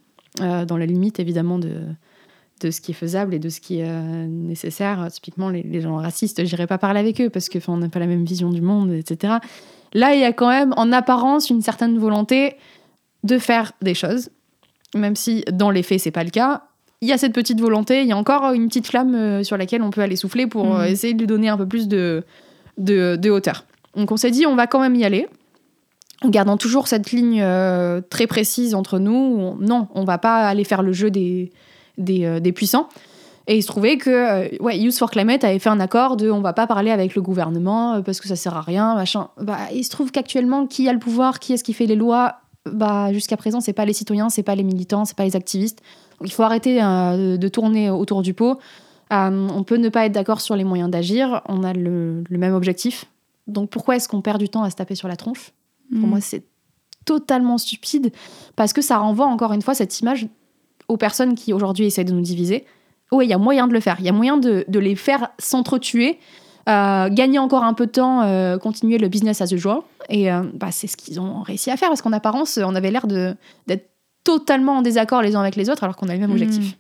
euh, 0.40 0.64
dans 0.64 0.76
la 0.76 0.86
limite 0.86 1.20
évidemment 1.20 1.58
de, 1.58 1.72
de 2.60 2.70
ce 2.70 2.80
qui 2.80 2.92
est 2.92 2.94
faisable 2.94 3.34
et 3.34 3.38
de 3.38 3.48
ce 3.48 3.60
qui 3.60 3.80
est 3.80 3.88
euh, 3.88 4.26
nécessaire. 4.26 5.06
Typiquement, 5.12 5.48
les, 5.50 5.62
les 5.62 5.80
gens 5.80 5.96
racistes, 5.96 6.44
j'irai 6.44 6.66
pas 6.66 6.78
parler 6.78 7.00
avec 7.00 7.20
eux 7.20 7.30
parce 7.30 7.48
que 7.48 7.60
'fin, 7.60 7.72
on 7.74 7.76
n'a 7.78 7.88
pas 7.88 7.98
la 8.00 8.06
même 8.06 8.24
vision 8.24 8.50
du 8.50 8.60
monde, 8.60 8.92
etc. 8.92 9.34
Là, 9.92 10.14
il 10.14 10.20
y 10.20 10.24
a 10.24 10.32
quand 10.32 10.48
même, 10.48 10.72
en 10.76 10.90
apparence, 10.92 11.50
une 11.50 11.62
certaine 11.62 11.98
volonté 11.98 12.56
de 13.22 13.38
faire 13.38 13.72
des 13.80 13.94
choses, 13.94 14.30
même 14.94 15.14
si 15.16 15.44
dans 15.52 15.70
les 15.70 15.82
faits, 15.82 16.00
c'est 16.00 16.10
pas 16.10 16.24
le 16.24 16.30
cas. 16.30 16.62
Il 17.00 17.08
y 17.08 17.12
a 17.12 17.18
cette 17.18 17.32
petite 17.34 17.60
volonté, 17.60 18.00
il 18.02 18.08
y 18.08 18.12
a 18.12 18.16
encore 18.16 18.52
une 18.52 18.66
petite 18.68 18.86
flamme 18.86 19.44
sur 19.44 19.56
laquelle 19.56 19.82
on 19.82 19.90
peut 19.90 20.00
aller 20.00 20.16
souffler 20.16 20.46
pour 20.46 20.66
Mhm. 20.66 20.84
essayer 20.86 21.12
de 21.14 21.18
lui 21.18 21.26
donner 21.26 21.48
un 21.48 21.56
peu 21.56 21.66
plus 21.68 21.86
de, 21.86 22.24
de, 22.78 23.16
de 23.16 23.30
hauteur. 23.30 23.66
Donc 23.94 24.10
on 24.10 24.16
s'est 24.16 24.30
dit, 24.30 24.46
on 24.46 24.56
va 24.56 24.66
quand 24.66 24.80
même 24.80 24.94
y 24.96 25.04
aller, 25.04 25.28
en 26.22 26.28
gardant 26.28 26.56
toujours 26.56 26.88
cette 26.88 27.12
ligne 27.12 27.40
euh, 27.42 28.00
très 28.08 28.26
précise 28.26 28.74
entre 28.74 28.98
nous. 28.98 29.56
non, 29.60 29.88
on 29.94 30.04
va 30.04 30.18
pas 30.18 30.46
aller 30.46 30.64
faire 30.64 30.82
le 30.82 30.92
jeu 30.92 31.10
euh, 31.10 32.40
des 32.40 32.52
puissants. 32.52 32.88
Et 33.46 33.58
il 33.58 33.62
se 33.62 33.66
trouvait 33.66 33.98
que 33.98 34.10
euh, 34.10 34.48
ouais, 34.60 34.78
Youth 34.78 34.96
for 34.96 35.10
Climate 35.10 35.44
avait 35.44 35.58
fait 35.58 35.68
un 35.68 35.80
accord 35.80 36.16
de 36.16 36.30
on 36.30 36.40
va 36.40 36.54
pas 36.54 36.66
parler 36.66 36.90
avec 36.90 37.14
le 37.14 37.20
gouvernement 37.20 37.94
euh, 37.94 38.00
parce 38.00 38.20
que 38.20 38.28
ça 38.28 38.36
sert 38.36 38.56
à 38.56 38.62
rien, 38.62 38.94
machin. 38.94 39.28
Bah, 39.38 39.58
il 39.72 39.84
se 39.84 39.90
trouve 39.90 40.10
qu'actuellement, 40.10 40.66
qui 40.66 40.88
a 40.88 40.92
le 40.92 40.98
pouvoir, 40.98 41.40
qui 41.40 41.52
est-ce 41.52 41.64
qui 41.64 41.74
fait 41.74 41.86
les 41.86 41.96
lois? 41.96 42.36
Bah, 42.64 43.12
Jusqu'à 43.12 43.36
présent, 43.36 43.60
c'est 43.60 43.74
pas 43.74 43.84
les 43.84 43.92
citoyens, 43.92 44.30
c'est 44.30 44.42
pas 44.42 44.54
les 44.54 44.62
militants, 44.62 45.04
c'est 45.04 45.16
pas 45.16 45.24
les 45.24 45.36
activistes. 45.36 45.82
Il 46.24 46.32
faut 46.32 46.42
arrêter 46.42 46.76
de 46.76 47.48
tourner 47.48 47.90
autour 47.90 48.22
du 48.22 48.32
pot. 48.32 48.58
On 49.10 49.64
peut 49.66 49.76
ne 49.76 49.90
pas 49.90 50.06
être 50.06 50.12
d'accord 50.12 50.40
sur 50.40 50.56
les 50.56 50.64
moyens 50.64 50.88
d'agir, 50.88 51.42
on 51.48 51.64
a 51.64 51.74
le 51.74 52.22
même 52.30 52.54
objectif. 52.54 53.04
Donc 53.46 53.68
pourquoi 53.68 53.96
est-ce 53.96 54.08
qu'on 54.08 54.22
perd 54.22 54.38
du 54.38 54.48
temps 54.48 54.62
à 54.62 54.70
se 54.70 54.76
taper 54.76 54.94
sur 54.94 55.08
la 55.08 55.16
tronche? 55.16 55.52
Pour 55.90 56.06
Mm. 56.06 56.10
moi, 56.10 56.20
c'est 56.20 56.44
totalement 57.04 57.58
stupide 57.58 58.12
parce 58.56 58.72
que 58.72 58.80
ça 58.82 58.96
renvoie 58.98 59.26
encore 59.26 59.52
une 59.52 59.62
fois 59.62 59.74
cette 59.74 60.00
image 60.00 60.26
aux 60.88 60.96
personnes 60.96 61.34
qui 61.34 61.52
aujourd'hui 61.52 61.86
essaient 61.86 62.04
de 62.04 62.12
nous 62.12 62.22
diviser. 62.22 62.64
Oui, 63.12 63.26
il 63.26 63.30
y 63.30 63.34
a 63.34 63.38
moyen 63.38 63.66
de 63.68 63.72
le 63.74 63.80
faire. 63.80 63.96
Il 63.98 64.04
y 64.04 64.08
a 64.08 64.12
moyen 64.12 64.36
de, 64.38 64.64
de 64.68 64.78
les 64.78 64.96
faire 64.96 65.28
s'entretuer, 65.38 66.18
euh, 66.68 67.08
gagner 67.10 67.38
encore 67.38 67.62
un 67.64 67.74
peu 67.74 67.86
de 67.86 67.90
temps, 67.92 68.22
euh, 68.22 68.56
continuer 68.58 68.96
le 68.98 69.08
business 69.08 69.40
as 69.42 69.52
usual. 69.52 69.78
Et 70.08 70.32
euh, 70.32 70.42
bah, 70.54 70.70
c'est 70.72 70.86
ce 70.86 70.96
qu'ils 70.96 71.20
ont 71.20 71.42
réussi 71.42 71.70
à 71.70 71.76
faire 71.76 71.88
parce 71.88 72.00
qu'en 72.02 72.12
apparence, 72.12 72.58
on 72.62 72.74
avait 72.74 72.90
l'air 72.90 73.06
d'être 73.06 73.90
totalement 74.24 74.78
en 74.78 74.82
désaccord 74.82 75.20
les 75.20 75.36
uns 75.36 75.40
avec 75.40 75.56
les 75.56 75.68
autres 75.68 75.84
alors 75.84 75.96
qu'on 75.96 76.08
a 76.08 76.14
le 76.14 76.20
même 76.20 76.30
Mm. 76.30 76.32
objectif. 76.32 76.78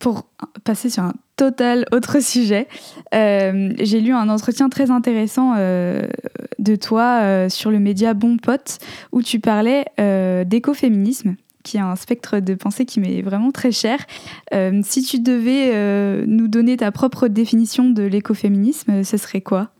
Pour 0.00 0.26
passer 0.64 0.90
sur 0.90 1.02
un 1.02 1.14
total 1.36 1.86
autre 1.92 2.20
sujet, 2.20 2.68
euh, 3.14 3.72
j'ai 3.78 4.00
lu 4.00 4.12
un 4.12 4.28
entretien 4.28 4.68
très 4.68 4.90
intéressant 4.90 5.54
euh, 5.56 6.02
de 6.58 6.76
toi 6.76 7.20
euh, 7.22 7.48
sur 7.48 7.70
le 7.70 7.78
média 7.78 8.14
Bon 8.14 8.36
Pote 8.36 8.78
où 9.12 9.22
tu 9.22 9.40
parlais 9.40 9.84
d'écoféminisme 10.46 11.36
qui 11.62 11.78
est 11.78 11.80
un 11.80 11.96
spectre 11.96 12.40
de 12.40 12.54
pensée 12.54 12.84
qui 12.84 13.00
m'est 13.00 13.22
vraiment 13.22 13.50
très 13.50 13.72
cher. 13.72 13.98
Si 14.82 15.02
tu 15.02 15.18
devais 15.18 16.26
nous 16.26 16.46
donner 16.46 16.76
ta 16.76 16.92
propre 16.92 17.26
définition 17.28 17.88
de 17.88 18.02
l'écoféminisme, 18.02 19.02
ce 19.02 19.16
serait 19.16 19.40
quoi? 19.40 19.70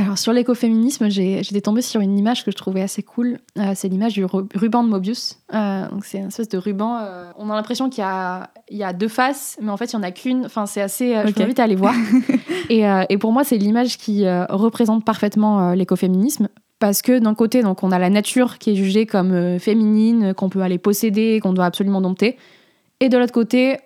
Alors 0.00 0.16
sur 0.16 0.32
l'écoféminisme, 0.32 1.08
j'étais 1.10 1.60
tombée 1.60 1.82
sur 1.82 2.00
une 2.00 2.16
image 2.16 2.44
que 2.44 2.52
je 2.52 2.56
trouvais 2.56 2.82
assez 2.82 3.02
cool. 3.02 3.38
Euh, 3.58 3.72
c'est 3.74 3.88
l'image 3.88 4.12
du 4.12 4.24
ru- 4.24 4.46
ruban 4.54 4.84
de 4.84 4.88
Mobius. 4.88 5.40
Euh, 5.52 5.88
donc 5.88 6.04
c'est 6.04 6.18
une 6.18 6.28
espèce 6.28 6.48
de 6.48 6.56
ruban. 6.56 6.98
euh, 7.00 7.30
on 7.36 7.50
a 7.50 7.54
l'impression 7.56 7.90
qu'il 7.90 8.04
y 8.04 8.76
y 8.76 8.82
a 8.84 8.92
deux 8.92 9.08
faces, 9.08 9.58
mais 9.60 9.70
en 9.72 9.76
fait 9.76 9.86
il 9.86 9.94
y 9.94 9.96
en 9.96 10.04
a 10.04 10.12
qu'une. 10.12 10.44
Enfin 10.46 10.66
c'est 10.66 10.80
assez. 10.80 11.14
Je 11.14 11.28
Ok. 11.30 11.36
vous 11.36 11.42
invite 11.42 11.58
à 11.58 11.64
aller 11.64 11.74
voir. 11.74 11.94
et, 12.70 12.84
et 13.08 13.18
pour 13.18 13.32
moi 13.32 13.42
c'est 13.42 13.58
l'image 13.58 13.98
qui 13.98 14.24
représente 14.48 15.04
parfaitement 15.04 15.72
l'écoféminisme. 15.72 16.48
Parce 16.78 17.02
que 17.02 17.18
d'un 17.18 17.34
côté, 17.34 17.62
donc, 17.64 17.82
on 17.82 17.90
a 17.90 17.98
la 17.98 18.08
nature 18.08 18.58
qui 18.58 18.70
est 18.70 18.76
jugée 18.76 19.04
comme 19.04 19.58
féminine, 19.58 20.32
qu'on 20.32 20.48
peut 20.48 20.60
aller 20.62 20.78
posséder, 20.78 21.40
qu'on 21.42 21.52
doit 21.52 21.64
absolument 21.64 22.00
dompter. 22.00 22.36
Et 23.00 23.08
de 23.08 23.18
l'autre 23.18 23.32
côté, 23.32 23.78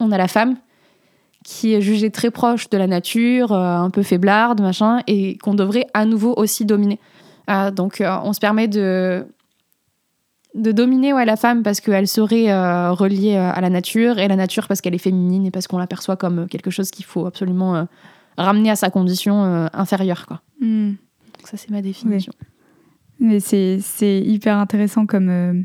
on 0.00 0.10
a 0.12 0.16
la 0.16 0.28
femme 0.28 0.56
qui 1.48 1.72
est 1.72 1.80
jugée 1.80 2.10
très 2.10 2.30
proche 2.30 2.68
de 2.68 2.76
la 2.76 2.86
nature, 2.86 3.52
euh, 3.52 3.76
un 3.78 3.88
peu 3.88 4.02
faiblarde, 4.02 4.60
machin, 4.60 5.00
et 5.06 5.38
qu'on 5.38 5.54
devrait 5.54 5.86
à 5.94 6.04
nouveau 6.04 6.34
aussi 6.36 6.66
dominer. 6.66 7.00
Euh, 7.48 7.70
donc 7.70 8.02
euh, 8.02 8.18
on 8.22 8.34
se 8.34 8.38
permet 8.38 8.68
de, 8.68 9.26
de 10.54 10.72
dominer 10.72 11.14
ouais, 11.14 11.24
la 11.24 11.36
femme 11.36 11.62
parce 11.62 11.80
qu'elle 11.80 12.06
serait 12.06 12.52
euh, 12.52 12.92
reliée 12.92 13.36
à 13.36 13.58
la 13.62 13.70
nature, 13.70 14.18
et 14.18 14.28
la 14.28 14.36
nature 14.36 14.68
parce 14.68 14.82
qu'elle 14.82 14.94
est 14.94 14.98
féminine 14.98 15.46
et 15.46 15.50
parce 15.50 15.66
qu'on 15.66 15.78
la 15.78 15.86
perçoit 15.86 16.16
comme 16.16 16.48
quelque 16.48 16.70
chose 16.70 16.90
qu'il 16.90 17.06
faut 17.06 17.24
absolument 17.24 17.76
euh, 17.76 17.84
ramener 18.36 18.70
à 18.70 18.76
sa 18.76 18.90
condition 18.90 19.42
euh, 19.46 19.68
inférieure. 19.72 20.26
Quoi. 20.26 20.42
Hmm. 20.60 20.90
Donc 20.90 21.46
ça 21.46 21.56
c'est 21.56 21.70
ma 21.70 21.80
définition. 21.80 22.34
Mais 23.20 23.40
c'est 23.40 23.78
c'est 23.80 24.20
hyper 24.20 24.58
intéressant 24.58 25.06
comme, 25.06 25.64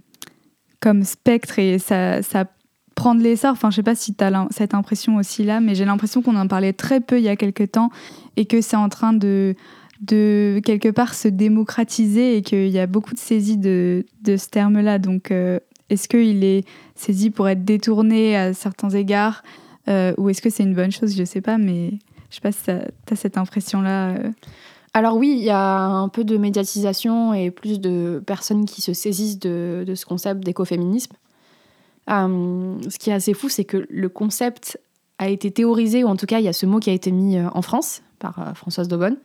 comme 0.80 1.04
spectre 1.04 1.60
et 1.60 1.78
ça, 1.78 2.22
ça 2.22 2.46
prend 2.96 3.16
de 3.16 3.22
l'essor. 3.22 3.52
Enfin, 3.52 3.72
je 3.72 3.78
sais 3.78 3.84
pas 3.84 3.96
si 3.96 4.14
tu 4.14 4.24
as 4.24 4.48
cette 4.52 4.74
impression 4.74 5.18
aussi 5.18 5.44
là, 5.44 5.60
mais 5.60 5.76
j'ai 5.76 5.86
l'impression 5.86 6.22
qu'on 6.22 6.36
en 6.36 6.48
parlait 6.48 6.74
très 6.74 7.02
peu 7.02 7.18
il 7.18 7.24
y 7.24 7.30
a 7.30 7.36
quelques 7.36 7.72
temps 7.72 7.90
et 8.38 8.46
que 8.46 8.62
c'est 8.62 8.76
en 8.76 8.90
train 8.90 9.14
de, 9.14 9.56
de 10.02 10.62
quelque 10.64 10.90
part 10.90 11.14
se 11.14 11.28
démocratiser 11.28 12.38
et 12.38 12.42
qu'il 12.42 12.70
y 12.70 12.80
a 12.80 12.88
beaucoup 12.88 13.14
de 13.14 13.20
saisies 13.20 13.58
de, 13.58 14.06
de 14.22 14.38
ce 14.38 14.50
terme-là. 14.50 15.00
Donc, 15.00 15.32
euh, 15.32 15.60
est-ce 15.90 16.08
qu'il 16.08 16.44
est 16.44 16.66
saisi 16.96 17.30
pour 17.30 17.48
être 17.50 17.64
détourné 17.64 18.36
à 18.36 18.54
certains 18.54 18.90
égards 18.90 19.44
euh, 19.90 20.14
ou 20.18 20.30
est-ce 20.30 20.42
que 20.42 20.50
c'est 20.50 20.64
une 20.64 20.76
bonne 20.76 20.92
chose? 20.92 21.16
Je 21.16 21.24
sais 21.24 21.42
pas, 21.42 21.58
mais 21.58 21.92
je 22.30 22.36
sais 22.36 22.42
pas 22.42 22.52
si 22.52 22.64
tu 22.64 22.72
as 22.72 23.16
cette 23.16 23.38
impression-là. 23.38 24.10
euh. 24.12 24.32
Alors 24.94 25.18
oui, 25.18 25.36
il 25.38 25.44
y 25.44 25.50
a 25.50 25.86
un 25.86 26.08
peu 26.08 26.24
de 26.24 26.38
médiatisation 26.38 27.34
et 27.34 27.50
plus 27.52 27.80
de 27.80 28.22
personnes 28.26 28.66
qui 28.66 28.82
se 28.82 28.94
saisissent 28.94 29.40
de, 29.40 29.84
de 29.86 29.96
ce 29.96 30.06
concept 30.06 30.44
d'écoféminisme. 30.44 31.14
Euh, 32.10 32.76
ce 32.90 33.00
qui 33.00 33.10
est 33.10 33.14
assez 33.14 33.34
fou, 33.34 33.50
c'est 33.50 33.66
que 33.66 33.86
le 33.90 34.10
concept 34.10 34.78
a 35.20 35.30
été 35.30 35.52
théorisé, 35.52 36.04
ou 36.04 36.08
en 36.08 36.16
tout 36.16 36.26
cas, 36.26 36.40
il 36.40 36.46
y 36.46 36.48
a 36.48 36.54
ce 36.54 36.66
mot 36.66 36.80
qui 36.80 36.90
a 36.90 36.94
été 36.94 37.12
mis 37.12 37.38
euh, 37.38 37.48
en 37.54 37.62
France 37.62 38.02
par 38.20 38.40
euh, 38.40 38.54
Françoise 38.54 38.88
Daubonne. 38.88 39.18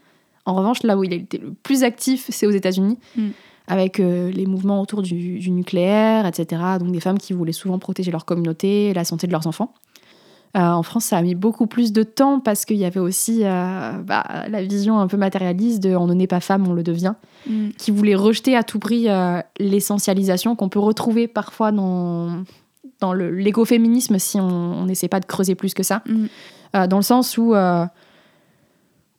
En 0.46 0.54
revanche, 0.54 0.82
là 0.82 0.96
où 0.96 1.04
il 1.04 1.12
a 1.12 1.16
été 1.16 1.38
le 1.38 1.52
plus 1.62 1.84
actif, 1.84 2.26
c'est 2.30 2.46
aux 2.46 2.50
États-Unis, 2.50 2.98
Mm. 3.16 3.28
avec 3.66 4.00
euh, 4.00 4.30
les 4.30 4.46
mouvements 4.46 4.80
autour 4.80 5.02
du, 5.02 5.38
du 5.38 5.50
nucléaire, 5.50 6.26
etc. 6.26 6.62
Donc 6.78 6.90
des 6.90 7.00
femmes 7.00 7.18
qui 7.18 7.32
voulaient 7.32 7.52
souvent 7.52 7.78
protéger 7.78 8.10
leur 8.10 8.24
communauté, 8.24 8.94
la 8.94 9.04
santé 9.04 9.26
de 9.26 9.32
leurs 9.32 9.46
enfants. 9.46 9.74
en 10.54 10.82
France, 10.82 11.04
ça 11.04 11.18
a 11.18 11.22
mis 11.22 11.34
beaucoup 11.34 11.66
plus 11.66 11.92
de 11.92 12.02
temps 12.02 12.40
parce 12.40 12.64
qu'il 12.64 12.78
y 12.78 12.86
avait 12.86 13.00
aussi 13.00 13.40
bah, 13.42 14.24
la 14.48 14.62
vision 14.62 14.98
un 14.98 15.06
peu 15.06 15.18
matérialiste 15.18 15.82
de 15.82 15.94
on 15.94 16.06
ne 16.06 16.14
naît 16.14 16.26
pas 16.26 16.40
femme, 16.40 16.66
on 16.66 16.72
le 16.72 16.82
devient, 16.82 17.12
mm. 17.46 17.70
qui 17.76 17.90
voulait 17.90 18.14
rejeter 18.14 18.56
à 18.56 18.62
tout 18.62 18.78
prix 18.78 19.06
l'essentialisation 19.60 20.56
qu'on 20.56 20.70
peut 20.70 20.78
retrouver 20.78 21.28
parfois 21.28 21.70
dans, 21.70 22.44
dans 23.00 23.12
l'écoféminisme 23.12 24.18
si 24.18 24.40
on 24.40 24.84
n'essaie 24.86 25.08
pas 25.08 25.20
de 25.20 25.26
creuser 25.26 25.54
plus 25.54 25.74
que 25.74 25.82
ça. 25.82 26.02
Mm. 26.06 26.86
dans 26.88 26.96
le 26.96 27.02
sens 27.02 27.38
où 27.38 27.54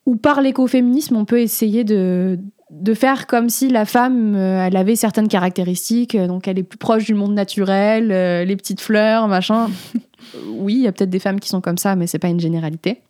ou 0.09 0.15
par 0.15 0.41
l'écoféminisme, 0.41 1.15
on 1.15 1.25
peut 1.25 1.39
essayer 1.39 1.83
de, 1.83 2.39
de 2.71 2.93
faire 2.95 3.27
comme 3.27 3.47
si 3.49 3.69
la 3.69 3.85
femme, 3.85 4.35
euh, 4.35 4.65
elle 4.65 4.75
avait 4.75 4.95
certaines 4.95 5.27
caractéristiques, 5.27 6.15
euh, 6.15 6.25
donc 6.25 6.47
elle 6.47 6.57
est 6.57 6.63
plus 6.63 6.79
proche 6.79 7.05
du 7.05 7.13
monde 7.13 7.33
naturel, 7.33 8.11
euh, 8.11 8.43
les 8.43 8.55
petites 8.55 8.81
fleurs, 8.81 9.27
machin. 9.27 9.69
oui, 10.47 10.73
il 10.73 10.81
y 10.81 10.87
a 10.87 10.91
peut-être 10.91 11.11
des 11.11 11.19
femmes 11.19 11.39
qui 11.39 11.49
sont 11.49 11.61
comme 11.61 11.77
ça, 11.77 11.95
mais 11.95 12.07
c'est 12.07 12.17
pas 12.17 12.27
une 12.27 12.39
généralité. 12.39 13.01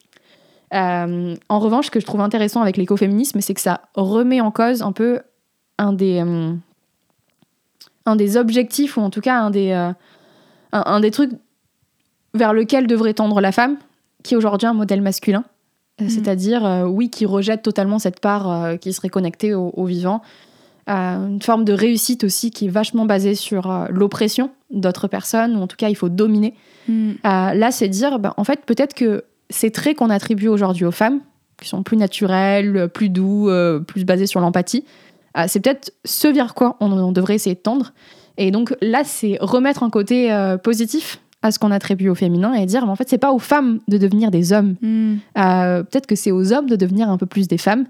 en 0.72 1.60
revanche, 1.60 1.86
ce 1.86 1.92
que 1.92 2.02
je 2.02 2.06
trouve 2.06 2.20
intéressant 2.22 2.62
avec 2.62 2.76
l'écoféminisme, 2.76 3.40
c'est 3.40 3.54
que 3.54 3.62
ça 3.62 3.82
remet 3.96 4.42
en 4.42 4.52
cause 4.52 4.82
un 4.82 4.92
peu 4.92 5.22
un 5.78 5.94
des, 5.94 6.20
un 8.06 8.16
des 8.18 8.36
objectifs, 8.36 8.98
ou 8.98 9.02
en 9.02 9.10
tout 9.10 9.22
cas 9.22 9.40
un 9.40 9.52
des, 9.52 9.92
un, 10.72 10.84
un 10.86 11.00
des 11.00 11.12
trucs 11.12 11.32
vers 12.34 12.54
lequel 12.54 12.88
devrait 12.88 13.14
tendre 13.14 13.42
la 13.42 13.52
femme, 13.52 13.78
qui 14.24 14.34
est 14.34 14.38
aujourd'hui 14.38 14.68
un 14.68 14.74
modèle 14.74 15.02
masculin. 15.02 15.44
Euh, 16.02 16.06
mm. 16.06 16.10
c'est-à-dire, 16.10 16.66
euh, 16.66 16.86
oui, 16.86 17.10
qui 17.10 17.26
rejette 17.26 17.62
totalement 17.62 18.00
cette 18.00 18.20
part 18.20 18.52
euh, 18.52 18.76
qui 18.78 18.94
serait 18.94 19.10
connectée 19.10 19.54
au, 19.54 19.86
vivant. 19.86 20.22
une 20.88 21.42
forme 21.42 21.66
de 21.66 21.74
réussite 21.74 22.24
aussi 22.24 22.52
qui 22.52 22.66
est 22.66 22.70
vachement 22.70 23.06
basée 23.06 23.36
sur 23.36 23.88
l'oppression 23.90 24.52
d'autres 24.72 25.08
personnes, 25.08 25.56
ou 25.56 25.62
en 25.62 25.68
tout 25.68 25.78
cas, 25.78 25.90
il 25.90 25.96
faut 25.96 26.10
dominer. 26.10 26.54
Mm. 26.88 27.14
là, 27.24 27.72
c'est 27.72 27.90
dire, 27.90 28.20
ben, 28.20 28.34
en 28.38 28.44
fait, 28.44 28.66
peut-être 28.66 28.94
que 28.94 29.24
ces 29.50 29.72
traits 29.72 29.98
qu'on 29.98 30.10
attribue 30.10 30.48
aujourd'hui 30.48 30.86
aux 30.86 30.92
femmes, 30.92 31.22
qui 31.60 31.68
sont 31.68 31.84
plus 31.84 31.98
naturels, 31.98 32.90
plus 32.94 33.10
doux, 33.10 33.50
plus 33.88 34.06
basés 34.06 34.28
sur 34.28 34.40
l'empathie, 34.40 34.86
c'est 35.48 35.60
peut-être 35.60 35.92
ce 36.06 36.28
vers 36.28 36.54
quoi 36.54 36.78
on, 36.80 36.92
on, 36.92 37.12
devrait 37.12 37.36
essayer 37.36 37.56
de 37.56 37.60
tendre. 37.60 37.94
Et 38.40 38.52
donc 38.52 38.76
là, 38.82 39.04
c'est 39.04 39.38
remettre 39.42 39.84
un 39.84 39.90
côté 39.90 40.34
positif 40.64 41.20
à 41.42 41.52
ce 41.52 41.60
qu'on 41.60 41.72
attribue 41.72 42.10
au 42.10 42.16
féminin 42.16 42.54
et 42.54 42.66
dire 42.66 42.86
mais 42.86 42.92
en 42.92 42.96
fait 42.96 43.10
c'est 43.10 43.18
pas 43.18 43.32
aux 43.32 43.40
femmes 43.40 43.80
de 43.88 43.98
devenir 43.98 44.30
des 44.32 44.52
hommes 44.52 44.76
hmm. 44.82 45.16
euh, 45.38 45.84
peut-être 45.84 46.06
que 46.06 46.16
c'est 46.16 46.32
aux 46.32 46.52
hommes 46.52 46.70
de 46.70 46.76
devenir 46.76 47.10
un 47.10 47.18
peu 47.18 47.26
plus 47.26 47.48
des 47.48 47.58
femmes 47.58 47.86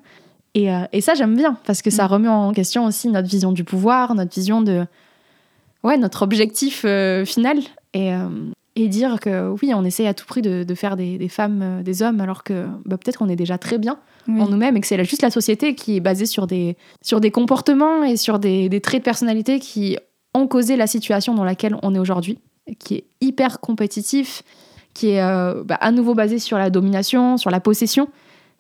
et, 0.54 0.72
euh, 0.72 0.84
et 0.94 1.02
ça 1.02 1.16
j'aime 1.16 1.36
bien 1.36 1.58
parce 1.66 1.82
que 1.82 1.90
ça 1.90 2.06
hmm. 2.06 2.12
remet 2.12 2.28
en 2.28 2.52
question 2.54 2.86
aussi 2.86 3.08
notre 3.10 3.28
vision 3.28 3.52
du 3.52 3.64
pouvoir 3.64 4.14
notre 4.14 4.34
vision 4.34 4.62
de 4.62 4.86
ouais 5.84 5.98
notre 5.98 6.22
objectif 6.22 6.84
euh, 6.86 7.26
final 7.26 7.58
et, 7.96 8.12
et 8.76 8.88
dire 8.88 9.20
que 9.20 9.50
oui 9.62 9.72
on 9.74 9.84
essaie 9.84 10.06
à 10.06 10.14
tout 10.14 10.28
prix 10.28 10.44
de, 10.44 10.64
de 10.64 10.76
faire 10.76 10.96
des, 10.96 11.18
des, 11.18 11.30
femmes 11.30 11.82
des 11.84 12.04
hommes 12.04 12.22
alors 12.22 12.44
que 12.44 12.68
bah, 12.86 12.98
peut-être 12.98 13.18
qu'on 13.18 13.30
est 13.30 13.36
déjà 13.36 13.58
très 13.58 13.80
bien 13.80 13.98
en 14.28 14.48
nous-mêmes 14.48 14.78
et 14.78 14.80
que 14.80 14.86
c'est 14.86 15.04
juste 15.06 15.24
la 15.24 15.32
société 15.32 15.74
qui 15.74 15.96
est 15.96 16.00
basée 16.02 16.28
sur 16.28 16.46
des, 16.46 16.78
sur 17.02 17.20
des 17.20 17.32
comportements 17.32 18.04
et 18.04 18.16
sur 18.16 18.38
des, 18.38 18.70
des 18.70 18.80
traits 18.80 19.02
de 19.02 19.06
personnalité 19.06 19.60
qui 19.60 19.98
ont 20.34 20.48
causé 20.48 20.76
la 20.76 20.88
situation 20.88 21.34
dans 21.34 21.44
laquelle 21.44 21.76
on 21.84 21.96
est 21.96 22.00
aujourd'hui 22.00 22.40
qui 22.78 22.96
est 22.96 23.06
hyper 23.22 23.60
compétitif, 23.60 24.44
qui 24.94 25.10
est 25.10 25.22
euh, 25.22 25.64
bah, 25.64 25.78
à 25.82 25.92
nouveau 25.92 26.14
basé 26.14 26.40
sur 26.40 26.58
la 26.58 26.70
domination, 26.70 27.38
sur 27.38 27.50
la 27.50 27.60
possession. 27.60 28.10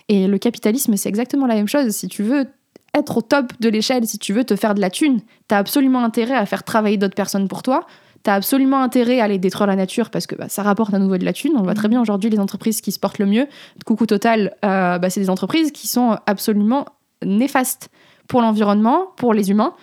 Et 0.07 0.27
le 0.27 0.37
capitalisme, 0.37 0.95
c'est 0.95 1.09
exactement 1.09 1.45
la 1.45 1.55
même 1.55 1.67
chose. 1.67 1.89
Si 1.91 2.07
tu 2.07 2.23
veux 2.23 2.47
être 2.93 3.17
au 3.17 3.21
top 3.21 3.53
de 3.59 3.69
l'échelle, 3.69 4.07
si 4.07 4.17
tu 4.17 4.33
veux 4.33 4.43
te 4.43 4.55
faire 4.55 4.73
de 4.73 4.81
la 4.81 4.89
thune, 4.89 5.21
tu 5.47 5.55
as 5.55 5.57
absolument 5.57 6.03
intérêt 6.03 6.35
à 6.35 6.45
faire 6.45 6.63
travailler 6.63 6.97
d'autres 6.97 7.15
personnes 7.15 7.47
pour 7.47 7.61
toi. 7.61 7.85
Tu 8.23 8.29
as 8.29 8.33
absolument 8.33 8.81
intérêt 8.81 9.19
à 9.19 9.25
aller 9.25 9.37
détruire 9.37 9.67
la 9.67 9.75
nature 9.75 10.09
parce 10.09 10.27
que 10.27 10.35
bah, 10.35 10.49
ça 10.49 10.63
rapporte 10.63 10.93
à 10.93 10.99
nouveau 10.99 11.17
de 11.17 11.25
la 11.25 11.33
thune. 11.33 11.53
On 11.55 11.61
voit 11.61 11.75
très 11.75 11.87
mhm. 11.87 11.91
bien 11.91 12.01
aujourd'hui 12.01 12.29
les 12.29 12.39
entreprises 12.39 12.81
qui 12.81 12.91
se 12.91 12.99
portent 12.99 13.19
le 13.19 13.27
mieux. 13.27 13.47
Coucou 13.85 14.05
Total, 14.05 14.55
euh, 14.65 14.97
bah, 14.97 15.09
c'est 15.09 15.21
des 15.21 15.29
entreprises 15.29 15.71
qui 15.71 15.87
sont 15.87 16.17
absolument 16.25 16.85
néfastes 17.23 17.89
pour 18.27 18.41
l'environnement, 18.41 19.07
pour 19.17 19.33
les 19.33 19.51
humains. 19.51 19.73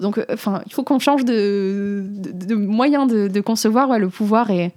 Donc, 0.00 0.18
euh, 0.18 0.24
enfin, 0.32 0.62
il 0.66 0.72
faut 0.72 0.82
qu'on 0.82 0.98
change 0.98 1.24
de, 1.24 2.04
de, 2.06 2.54
moyen 2.54 3.06
de, 3.06 3.40
concevoir 3.40 3.98
le 3.98 4.08
pouvoir 4.08 4.50
et, 4.50 4.72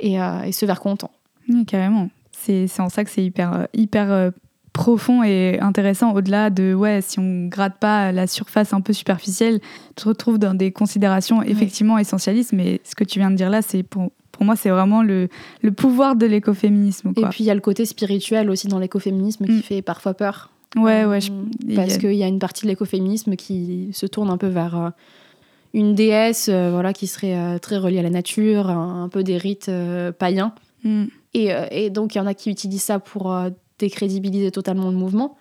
et, 0.00 0.20
euh, 0.20 0.42
et, 0.42 0.52
ce 0.52 0.64
vers 0.64 0.80
quoi 0.80 0.92
on 0.92 0.96
tend. 0.96 1.10
carrément. 1.66 2.08
C'est 2.30 2.68
en 2.80 2.88
ça 2.88 3.04
que 3.04 3.10
c'est 3.10 3.24
hyper, 3.24 3.52
euh, 3.52 3.64
hyper 3.74 4.32
profond 4.72 5.22
et 5.22 5.58
intéressant 5.60 6.14
au-delà 6.14 6.48
de 6.48 6.72
ouais 6.72 7.02
si 7.02 7.18
on 7.18 7.46
gratte 7.46 7.78
pas 7.78 8.10
la 8.10 8.26
surface 8.26 8.72
un 8.72 8.80
peu 8.80 8.94
superficielle 8.94 9.60
tu 9.60 10.04
te 10.04 10.08
retrouves 10.08 10.38
dans 10.38 10.54
des 10.54 10.72
considérations 10.72 11.42
effectivement 11.42 11.98
essentialistes 11.98 12.54
mais 12.54 12.80
ce 12.82 12.94
que 12.94 13.04
tu 13.04 13.18
viens 13.18 13.30
de 13.30 13.36
dire 13.36 13.50
là 13.50 13.60
c'est 13.60 13.82
pour, 13.82 14.12
pour 14.30 14.46
moi 14.46 14.56
c'est 14.56 14.70
vraiment 14.70 15.02
le, 15.02 15.28
le 15.60 15.72
pouvoir 15.72 16.16
de 16.16 16.24
l'écoféminisme 16.24 17.12
et 17.18 17.26
puis 17.26 17.44
il 17.44 17.46
y 17.46 17.50
a 17.50 17.54
le 17.54 17.60
côté 17.60 17.84
spirituel 17.84 18.48
aussi 18.48 18.66
dans 18.66 18.78
l'écoféminisme 18.78 19.44
qui 19.44 19.52
mm. 19.52 19.62
fait 19.62 19.82
parfois 19.82 20.14
peur 20.14 20.51
Ouais, 20.76 21.04
ouais. 21.04 21.18
Parce 21.76 21.98
qu'il 21.98 22.14
y 22.14 22.22
a 22.22 22.28
une 22.28 22.38
partie 22.38 22.64
de 22.64 22.68
l'écoféminisme 22.68 23.36
qui 23.36 23.90
se 23.92 24.06
tourne 24.06 24.30
un 24.30 24.38
peu 24.38 24.46
vers 24.46 24.78
euh, 24.78 24.90
une 25.74 25.94
déesse 25.94 26.48
euh, 26.50 26.70
voilà, 26.72 26.92
qui 26.92 27.06
serait 27.06 27.36
euh, 27.36 27.58
très 27.58 27.76
reliée 27.76 27.98
à 27.98 28.02
la 28.02 28.10
nature, 28.10 28.70
un, 28.70 29.08
peu 29.08 29.22
des 29.22 29.36
rites 29.36 29.70
païens. 30.18 30.54
Mm. 30.84 31.04
Et, 31.34 31.50
et, 31.70 31.90
donc, 31.90 32.14
il 32.14 32.18
y 32.18 32.20
en 32.20 32.26
a 32.26 32.34
qui 32.34 32.50
utilisent 32.50 32.82
ça 32.82 32.98
pour 32.98 33.34
décrédibiliser 33.78 34.50
totalement 34.50 34.90
le 34.90 34.96
mouvement 34.96 35.36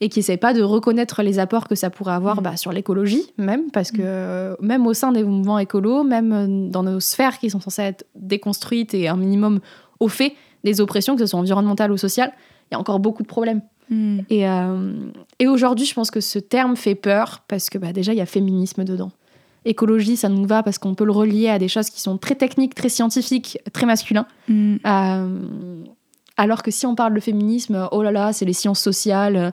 et 0.00 0.08
qui 0.08 0.18
n'essayent 0.18 0.36
pas 0.36 0.52
de 0.52 0.62
reconnaître 0.62 1.22
les 1.22 1.38
apports 1.38 1.68
que 1.68 1.74
ça 1.74 1.88
pourrait 1.88 2.14
avoir 2.14 2.40
mm. 2.40 2.44
bah, 2.44 2.56
sur 2.56 2.72
l'écologie, 2.72 3.32
même, 3.38 3.70
parce 3.70 3.90
que 3.90 4.52
mm. 4.52 4.66
même 4.66 4.86
au 4.86 4.94
sein 4.94 5.12
des 5.12 5.22
mouvements 5.22 5.58
écolos, 5.58 6.02
même 6.02 6.70
dans 6.70 6.82
nos 6.82 7.00
sphères 7.00 7.38
qui 7.38 7.50
sont 7.50 7.60
censées 7.60 7.82
être 7.82 8.06
déconstruites 8.14 8.94
et 8.94 9.08
un 9.08 9.16
minimum 9.16 9.60
au 10.00 10.08
fait 10.08 10.34
des 10.64 10.80
oppressions, 10.80 11.14
que 11.14 11.20
ce 11.20 11.26
soit 11.26 11.38
environnementales 11.38 11.92
ou 11.92 11.96
sociales, 11.96 12.32
il 12.70 12.74
y 12.74 12.76
a 12.76 12.80
encore 12.80 13.00
beaucoup 13.00 13.22
de 13.22 13.28
problèmes. 13.28 13.62
Hmm. 13.92 14.20
Et, 14.30 14.48
euh, 14.48 14.90
et 15.38 15.46
aujourd'hui, 15.46 15.84
je 15.84 15.92
pense 15.92 16.10
que 16.10 16.22
ce 16.22 16.38
terme 16.38 16.76
fait 16.76 16.94
peur 16.94 17.42
parce 17.46 17.68
que 17.68 17.76
bah, 17.76 17.92
déjà, 17.92 18.14
il 18.14 18.16
y 18.16 18.22
a 18.22 18.26
féminisme 18.26 18.84
dedans. 18.84 19.10
Écologie, 19.66 20.16
ça 20.16 20.30
nous 20.30 20.46
va 20.46 20.62
parce 20.62 20.78
qu'on 20.78 20.94
peut 20.94 21.04
le 21.04 21.12
relier 21.12 21.48
à 21.48 21.58
des 21.58 21.68
choses 21.68 21.90
qui 21.90 22.00
sont 22.00 22.16
très 22.16 22.34
techniques, 22.34 22.74
très 22.74 22.88
scientifiques, 22.88 23.58
très 23.74 23.84
masculins. 23.84 24.26
Hmm. 24.48 24.76
Euh, 24.86 25.84
alors 26.38 26.62
que 26.62 26.70
si 26.70 26.86
on 26.86 26.94
parle 26.94 27.12
de 27.12 27.20
féminisme, 27.20 27.86
oh 27.92 28.02
là 28.02 28.10
là, 28.12 28.32
c'est 28.32 28.46
les 28.46 28.54
sciences 28.54 28.80
sociales. 28.80 29.52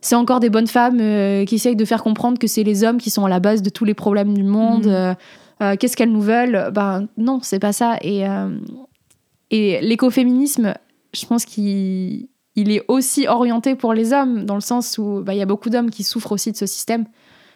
C'est 0.00 0.14
encore 0.14 0.40
des 0.40 0.48
bonnes 0.48 0.66
femmes 0.66 1.00
euh, 1.00 1.44
qui 1.44 1.56
essayent 1.56 1.76
de 1.76 1.84
faire 1.84 2.02
comprendre 2.02 2.38
que 2.38 2.46
c'est 2.46 2.62
les 2.62 2.82
hommes 2.82 2.96
qui 2.96 3.10
sont 3.10 3.26
à 3.26 3.28
la 3.28 3.40
base 3.40 3.60
de 3.60 3.68
tous 3.68 3.84
les 3.84 3.94
problèmes 3.94 4.32
du 4.32 4.42
monde. 4.42 4.86
Hmm. 4.86 5.76
Qu'est-ce 5.78 5.96
qu'elles 5.96 6.12
nous 6.12 6.22
veulent? 6.22 6.70
Ben 6.72 7.08
non, 7.18 7.40
c'est 7.42 7.58
pas 7.58 7.72
ça. 7.72 7.98
Et, 8.02 8.24
et 9.50 9.80
l'écoféminisme, 9.80 10.74
je 11.14 11.24
pense 11.24 11.46
qu'il 11.46 12.28
il 12.56 12.72
est 12.72 12.84
aussi 12.88 13.28
orienté 13.28 13.76
pour 13.76 13.92
les 13.92 14.12
hommes, 14.12 14.44
dans 14.44 14.54
le 14.54 14.62
sens 14.62 14.98
où 14.98 15.22
bah, 15.22 15.34
il 15.34 15.38
y 15.38 15.42
a 15.42 15.46
beaucoup 15.46 15.70
d'hommes 15.70 15.90
qui 15.90 16.02
souffrent 16.02 16.32
aussi 16.32 16.50
de 16.50 16.56
ce 16.56 16.66
système, 16.66 17.04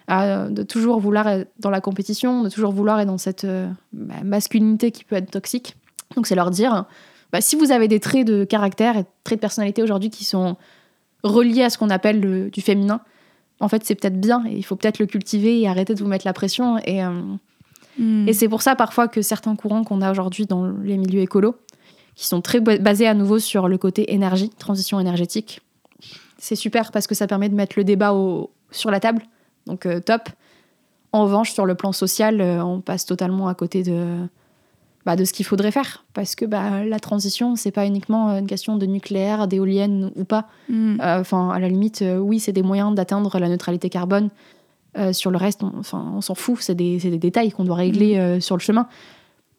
de 0.09 0.63
toujours 0.63 1.01
vouloir 1.01 1.29
être 1.29 1.51
dans 1.59 1.71
la 1.71 1.81
compétition, 1.81 2.43
de 2.43 2.49
toujours 2.49 2.73
vouloir 2.73 3.01
être 3.01 3.07
dans 3.07 3.19
cette 3.19 3.45
euh, 3.45 3.69
bah, 3.93 4.15
masculinité 4.25 4.91
qui 4.91 5.05
peut 5.05 5.17
être 5.17 5.31
toxique. 5.31 5.77
Donc 6.17 6.27
c'est 6.27 6.35
leur 6.35 6.51
dire, 6.51 6.85
bah, 7.33 7.41
si 7.41 7.57
vous 7.57 7.71
avez 7.71 7.89
des 7.89 8.01
traits 8.01 8.27
de 8.27 8.45
caractère 8.45 8.97
et 8.97 9.05
traits 9.25 9.39
de 9.39 9.41
personnalité 9.41 9.83
aujourd'hui 9.83 10.11
qui 10.11 10.25
sont 10.25 10.57
reliés 11.23 11.63
à 11.63 11.71
ce 11.71 11.79
qu'on 11.79 11.91
appelle 11.91 12.51
du 12.51 12.61
féminin, 12.61 13.01
en 13.61 13.69
fait 13.69 13.85
c'est 13.85 13.95
peut-être 13.95 14.21
bien 14.21 14.45
et 14.47 14.57
il 14.57 14.65
faut 14.65 14.75
peut-être 14.75 14.99
le 14.99 15.07
cultiver 15.07 15.61
et 15.61 15.69
arrêter 15.69 15.95
de 15.95 16.01
vous 16.01 16.09
mettre 16.09 16.27
la 16.27 16.33
pression. 16.33 16.79
Et, 16.79 17.05
euh, 17.05 17.11
hmm. 17.99 18.29
et 18.29 18.33
c'est 18.33 18.49
pour 18.49 18.63
ça 18.63 18.75
parfois 18.75 19.07
que 19.07 19.23
certains 19.23 19.55
courants 19.55 19.85
qu'on 19.85 20.03
a 20.03 20.11
aujourd'hui 20.11 20.47
dans 20.47 20.73
les 20.83 20.99
milieux 20.99 21.21
écolos, 21.21 21.55
qui 22.21 22.27
sont 22.27 22.43
très 22.43 22.61
basés 22.61 23.07
à 23.07 23.15
nouveau 23.15 23.39
sur 23.39 23.67
le 23.67 23.79
côté 23.79 24.13
énergie, 24.13 24.51
transition 24.51 25.01
énergétique. 25.01 25.63
C'est 26.37 26.55
super 26.55 26.93
parce 26.93 27.07
que 27.07 27.15
ça 27.15 27.27
permet 27.27 27.49
de 27.49 27.55
mettre 27.55 27.79
le 27.79 27.85
débat 27.85 28.15
sur 28.71 28.91
la 28.91 29.01
table, 29.01 29.23
donc 29.65 29.87
euh, 29.87 30.01
top. 30.01 30.29
En 31.13 31.23
revanche, 31.23 31.53
sur 31.53 31.65
le 31.65 31.75
plan 31.75 31.93
social, 31.93 32.43
euh, 32.43 32.63
on 32.63 32.83
passe 32.83 33.07
totalement 33.07 33.49
à 33.49 33.55
côté 33.55 33.83
de, 33.83 34.19
bah, 35.07 35.17
de 35.17 35.25
ce 35.25 35.33
qu'il 35.33 35.47
faudrait 35.47 35.71
faire. 35.71 36.05
Parce 36.13 36.35
que 36.35 36.45
bah, 36.45 36.85
la 36.85 37.01
transition, 37.01 37.57
c'est 37.57 37.71
pas 37.71 37.87
uniquement 37.87 38.37
une 38.37 38.47
question 38.47 38.77
de 38.77 38.85
nucléaire, 38.85 39.49
d'éolienne 39.49 40.13
ou 40.15 40.25
pas. 40.25 40.47
Mm. 40.69 41.01
Euh, 41.01 41.21
enfin, 41.21 41.49
à 41.49 41.59
la 41.59 41.71
limite, 41.71 42.05
oui, 42.19 42.39
c'est 42.39 42.53
des 42.53 42.63
moyens 42.63 42.95
d'atteindre 42.95 43.39
la 43.39 43.49
neutralité 43.49 43.89
carbone. 43.89 44.29
sur 45.13 45.31
le 45.31 45.39
reste, 45.39 45.63
on, 45.63 45.73
on 45.95 46.21
s'en 46.21 46.35
fout, 46.35 46.59
c'est 46.61 46.75
des, 46.75 46.99
des, 46.99 47.17
détails 47.17 47.51
qu'on 47.51 47.65
doit 47.65 47.77
régler 47.77 48.37
mm. 48.37 48.41
sur 48.43 48.59
le 48.59 48.61
chemin 48.61 48.87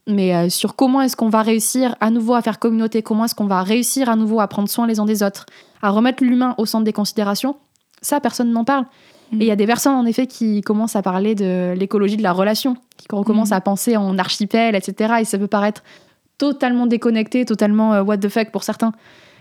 mais 0.07 0.35
euh, 0.35 0.49
sur 0.49 0.75
comment 0.75 1.01
est-ce 1.01 1.15
qu'on 1.15 1.29
va 1.29 1.41
réussir 1.41 1.95
à 1.99 2.09
nouveau 2.09 2.33
à 2.33 2.41
faire 2.41 2.59
communauté, 2.59 3.01
comment 3.01 3.25
est-ce 3.25 3.35
qu'on 3.35 3.45
va 3.45 3.61
réussir 3.61 4.09
à 4.09 4.15
nouveau 4.15 4.39
à 4.39 4.47
prendre 4.47 4.69
soin 4.69 4.87
les 4.87 4.99
uns 4.99 5.05
des 5.05 5.23
autres, 5.23 5.45
à 5.81 5.89
remettre 5.89 6.23
l'humain 6.23 6.55
au 6.57 6.65
centre 6.65 6.83
des 6.83 6.93
considérations, 6.93 7.55
ça, 8.01 8.19
personne 8.19 8.51
n'en 8.51 8.63
parle. 8.63 8.85
Mm. 9.31 9.41
Et 9.41 9.45
il 9.45 9.47
y 9.47 9.51
a 9.51 9.55
des 9.55 9.67
personnes, 9.67 9.93
en 9.93 10.05
effet, 10.05 10.27
qui 10.27 10.61
commencent 10.61 10.95
à 10.95 11.01
parler 11.01 11.35
de 11.35 11.73
l'écologie 11.77 12.17
de 12.17 12.23
la 12.23 12.33
relation, 12.33 12.75
qui 12.97 13.07
recommencent 13.11 13.51
mm. 13.51 13.53
à 13.53 13.61
penser 13.61 13.97
en 13.97 14.17
archipel, 14.17 14.75
etc. 14.75 15.15
Et 15.21 15.25
ça 15.25 15.37
peut 15.37 15.47
paraître 15.47 15.83
totalement 16.37 16.87
déconnecté, 16.87 17.45
totalement 17.45 17.93
euh, 17.93 18.03
what 18.03 18.17
the 18.17 18.29
fuck 18.29 18.51
pour 18.51 18.63
certains. 18.63 18.91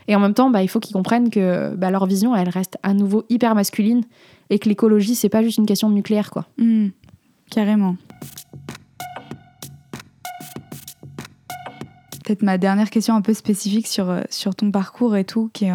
Et 0.08 0.16
en 0.16 0.20
même 0.20 0.34
temps, 0.34 0.50
bah, 0.50 0.62
il 0.62 0.68
faut 0.68 0.80
qu'ils 0.80 0.94
comprennent 0.94 1.30
que 1.30 1.74
bah, 1.76 1.90
leur 1.90 2.06
vision, 2.06 2.34
elle 2.36 2.48
reste 2.48 2.76
à 2.82 2.94
nouveau 2.94 3.24
hyper 3.28 3.54
masculine 3.54 4.02
et 4.50 4.58
que 4.58 4.68
l'écologie, 4.68 5.14
c'est 5.14 5.28
pas 5.28 5.42
juste 5.42 5.58
une 5.58 5.66
question 5.66 5.88
nucléaire, 5.88 6.30
quoi. 6.30 6.46
Mm. 6.58 6.88
Carrément. 7.50 7.96
Peut-être 12.30 12.42
ma 12.42 12.58
dernière 12.58 12.90
question 12.90 13.16
un 13.16 13.22
peu 13.22 13.34
spécifique 13.34 13.88
sur, 13.88 14.14
sur 14.30 14.54
ton 14.54 14.70
parcours 14.70 15.16
et 15.16 15.24
tout, 15.24 15.50
qui 15.52 15.64
est 15.64 15.72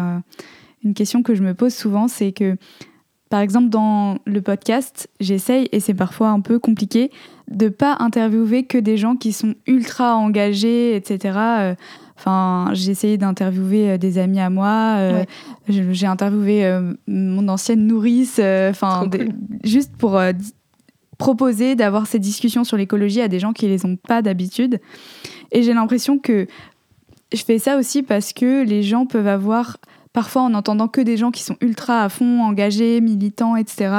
une 0.82 0.94
question 0.94 1.22
que 1.22 1.34
je 1.34 1.42
me 1.42 1.52
pose 1.52 1.74
souvent, 1.74 2.08
c'est 2.08 2.32
que 2.32 2.56
par 3.28 3.40
exemple, 3.40 3.68
dans 3.70 4.18
le 4.24 4.40
podcast, 4.40 5.08
j'essaye, 5.18 5.68
et 5.72 5.80
c'est 5.80 5.94
parfois 5.94 6.28
un 6.28 6.40
peu 6.40 6.58
compliqué, 6.58 7.10
de 7.50 7.68
pas 7.68 7.96
interviewer 7.98 8.64
que 8.64 8.78
des 8.78 8.96
gens 8.96 9.16
qui 9.16 9.32
sont 9.32 9.54
ultra 9.66 10.14
engagés, 10.14 10.94
etc. 10.94 11.38
Euh, 11.38 11.74
enfin, 12.16 12.70
j'ai 12.72 12.92
essayé 12.92 13.18
d'interviewer 13.18 13.90
euh, 13.90 13.98
des 13.98 14.18
amis 14.18 14.38
à 14.38 14.48
moi. 14.48 14.96
Euh, 14.98 15.24
j'ai 15.68 16.06
interviewé 16.06 16.80
mon 17.08 17.48
ancienne 17.48 17.86
nourrice. 17.86 18.38
Enfin, 18.38 19.10
juste 19.64 19.96
pour 19.96 20.20
proposer 21.18 21.74
d'avoir 21.74 22.06
ces 22.06 22.18
discussions 22.18 22.64
sur 22.64 22.76
l'écologie 22.76 23.20
à 23.20 23.28
des 23.28 23.38
gens 23.38 23.52
qui 23.52 23.66
les 23.66 23.84
ont 23.84 23.96
pas 23.96 24.22
d'habitude. 24.22 24.80
Et 25.52 25.62
j'ai 25.62 25.74
l'impression 25.74 26.18
que 26.18 26.46
je 27.32 27.42
fais 27.42 27.58
ça 27.58 27.76
aussi 27.76 28.02
parce 28.02 28.32
que 28.32 28.64
les 28.64 28.82
gens 28.82 29.06
peuvent 29.06 29.26
avoir 29.26 29.78
parfois 30.12 30.42
en 30.42 30.54
entendant 30.54 30.88
que 30.88 31.00
des 31.00 31.16
gens 31.16 31.30
qui 31.30 31.42
sont 31.42 31.56
ultra 31.60 32.02
à 32.02 32.08
fond, 32.08 32.42
engagés, 32.42 33.00
militants, 33.02 33.54
etc., 33.54 33.94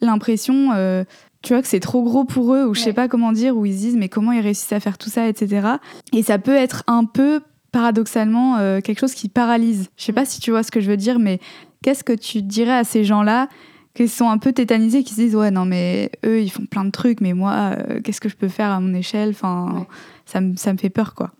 l'impression, 0.00 0.70
euh, 0.74 1.02
tu 1.42 1.54
vois, 1.54 1.62
que 1.62 1.68
c'est 1.68 1.80
trop 1.80 2.04
gros 2.04 2.24
pour 2.24 2.54
eux, 2.54 2.64
ou 2.66 2.74
je 2.74 2.80
sais 2.80 2.92
pas 2.92 3.08
comment 3.08 3.32
dire, 3.32 3.56
où 3.56 3.66
ils 3.66 3.72
se 3.72 3.78
disent, 3.78 3.96
mais 3.96 4.08
comment 4.08 4.30
ils 4.30 4.40
réussissent 4.40 4.72
à 4.72 4.78
faire 4.78 4.96
tout 4.96 5.10
ça, 5.10 5.26
etc. 5.26 5.66
Et 6.12 6.22
ça 6.22 6.38
peut 6.38 6.54
être 6.54 6.84
un 6.86 7.04
peu, 7.04 7.40
paradoxalement, 7.72 8.58
euh, 8.58 8.80
quelque 8.80 9.00
chose 9.00 9.14
qui 9.14 9.28
paralyse. 9.28 9.88
Je 9.96 10.04
sais 10.04 10.12
pas 10.12 10.24
si 10.24 10.38
tu 10.38 10.52
vois 10.52 10.62
ce 10.62 10.70
que 10.70 10.80
je 10.80 10.88
veux 10.88 10.96
dire, 10.96 11.18
mais 11.18 11.40
qu'est-ce 11.82 12.04
que 12.04 12.12
tu 12.12 12.42
dirais 12.42 12.76
à 12.76 12.84
ces 12.84 13.02
gens-là 13.02 13.48
qui 13.96 14.08
sont 14.08 14.28
un 14.28 14.38
peu 14.38 14.52
tétanisés, 14.52 15.02
qui 15.02 15.14
se 15.14 15.20
disent 15.20 15.36
ouais 15.36 15.50
non 15.50 15.64
mais 15.64 16.10
eux 16.24 16.42
ils 16.42 16.50
font 16.50 16.66
plein 16.66 16.84
de 16.84 16.90
trucs, 16.90 17.20
mais 17.20 17.32
moi 17.32 17.72
euh, 17.72 18.00
qu'est-ce 18.02 18.20
que 18.20 18.28
je 18.28 18.36
peux 18.36 18.48
faire 18.48 18.70
à 18.70 18.78
mon 18.78 18.94
échelle? 18.94 19.30
Enfin, 19.30 19.86
ça, 20.26 20.40
ça 20.56 20.72
me 20.72 20.78
fait 20.78 20.90
peur 20.90 21.14
quoi 21.14 21.32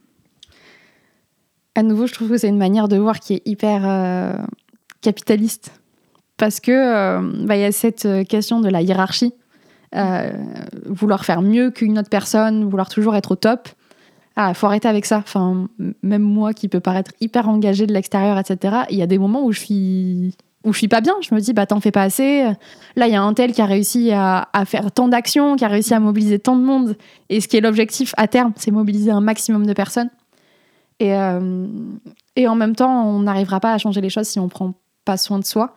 à 1.79 1.83
nouveau, 1.83 2.07
je 2.07 2.15
trouve 2.15 2.31
que 2.31 2.39
c'est 2.39 2.49
une 2.49 2.57
manière 2.57 2.89
de 2.89 2.97
voir 2.97 3.21
qui 3.21 3.35
est 3.35 3.43
hyper 3.45 3.83
euh, 3.85 4.39
capitaliste. 5.03 5.79
Parce 6.39 6.59
que 6.59 6.73
euh, 6.73 7.21
bah, 7.45 7.55
il 7.55 7.61
y 7.61 7.65
a 7.65 7.73
cette 7.73 8.09
question 8.27 8.61
de 8.61 8.71
la 8.71 8.81
hiérarchie. 8.81 9.35
vouloir 10.87 11.27
faire 11.27 11.43
mieux 11.43 11.71
qu'une 11.71 11.99
autre 11.99 12.09
personne, 12.09 12.65
vouloir 12.65 12.89
toujours 12.89 13.15
être 13.15 13.33
au 13.33 13.37
top. 13.37 13.69
Ah, 14.37 14.55
faut 14.55 14.67
arrêter 14.67 14.89
avec 14.89 15.05
ça. 15.05 15.19
Enfin, 15.19 15.69
même 16.03 16.23
moi 16.23 16.55
qui 16.55 16.69
peux 16.69 16.81
paraître 16.81 17.13
hyper 17.21 17.47
engagée 17.47 17.87
de 17.87 17.93
l'extérieur, 17.93 18.39
etc., 18.39 18.85
il 18.89 18.97
y 18.97 19.03
a 19.03 19.07
des 19.07 19.19
moments 19.19 19.45
où 19.45 19.53
je 19.53 19.61
suis 19.61 20.35
où 20.67 20.73
je 20.73 20.79
suis 20.79 20.89
pas 20.89 21.01
bien. 21.01 21.15
Je 21.23 21.35
me 21.35 21.41
dis, 21.41 21.53
bah 21.53 21.65
t'en 21.65 21.81
fais 21.81 21.93
pas 21.93 22.03
assez. 22.03 22.43
Là, 22.97 23.07
il 23.07 23.13
y 23.13 23.17
a 23.17 23.23
un 23.23 23.33
tel 23.33 23.53
qui 23.53 23.63
a 23.63 23.67
réussi 23.67 24.11
à, 24.13 24.47
faire 24.67 24.91
tant 24.93 25.09
d'actions, 25.09 25.57
qui 25.57 25.65
a 25.65 25.69
réussi 25.69 25.95
à 25.95 26.01
mobiliser 26.01 26.39
tant 26.39 26.57
de 26.57 26.63
monde. 26.63 26.97
Et 27.31 27.41
ce 27.41 27.49
qui 27.49 27.57
est 27.57 27.61
l'objectif 27.61 28.15
à 28.19 28.27
terme, 28.27 28.53
c'est 28.57 28.71
mobiliser 28.71 29.13
un 29.13 29.21
maximum 29.21 29.65
de 29.65 29.73
personnes. 29.73 30.11
Et, 30.99 31.15
euh, 31.15 31.67
et 32.37 32.49
en 32.49 32.55
même 32.55 32.75
temps, 32.75 33.07
on 33.07 33.21
n'arrivera 33.21 33.61
pas 33.61 33.73
à 33.73 33.79
changer 33.79 34.01
les 34.01 34.11
choses 34.11 34.27
si 34.27 34.39
on 34.39 34.49
prend 34.49 34.75
pas 35.05 35.17
soin 35.17 35.39
de 35.39 35.45
soi. 35.45 35.75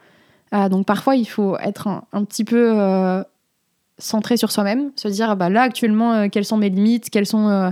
Euh, 0.53 0.69
donc 0.69 0.85
parfois, 0.85 1.15
il 1.15 1.25
faut 1.25 1.57
être 1.59 1.87
un, 2.11 2.23
petit 2.23 2.43
peu 2.43 2.79
euh, 2.79 3.23
centré 3.97 4.37
sur 4.37 4.51
soi-même, 4.51 4.91
se 4.95 5.07
dire 5.07 5.35
bah, 5.35 5.49
là 5.49 5.61
actuellement, 5.61 6.29
quelles 6.29 6.45
sont 6.45 6.57
mes 6.57 6.69
limites, 6.69 7.09
quelles 7.09 7.27
sont 7.27 7.71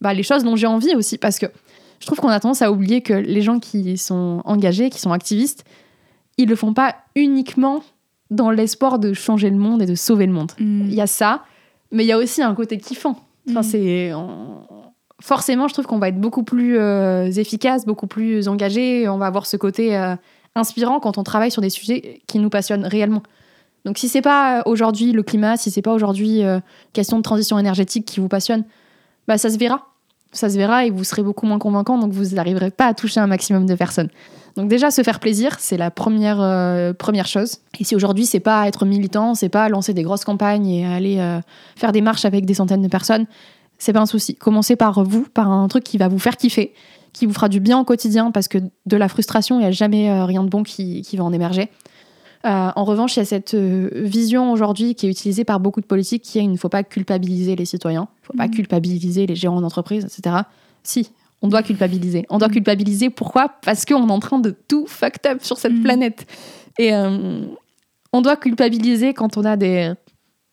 bah, 0.00 0.14
les 0.14 0.22
choses 0.22 0.44
dont 0.44 0.56
j'ai 0.56 0.66
envie 0.66 0.94
aussi. 0.94 1.18
Parce 1.18 1.38
que 1.38 1.46
je 2.00 2.06
trouve 2.06 2.18
qu'on 2.18 2.28
a 2.28 2.40
tendance 2.40 2.62
à 2.62 2.70
oublier 2.70 3.00
que 3.00 3.14
les 3.14 3.42
gens 3.42 3.58
qui 3.58 3.96
sont 3.96 4.42
engagés, 4.44 4.90
qui 4.90 5.00
sont 5.00 5.12
activistes, 5.12 5.64
ils 6.42 6.48
le 6.48 6.56
font 6.56 6.74
pas 6.74 6.96
uniquement 7.14 7.82
dans 8.30 8.50
l'espoir 8.50 8.98
de 8.98 9.12
changer 9.12 9.50
le 9.50 9.56
monde 9.56 9.82
et 9.82 9.86
de 9.86 9.94
sauver 9.94 10.26
le 10.26 10.32
monde. 10.32 10.52
Mm. 10.58 10.86
Il 10.86 10.94
y 10.94 11.00
a 11.00 11.06
ça, 11.06 11.44
mais 11.90 12.04
il 12.04 12.06
y 12.06 12.12
a 12.12 12.18
aussi 12.18 12.42
un 12.42 12.54
côté 12.54 12.78
kiffant. 12.78 13.18
Enfin, 13.48 13.60
mm. 13.60 13.64
c'est 13.64 14.12
forcément, 15.20 15.68
je 15.68 15.74
trouve 15.74 15.86
qu'on 15.86 15.98
va 15.98 16.08
être 16.08 16.20
beaucoup 16.20 16.42
plus 16.42 16.78
euh, 16.78 17.30
efficace, 17.30 17.86
beaucoup 17.86 18.08
plus 18.08 18.48
engagé. 18.48 19.08
On 19.08 19.18
va 19.18 19.26
avoir 19.26 19.46
ce 19.46 19.56
côté 19.56 19.96
euh, 19.96 20.16
inspirant 20.54 20.98
quand 20.98 21.16
on 21.16 21.22
travaille 21.22 21.50
sur 21.50 21.62
des 21.62 21.70
sujets 21.70 22.22
qui 22.26 22.38
nous 22.38 22.50
passionnent 22.50 22.84
réellement. 22.84 23.22
Donc, 23.84 23.98
si 23.98 24.08
c'est 24.08 24.22
pas 24.22 24.58
euh, 24.58 24.62
aujourd'hui 24.66 25.12
le 25.12 25.22
climat, 25.22 25.56
si 25.56 25.70
c'est 25.70 25.82
pas 25.82 25.92
aujourd'hui 25.92 26.42
question 26.92 27.18
de 27.18 27.22
transition 27.22 27.58
énergétique 27.58 28.04
qui 28.04 28.20
vous 28.20 28.28
passionne, 28.28 28.64
bah 29.28 29.38
ça 29.38 29.50
se 29.50 29.58
verra. 29.58 29.91
Ça 30.32 30.48
se 30.48 30.56
verra 30.56 30.86
et 30.86 30.90
vous 30.90 31.04
serez 31.04 31.22
beaucoup 31.22 31.46
moins 31.46 31.58
convaincant, 31.58 31.98
donc 31.98 32.12
vous 32.12 32.34
n'arriverez 32.34 32.70
pas 32.70 32.86
à 32.86 32.94
toucher 32.94 33.20
un 33.20 33.26
maximum 33.26 33.66
de 33.66 33.74
personnes. 33.74 34.08
Donc 34.56 34.68
déjà 34.68 34.90
se 34.90 35.02
faire 35.02 35.20
plaisir, 35.20 35.56
c'est 35.58 35.76
la 35.76 35.90
première 35.90 36.94
première 36.98 37.26
chose. 37.26 37.58
Et 37.78 37.84
si 37.84 37.94
aujourd'hui 37.96 38.26
c'est 38.26 38.40
pas 38.40 38.66
être 38.68 38.84
militant, 38.84 39.34
c'est 39.34 39.48
pas 39.48 39.68
lancer 39.68 39.94
des 39.94 40.02
grosses 40.02 40.24
campagnes 40.24 40.66
et 40.66 40.86
aller 40.86 41.40
faire 41.76 41.92
des 41.92 42.02
marches 42.02 42.26
avec 42.26 42.44
des 42.44 42.54
centaines 42.54 42.82
de 42.82 42.88
personnes, 42.88 43.26
c'est 43.82 43.92
pas 43.92 44.00
un 44.00 44.06
souci. 44.06 44.36
Commencez 44.36 44.76
par 44.76 45.02
vous, 45.02 45.26
par 45.34 45.50
un 45.50 45.66
truc 45.66 45.82
qui 45.82 45.98
va 45.98 46.06
vous 46.06 46.20
faire 46.20 46.36
kiffer, 46.36 46.72
qui 47.12 47.26
vous 47.26 47.32
fera 47.32 47.48
du 47.48 47.58
bien 47.58 47.80
au 47.80 47.84
quotidien, 47.84 48.30
parce 48.30 48.46
que 48.46 48.58
de 48.58 48.96
la 48.96 49.08
frustration, 49.08 49.56
il 49.56 49.62
n'y 49.62 49.66
a 49.66 49.72
jamais 49.72 50.08
euh, 50.08 50.24
rien 50.24 50.44
de 50.44 50.48
bon 50.48 50.62
qui, 50.62 51.04
va 51.16 51.24
en 51.24 51.32
émerger. 51.32 51.68
Euh, 52.44 52.70
en 52.74 52.84
revanche, 52.84 53.16
il 53.16 53.20
y 53.20 53.22
a 53.22 53.24
cette 53.24 53.54
euh, 53.54 53.88
vision 53.94 54.52
aujourd'hui 54.52 54.94
qui 54.94 55.06
est 55.06 55.10
utilisée 55.10 55.44
par 55.44 55.60
beaucoup 55.60 55.80
de 55.80 55.86
politiques 55.86 56.22
qui 56.22 56.38
est 56.38 56.42
il 56.42 56.50
ne 56.50 56.56
faut 56.56 56.68
pas 56.68 56.82
culpabiliser 56.82 57.54
les 57.54 57.64
citoyens, 57.64 58.08
il 58.10 58.22
ne 58.22 58.26
faut 58.26 58.36
pas 58.36 58.48
mmh. 58.48 58.50
culpabiliser 58.52 59.26
les 59.26 59.36
gérants 59.36 59.60
d'entreprise, 59.60 60.04
etc. 60.04 60.36
Si, 60.82 61.10
on 61.40 61.48
doit 61.48 61.62
culpabiliser. 61.62 62.26
On 62.30 62.38
doit 62.38 62.48
mmh. 62.48 62.52
culpabiliser 62.52 63.10
pourquoi? 63.10 63.48
Parce 63.64 63.84
qu'on 63.84 64.08
est 64.08 64.12
en 64.12 64.18
train 64.18 64.40
de 64.40 64.54
tout 64.66 64.86
fucked 64.88 65.26
up 65.26 65.42
sur 65.42 65.56
cette 65.58 65.72
mmh. 65.72 65.82
planète. 65.82 66.26
Et 66.78 66.92
on 66.94 68.22
doit 68.22 68.36
culpabiliser 68.36 69.12
quand 69.12 69.36
on 69.36 69.44
a 69.44 69.56
des 69.56 69.92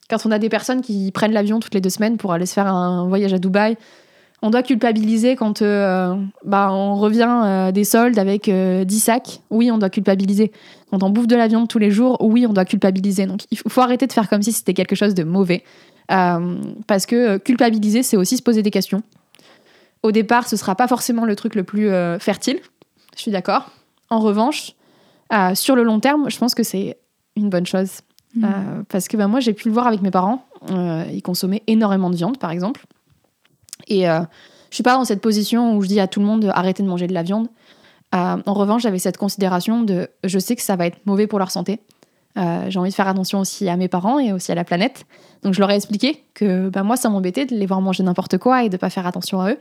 quand 0.09 0.25
on 0.25 0.31
a 0.31 0.39
des 0.39 0.49
personnes 0.49 0.81
qui 0.81 1.11
prennent 1.11 1.31
l'avion 1.31 1.59
toutes 1.59 1.73
les 1.73 1.81
deux 1.81 1.89
semaines 1.89 2.17
pour 2.17 2.33
aller 2.33 2.45
se 2.45 2.53
faire 2.53 2.67
un 2.67 3.07
voyage 3.07 3.31
à 3.31 3.37
Dubaï, 3.37 3.77
on 4.41 4.49
doit 4.49 4.63
culpabiliser 4.63 5.35
quand 5.35 5.61
euh, 5.61 6.15
bah, 6.45 6.69
on 6.71 6.95
revient 6.95 7.41
euh, 7.43 7.71
des 7.71 7.83
soldes 7.83 8.17
avec 8.17 8.43
10 8.45 8.51
euh, 8.51 8.85
sacs. 8.87 9.41
Oui, 9.49 9.71
on 9.71 9.77
doit 9.77 9.89
culpabiliser. 9.89 10.51
Quand 10.89 11.03
on 11.03 11.09
bouffe 11.09 11.27
de 11.27 11.35
la 11.35 11.47
viande 11.47 11.67
tous 11.67 11.79
les 11.79 11.91
jours, 11.91 12.17
oui, 12.21 12.45
on 12.47 12.53
doit 12.53 12.65
culpabiliser. 12.65 13.25
Donc 13.25 13.41
il 13.51 13.57
faut 13.57 13.81
arrêter 13.81 14.07
de 14.07 14.13
faire 14.13 14.29
comme 14.29 14.41
si 14.41 14.51
c'était 14.51 14.73
quelque 14.73 14.95
chose 14.95 15.13
de 15.13 15.23
mauvais. 15.23 15.63
parce 16.07 17.05
que 17.05 17.37
culpabiliser, 17.37 18.03
c'est 18.03 18.17
aussi 18.17 18.37
se 18.37 18.43
poser 18.43 18.63
des 18.63 18.71
questions. 18.71 19.03
Au 20.01 20.11
départ, 20.11 20.47
ce 20.47 20.55
sera 20.55 20.75
pas 20.75 20.87
forcément 20.87 21.25
le 21.25 21.35
truc 21.35 21.55
le 21.55 21.63
plus 21.63 21.89
fertile. 22.19 22.59
Je 23.15 23.21
suis 23.21 23.31
d'accord. 23.31 23.69
En 24.09 24.19
revanche, 24.19 24.73
sur 25.53 25.75
le 25.75 25.83
long 25.83 25.99
terme, 25.99 26.29
je 26.29 26.37
pense 26.37 26.55
que 26.55 26.63
c'est 26.63 26.97
une 27.35 27.49
bonne 27.49 27.65
chose. 27.65 28.01
Mm. 28.35 28.43
Euh, 28.43 28.83
parce 28.89 29.07
que 29.07 29.17
bah, 29.17 29.27
moi, 29.27 29.39
j'ai 29.39 29.53
pu 29.53 29.67
le 29.67 29.73
voir 29.73 29.87
avec 29.87 30.01
mes 30.01 30.11
parents. 30.11 30.45
Euh, 30.69 31.05
ils 31.11 31.21
consommaient 31.21 31.63
énormément 31.67 32.09
de 32.09 32.15
viande, 32.15 32.37
par 32.37 32.51
exemple. 32.51 32.85
Et 33.89 34.09
euh, 34.09 34.21
je 34.69 34.75
suis 34.75 34.83
pas 34.83 34.95
dans 34.95 35.05
cette 35.05 35.21
position 35.21 35.75
où 35.75 35.81
je 35.81 35.87
dis 35.87 35.99
à 35.99 36.07
tout 36.07 36.19
le 36.19 36.25
monde 36.25 36.51
arrêtez 36.53 36.83
de 36.83 36.87
manger 36.87 37.07
de 37.07 37.13
la 37.13 37.23
viande. 37.23 37.47
en 38.13 38.53
revanche, 38.53 38.83
j'avais 38.83 38.99
cette 38.99 39.17
considération 39.17 39.81
de 39.81 40.07
je 40.23 40.39
sais 40.39 40.55
que 40.55 40.61
ça 40.61 40.75
va 40.75 40.85
être 40.85 40.99
mauvais 41.05 41.27
pour 41.27 41.39
leur 41.39 41.51
santé. 41.51 41.79
j'ai 42.35 42.79
envie 42.79 42.89
de 42.89 42.95
faire 42.95 43.07
attention 43.07 43.39
aussi 43.39 43.67
à 43.67 43.77
mes 43.77 43.87
parents 43.87 44.19
et 44.19 44.31
aussi 44.31 44.51
à 44.51 44.55
la 44.55 44.63
planète. 44.63 45.05
Donc 45.43 45.53
je 45.53 45.59
leur 45.59 45.71
ai 45.71 45.75
expliqué 45.75 46.23
que 46.33 46.69
bah, 46.69 46.83
moi, 46.83 46.97
ça 46.97 47.09
m'embêtait 47.09 47.45
de 47.45 47.55
les 47.55 47.65
voir 47.65 47.81
manger 47.81 48.03
n'importe 48.03 48.37
quoi 48.37 48.63
et 48.63 48.69
de 48.69 48.77
pas 48.77 48.89
faire 48.89 49.07
attention 49.07 49.41
à 49.41 49.51
eux. 49.51 49.57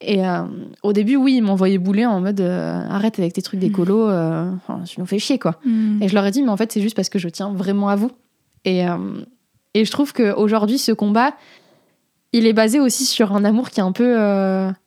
Et 0.00 0.26
euh, 0.26 0.44
au 0.82 0.92
début, 0.92 1.16
oui, 1.16 1.36
ils 1.36 1.42
m'envoyaient 1.42 1.78
bouler 1.78 2.06
en 2.06 2.20
mode 2.20 2.40
euh, 2.40 2.82
arrête 2.88 3.18
avec 3.18 3.34
tes 3.34 3.42
trucs 3.42 3.60
d'écolo, 3.60 4.08
euh, 4.08 4.50
tu 4.86 4.98
nous 4.98 5.06
fais 5.06 5.18
chier 5.18 5.38
quoi. 5.38 5.60
Mm. 5.64 6.02
Et 6.02 6.08
je 6.08 6.14
leur 6.14 6.24
ai 6.24 6.30
dit, 6.30 6.42
mais 6.42 6.48
en 6.48 6.56
fait, 6.56 6.72
c'est 6.72 6.80
juste 6.80 6.96
parce 6.96 7.10
que 7.10 7.18
je 7.18 7.28
tiens 7.28 7.52
vraiment 7.52 7.90
à 7.90 7.96
vous. 7.96 8.10
Et, 8.64 8.82
et 9.72 9.84
je 9.86 9.90
trouve 9.90 10.12
qu'aujourd'hui, 10.12 10.76
ce 10.76 10.92
combat, 10.92 11.32
il 12.32 12.46
est 12.46 12.52
basé 12.52 12.80
aussi 12.80 13.04
sur 13.04 13.34
un 13.34 13.44
amour 13.44 13.70
qui 13.70 13.80
est 13.80 13.82
un 13.82 13.92
peu 13.92 14.16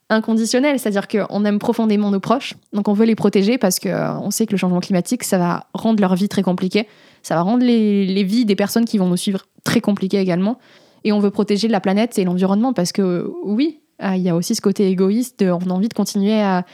inconditionnel, 0.10 0.80
c'est-à-dire 0.80 1.08
qu'on 1.08 1.46
aime 1.46 1.60
profondément 1.60 2.12
nos 2.12 2.20
proches, 2.20 2.54
donc 2.72 2.88
on 2.88 2.94
veut 2.94 3.06
les 3.06 3.16
protéger 3.16 3.58
parce 3.58 3.80
qu'on 3.80 4.32
sait 4.32 4.46
que 4.46 4.52
le 4.52 4.58
changement 4.58 4.80
climatique, 4.80 5.24
ça 5.24 5.38
va 5.38 5.68
rendre 5.74 6.00
leur 6.00 6.16
vie 6.16 6.30
très 6.30 6.44
compliquée, 6.44 6.88
ça 7.22 7.36
va 7.36 7.42
rendre 7.42 7.66
les, 7.66 8.06
les 8.06 8.24
vies 8.24 8.46
des 8.46 8.56
personnes 8.56 8.86
qui 8.86 8.98
vont 8.98 9.08
nous 9.08 9.18
suivre 9.18 9.46
très 9.64 9.82
compliquées 9.82 10.20
également. 10.20 10.60
Et 11.04 11.12
on 11.12 11.20
veut 11.20 11.32
protéger 11.32 11.68
la 11.68 11.82
planète 11.82 12.18
et 12.18 12.24
l'environnement 12.24 12.74
parce 12.74 12.92
que 12.92 13.30
oui, 13.44 13.80
ah, 14.00 14.18
il 14.18 14.24
y 14.24 14.30
a 14.30 14.36
aussi 14.36 14.56
ce 14.56 14.62
côté 14.62 14.90
égoïste, 14.90 15.40
de, 15.40 15.50
on 15.50 15.60
a 15.60 15.74
envie 15.74 15.88
de 15.88 15.94
continuer 15.94 16.42
à, 16.42 16.66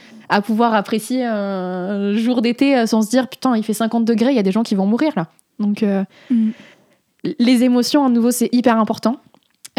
pouvoir 0.42 0.74
apprécier 0.74 1.24
un 1.24 2.14
jour 2.14 2.40
d'été 2.40 2.76
euh, 2.76 2.86
sans 2.86 3.02
se 3.02 3.10
dire 3.10 3.28
putain, 3.28 3.56
il 3.56 3.62
fait 3.62 3.74
50 3.74 4.04
degrés, 4.04 4.30
il 4.30 4.36
y 4.36 4.40
a 4.40 4.42
des 4.42 4.52
gens 4.52 4.62
qui 4.62 4.74
vont 4.74 4.86
mourir 4.86 5.12
là. 5.16 5.28
Donc, 5.58 5.82
euh, 5.82 6.04
mm. 6.30 6.50
les 7.38 7.62
émotions, 7.62 8.04
à 8.04 8.08
nouveau, 8.08 8.30
c'est 8.30 8.48
hyper 8.52 8.78
important. 8.78 9.16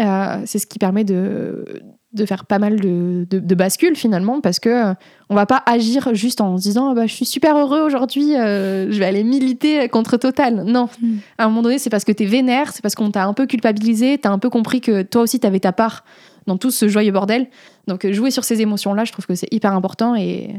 Euh, 0.02 0.42
c'est 0.46 0.58
ce 0.58 0.66
qui 0.66 0.78
permet 0.78 1.04
de, 1.04 1.64
de 2.12 2.26
faire 2.26 2.44
pas 2.44 2.58
mal 2.58 2.80
de, 2.80 3.26
de, 3.30 3.54
bascules 3.54 3.96
finalement, 3.96 4.40
parce 4.40 4.58
que 4.58 4.94
on 5.30 5.34
va 5.34 5.46
pas 5.46 5.62
agir 5.64 6.14
juste 6.14 6.40
en 6.40 6.58
se 6.58 6.62
disant 6.62 6.92
bah, 6.94 7.06
je 7.06 7.14
suis 7.14 7.24
super 7.24 7.56
heureux 7.56 7.80
aujourd'hui, 7.80 8.32
je 8.34 8.98
vais 8.98 9.04
aller 9.04 9.22
militer 9.22 9.88
contre 9.88 10.16
Total. 10.16 10.64
Non, 10.64 10.88
mm. 11.00 11.16
à 11.38 11.44
un 11.44 11.48
moment 11.48 11.62
donné, 11.62 11.78
c'est 11.78 11.90
parce 11.90 12.04
que 12.04 12.12
tu 12.12 12.24
es 12.24 12.26
vénère, 12.26 12.72
c'est 12.72 12.82
parce 12.82 12.94
qu'on 12.94 13.10
t'a 13.10 13.24
un 13.24 13.32
peu 13.32 13.46
culpabilisé, 13.46 14.18
tu 14.18 14.28
as 14.28 14.32
un 14.32 14.38
peu 14.38 14.50
compris 14.50 14.80
que 14.80 15.02
toi 15.02 15.22
aussi 15.22 15.38
tu 15.38 15.46
avais 15.46 15.60
ta 15.60 15.72
part 15.72 16.04
dans 16.46 16.56
tout 16.56 16.70
ce 16.70 16.88
joyeux 16.88 17.12
bordel. 17.12 17.48
Donc 17.86 18.10
jouer 18.10 18.30
sur 18.30 18.44
ces 18.44 18.60
émotions-là, 18.60 19.04
je 19.04 19.12
trouve 19.12 19.26
que 19.26 19.34
c'est 19.34 19.52
hyper 19.52 19.72
important 19.72 20.16
et, 20.16 20.56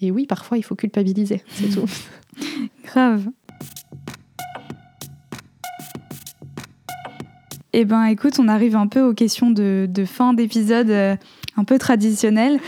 et 0.00 0.10
oui, 0.10 0.26
parfois 0.26 0.58
il 0.58 0.62
faut 0.62 0.74
culpabiliser, 0.74 1.42
c'est 1.48 1.68
tout. 1.68 1.86
Grave. 2.84 3.26
Eh 7.78 7.84
ben, 7.84 8.04
écoute, 8.06 8.38
on 8.38 8.48
arrive 8.48 8.74
un 8.74 8.86
peu 8.86 9.02
aux 9.02 9.12
questions 9.12 9.50
de, 9.50 9.86
fin 10.06 10.32
d'épisode 10.32 10.88
euh, 10.88 11.14
un 11.58 11.64
peu 11.64 11.76
traditionnelles. 11.78 12.58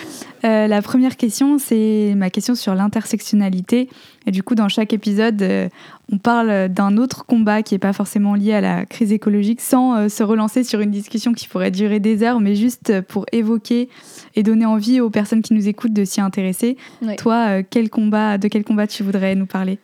Euh, 0.44 0.66
la 0.66 0.82
première 0.82 1.16
question, 1.16 1.56
c'est 1.56 2.12
ma 2.14 2.28
question 2.28 2.54
sur 2.54 2.74
l'intersectionnalité. 2.74 3.88
Et 4.26 4.32
du 4.32 4.42
coup, 4.42 4.54
dans 4.54 4.68
chaque 4.68 4.92
épisode, 4.92 5.40
euh, 5.40 5.70
on 6.12 6.18
parle 6.18 6.68
d'un 6.68 6.98
autre 6.98 7.24
combat 7.24 7.62
qui 7.62 7.72
n'est 7.72 7.78
pas 7.78 7.94
forcément 7.94 8.34
lié 8.34 8.52
à 8.52 8.61
la 8.61 8.84
crise 8.84 9.11
écologique, 9.11 9.62
sans 9.62 10.11
se 10.11 10.22
relancer 10.22 10.62
sur 10.62 10.80
une 10.80 10.90
discussion 10.90 11.32
qui 11.32 11.48
pourrait 11.48 11.70
durer 11.70 12.00
des 12.00 12.22
heures, 12.22 12.40
mais 12.40 12.54
juste 12.54 13.00
pour 13.00 13.24
évoquer 13.32 13.88
et 14.36 14.42
donner 14.42 14.66
envie 14.66 15.00
aux 15.00 15.09
personnes 15.09 15.40
qui 15.40 15.54
nous 15.54 15.68
écoutent 15.68 15.94
de 15.94 16.04
s'y 16.04 16.20
intéresser. 16.20 16.76
Toi, 17.16 17.62
quel 17.62 17.88
combat, 17.88 18.36
de 18.36 18.48
quel 18.48 18.62
combat 18.62 18.86
tu 18.86 19.02
voudrais 19.04 19.34
nous 19.36 19.46
parler? 19.46 19.78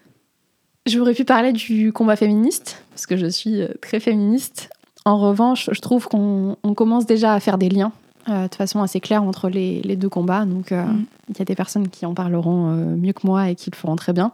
J'aurais 0.84 1.14
pu 1.14 1.24
parler 1.24 1.54
du 1.54 1.94
combat 1.94 2.14
féministe, 2.14 2.84
parce 2.90 3.06
que 3.06 3.16
je 3.16 3.26
suis 3.26 3.62
très 3.80 4.00
féministe. 4.00 4.68
En 5.04 5.18
revanche, 5.18 5.68
je 5.70 5.80
trouve 5.80 6.08
qu'on 6.08 6.56
commence 6.74 7.06
déjà 7.06 7.34
à 7.34 7.40
faire 7.40 7.58
des 7.58 7.68
liens 7.68 7.92
euh, 8.30 8.48
de 8.48 8.54
façon 8.54 8.80
assez 8.80 9.00
claire 9.00 9.22
entre 9.22 9.50
les, 9.50 9.96
deux 9.96 10.08
combats. 10.08 10.46
Donc, 10.46 10.72
euh, 10.72 10.82
mm. 10.82 11.06
il 11.28 11.38
y 11.38 11.42
a 11.42 11.44
des 11.44 11.54
personnes 11.54 11.88
qui 11.88 12.06
en 12.06 12.14
parleront 12.14 12.70
euh, 12.70 12.96
mieux 12.96 13.12
que 13.12 13.26
moi 13.26 13.50
et 13.50 13.54
qui 13.54 13.70
le 13.70 13.76
feront 13.76 13.96
très 13.96 14.14
bien. 14.14 14.32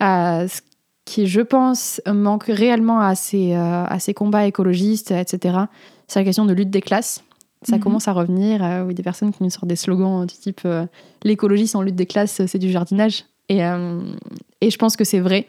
ce 0.00 0.60
qui, 1.04 1.26
je 1.26 1.42
pense, 1.42 2.00
manque 2.06 2.44
réellement 2.44 3.00
à 3.00 3.14
ces, 3.14 3.54
à 3.54 3.98
ces 3.98 4.14
combats 4.14 4.46
écologistes, 4.46 5.10
etc., 5.10 5.58
c'est 6.06 6.20
la 6.20 6.24
question 6.24 6.46
de 6.46 6.54
lutte 6.54 6.70
des 6.70 6.80
classes. 6.80 7.22
Ça 7.62 7.76
mm-hmm. 7.76 7.80
commence 7.80 8.08
à 8.08 8.12
revenir. 8.12 8.62
oui, 8.86 8.94
des 8.94 9.02
personnes 9.02 9.32
qui 9.32 9.42
nous 9.42 9.50
sortent 9.50 9.68
des 9.68 9.76
slogans 9.76 10.26
du 10.26 10.34
type 10.34 10.66
l'écologie 11.22 11.66
sans 11.66 11.82
lutte 11.82 11.96
des 11.96 12.06
classes, 12.06 12.42
c'est 12.46 12.58
du 12.58 12.70
jardinage. 12.70 13.24
Et, 13.48 13.60
et 13.60 14.70
je 14.70 14.78
pense 14.78 14.96
que 14.96 15.04
c'est 15.04 15.20
vrai. 15.20 15.46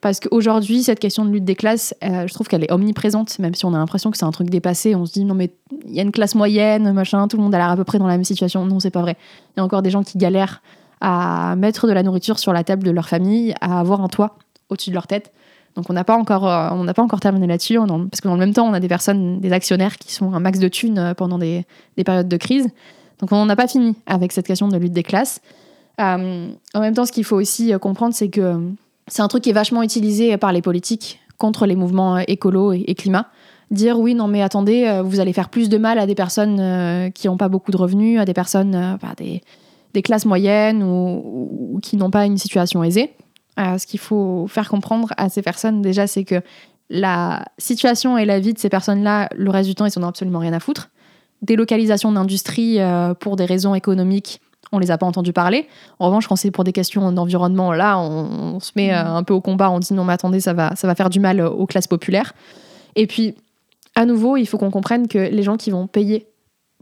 Parce 0.00 0.18
qu'aujourd'hui, 0.20 0.82
cette 0.82 0.98
question 0.98 1.24
de 1.24 1.30
lutte 1.30 1.44
des 1.44 1.54
classes, 1.54 1.94
euh, 2.02 2.26
je 2.26 2.32
trouve 2.32 2.48
qu'elle 2.48 2.64
est 2.64 2.72
omniprésente, 2.72 3.38
même 3.38 3.54
si 3.54 3.66
on 3.66 3.74
a 3.74 3.78
l'impression 3.78 4.10
que 4.10 4.16
c'est 4.16 4.24
un 4.24 4.30
truc 4.30 4.48
dépassé. 4.48 4.94
On 4.94 5.04
se 5.04 5.12
dit, 5.12 5.24
non, 5.24 5.34
mais 5.34 5.50
il 5.86 5.94
y 5.94 6.00
a 6.00 6.02
une 6.02 6.12
classe 6.12 6.34
moyenne, 6.34 6.90
machin, 6.92 7.28
tout 7.28 7.36
le 7.36 7.42
monde 7.42 7.54
a 7.54 7.58
l'air 7.58 7.68
à 7.68 7.76
peu 7.76 7.84
près 7.84 7.98
dans 7.98 8.06
la 8.06 8.14
même 8.14 8.24
situation. 8.24 8.64
Non, 8.64 8.80
c'est 8.80 8.90
pas 8.90 9.02
vrai. 9.02 9.16
Il 9.54 9.58
y 9.58 9.60
a 9.60 9.64
encore 9.64 9.82
des 9.82 9.90
gens 9.90 10.02
qui 10.02 10.16
galèrent 10.16 10.62
à 11.02 11.54
mettre 11.56 11.86
de 11.86 11.92
la 11.92 12.02
nourriture 12.02 12.38
sur 12.38 12.52
la 12.52 12.64
table 12.64 12.82
de 12.82 12.90
leur 12.90 13.08
famille, 13.08 13.54
à 13.60 13.80
avoir 13.80 14.00
un 14.00 14.08
toit 14.08 14.36
au-dessus 14.70 14.90
de 14.90 14.94
leur 14.94 15.06
tête. 15.06 15.32
Donc 15.76 15.88
on 15.88 15.92
n'a 15.92 16.04
pas 16.04 16.16
encore, 16.16 16.48
euh, 16.48 16.92
pas 16.92 17.02
encore 17.02 17.20
terminé 17.20 17.46
là-dessus, 17.46 17.76
parce 17.76 18.20
que 18.20 18.28
dans 18.28 18.34
le 18.34 18.40
même 18.40 18.54
temps, 18.54 18.66
on 18.66 18.72
a 18.72 18.80
des 18.80 18.88
personnes, 18.88 19.38
des 19.40 19.52
actionnaires 19.52 19.96
qui 19.98 20.12
sont 20.12 20.32
un 20.32 20.40
max 20.40 20.58
de 20.58 20.68
thunes 20.68 20.98
euh, 20.98 21.14
pendant 21.14 21.38
des, 21.38 21.64
périodes 22.04 22.28
de 22.28 22.36
crise. 22.36 22.68
Donc 23.20 23.32
on 23.32 23.44
n'a 23.44 23.56
pas 23.56 23.68
fini 23.68 23.96
avec 24.06 24.32
cette 24.32 24.46
question 24.46 24.68
de 24.68 24.76
lutte 24.78 24.94
des 24.94 25.02
classes. 25.02 25.40
en 25.98 26.08
même 26.74 26.94
temps, 26.94 27.04
ce 27.04 27.12
qu'il 27.12 27.24
faut 27.24 27.36
aussi 27.36 27.72
comprendre, 27.80 28.14
c'est 28.14 28.30
que 28.30 28.72
c'est 29.10 29.22
un 29.22 29.28
truc 29.28 29.42
qui 29.42 29.50
est 29.50 29.54
vachement 29.54 29.82
utilisé 29.82 30.36
par 30.38 30.52
les 30.52 30.62
politiques 30.62 31.20
contre 31.36 31.66
les 31.66 31.76
mouvements 31.76 32.16
euh, 32.16 32.22
écolo 32.28 32.72
et, 32.72 32.94
climat. 32.94 33.26
Dire 33.70 33.98
oui, 33.98 34.14
non, 34.14 34.28
mais 34.28 34.42
attendez, 34.42 34.86
euh, 34.86 35.02
vous 35.02 35.20
allez 35.20 35.32
faire 35.32 35.48
plus 35.48 35.68
de 35.68 35.78
mal 35.78 35.98
à 35.98 36.06
des 36.06 36.14
personnes 36.14 36.58
euh, 36.60 37.10
qui 37.10 37.26
n'ont 37.26 37.36
pas 37.36 37.48
beaucoup 37.48 37.72
de 37.72 37.76
revenus, 37.76 38.20
à 38.20 38.24
des 38.24 38.34
personnes, 38.34 38.98
des, 39.18 39.42
des, 39.94 40.02
classes 40.02 40.26
moyennes 40.26 40.82
ou, 40.82 41.78
qui 41.82 41.96
n'ont 41.96 42.10
pas 42.10 42.26
une 42.26 42.38
situation 42.38 42.84
aisée. 42.84 43.12
ce 43.58 43.84
qu'il 43.86 44.00
faut 44.00 44.46
faire 44.48 44.68
comprendre 44.68 45.08
à 45.16 45.28
ces 45.28 45.42
personnes, 45.42 45.82
déjà, 45.82 46.06
c'est 46.06 46.24
que 46.24 46.40
la 46.88 47.44
situation 47.58 48.18
et 48.18 48.24
la 48.24 48.40
vie 48.40 48.52
de 48.52 48.58
ces 48.58 48.68
personnes-là, 48.68 49.28
le 49.36 49.50
reste 49.50 49.68
du 49.68 49.74
temps, 49.74 49.86
ils 49.86 49.98
n'en 49.98 50.06
ont 50.06 50.10
absolument 50.10 50.40
rien 50.40 50.52
à 50.52 50.60
foutre. 50.60 50.90
Délocalisation 51.42 52.10
d'industrie 52.12 52.78
pour 53.20 53.36
des 53.36 53.44
raisons 53.44 53.74
économiques 53.74 54.40
on 54.72 54.78
les 54.78 54.90
a 54.90 54.98
pas 54.98 55.06
entendus 55.06 55.32
parler. 55.32 55.66
En 55.98 56.06
revanche, 56.06 56.26
quand 56.26 56.36
c'est 56.36 56.50
pour 56.50 56.64
des 56.64 56.72
questions 56.72 57.10
d'environnement, 57.12 57.72
là, 57.72 57.98
on, 57.98 58.60
se 58.60 58.72
met 58.76 58.92
euh, 58.92 59.02
mm. 59.02 59.06
un 59.06 59.22
peu 59.22 59.34
au 59.34 59.40
combat, 59.40 59.70
on 59.70 59.78
dit 59.78 59.94
non, 59.94 60.04
mais 60.04 60.12
attendez, 60.12 60.40
ça 60.40 60.52
va, 60.52 60.74
ça 60.76 60.86
va 60.86 60.94
faire 60.94 61.10
du 61.10 61.20
mal 61.20 61.40
aux 61.40 61.66
classes 61.66 61.88
populaires. 61.88 62.34
Et 62.96 63.06
puis, 63.06 63.34
à 63.94 64.06
nouveau, 64.06 64.36
il 64.36 64.46
faut 64.46 64.58
qu'on 64.58 64.70
comprenne 64.70 65.08
que 65.08 65.18
les 65.18 65.42
gens 65.42 65.56
qui 65.56 65.70
vont 65.70 65.86
payer 65.86 66.26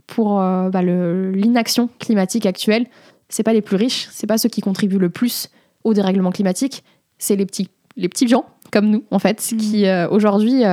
pour 0.07 0.39
euh, 0.39 0.69
bah, 0.69 0.81
l'inaction 0.81 1.89
climatique 1.99 2.45
actuelle, 2.45 2.87
c'est 3.29 3.43
pas 3.43 3.53
les 3.53 3.61
plus 3.61 3.75
riches, 3.75 4.07
c'est 4.11 4.27
pas 4.27 4.37
ceux 4.37 4.49
qui 4.49 4.61
contribuent 4.61 4.97
le 4.97 5.09
plus 5.09 5.49
au 5.83 5.93
dérèglement 5.93 6.31
climatique, 6.31 6.83
c'est 7.19 7.35
les 7.35 7.45
petits, 7.45 7.69
les 7.95 8.09
petits 8.09 8.27
gens 8.27 8.45
comme 8.71 8.89
nous, 8.89 9.03
en 9.11 9.19
fait, 9.19 9.51
mm. 9.51 9.57
qui 9.57 9.87
euh, 9.87 10.07
aujourd'hui 10.09 10.63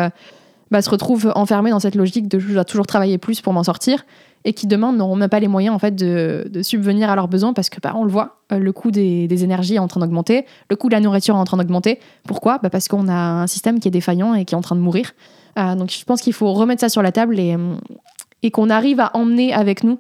bah, 0.70 0.82
se 0.82 0.90
retrouvent 0.90 1.32
enfermés 1.34 1.70
dans 1.70 1.80
cette 1.80 1.94
logique 1.94 2.28
de 2.28 2.38
je 2.38 2.52
dois 2.52 2.64
toujours 2.64 2.86
travailler 2.86 3.18
plus 3.18 3.40
pour 3.40 3.52
m'en 3.52 3.64
sortir 3.64 4.04
et 4.46 4.52
qui 4.52 4.68
demain 4.68 4.92
n'auront 4.92 5.16
même 5.16 5.28
pas 5.28 5.40
les 5.40 5.48
moyens 5.48 5.74
en 5.74 5.78
fait 5.80 5.94
de, 5.94 6.48
subvenir 6.62 7.10
à 7.10 7.16
leurs 7.16 7.26
besoins 7.26 7.52
parce 7.52 7.68
que 7.68 7.80
bah, 7.80 7.92
on 7.96 8.04
le 8.04 8.10
voit, 8.10 8.36
euh, 8.52 8.58
le 8.58 8.72
coût 8.72 8.92
des, 8.92 9.44
énergies 9.44 9.74
est 9.74 9.80
en 9.80 9.88
train 9.88 10.00
d'augmenter, 10.00 10.46
le 10.70 10.76
coût 10.76 10.88
de 10.88 10.94
la 10.94 11.00
nourriture 11.00 11.34
est 11.34 11.38
en 11.38 11.44
train 11.44 11.56
d'augmenter. 11.56 11.98
Pourquoi? 12.26 12.58
Bah, 12.62 12.70
Parce 12.70 12.86
qu'on 12.86 13.08
a 13.08 13.12
un 13.12 13.48
système 13.48 13.80
qui 13.80 13.88
est 13.88 13.90
défaillant 13.90 14.34
et 14.34 14.44
qui 14.44 14.54
est 14.54 14.56
en 14.56 14.62
train 14.62 14.76
de 14.76 14.80
mourir. 14.80 15.12
Euh, 15.58 15.74
donc 15.74 15.90
je 15.90 16.04
pense 16.04 16.22
qu'il 16.22 16.32
faut 16.32 16.52
remettre 16.52 16.80
ça 16.80 16.88
sur 16.88 17.02
la 17.02 17.10
table 17.10 17.40
et, 17.40 17.56
euh, 17.56 18.50
qu'on 18.50 18.70
arrive 18.70 19.00
à 19.00 19.10
emmener 19.14 19.52
avec 19.52 19.82
nous 19.82 19.98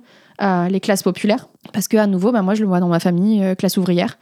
les 0.70 0.78
classes 0.78 1.02
populaires. 1.02 1.48
Parce 1.72 1.88
que 1.88 1.96
à 1.96 2.06
nouveau, 2.06 2.30
bah, 2.30 2.42
moi 2.42 2.54
je 2.54 2.60
le 2.60 2.68
vois 2.68 2.78
dans 2.78 2.88
ma 2.88 3.00
famille, 3.00 3.56
classe 3.56 3.76
ouvrière. 3.76 4.18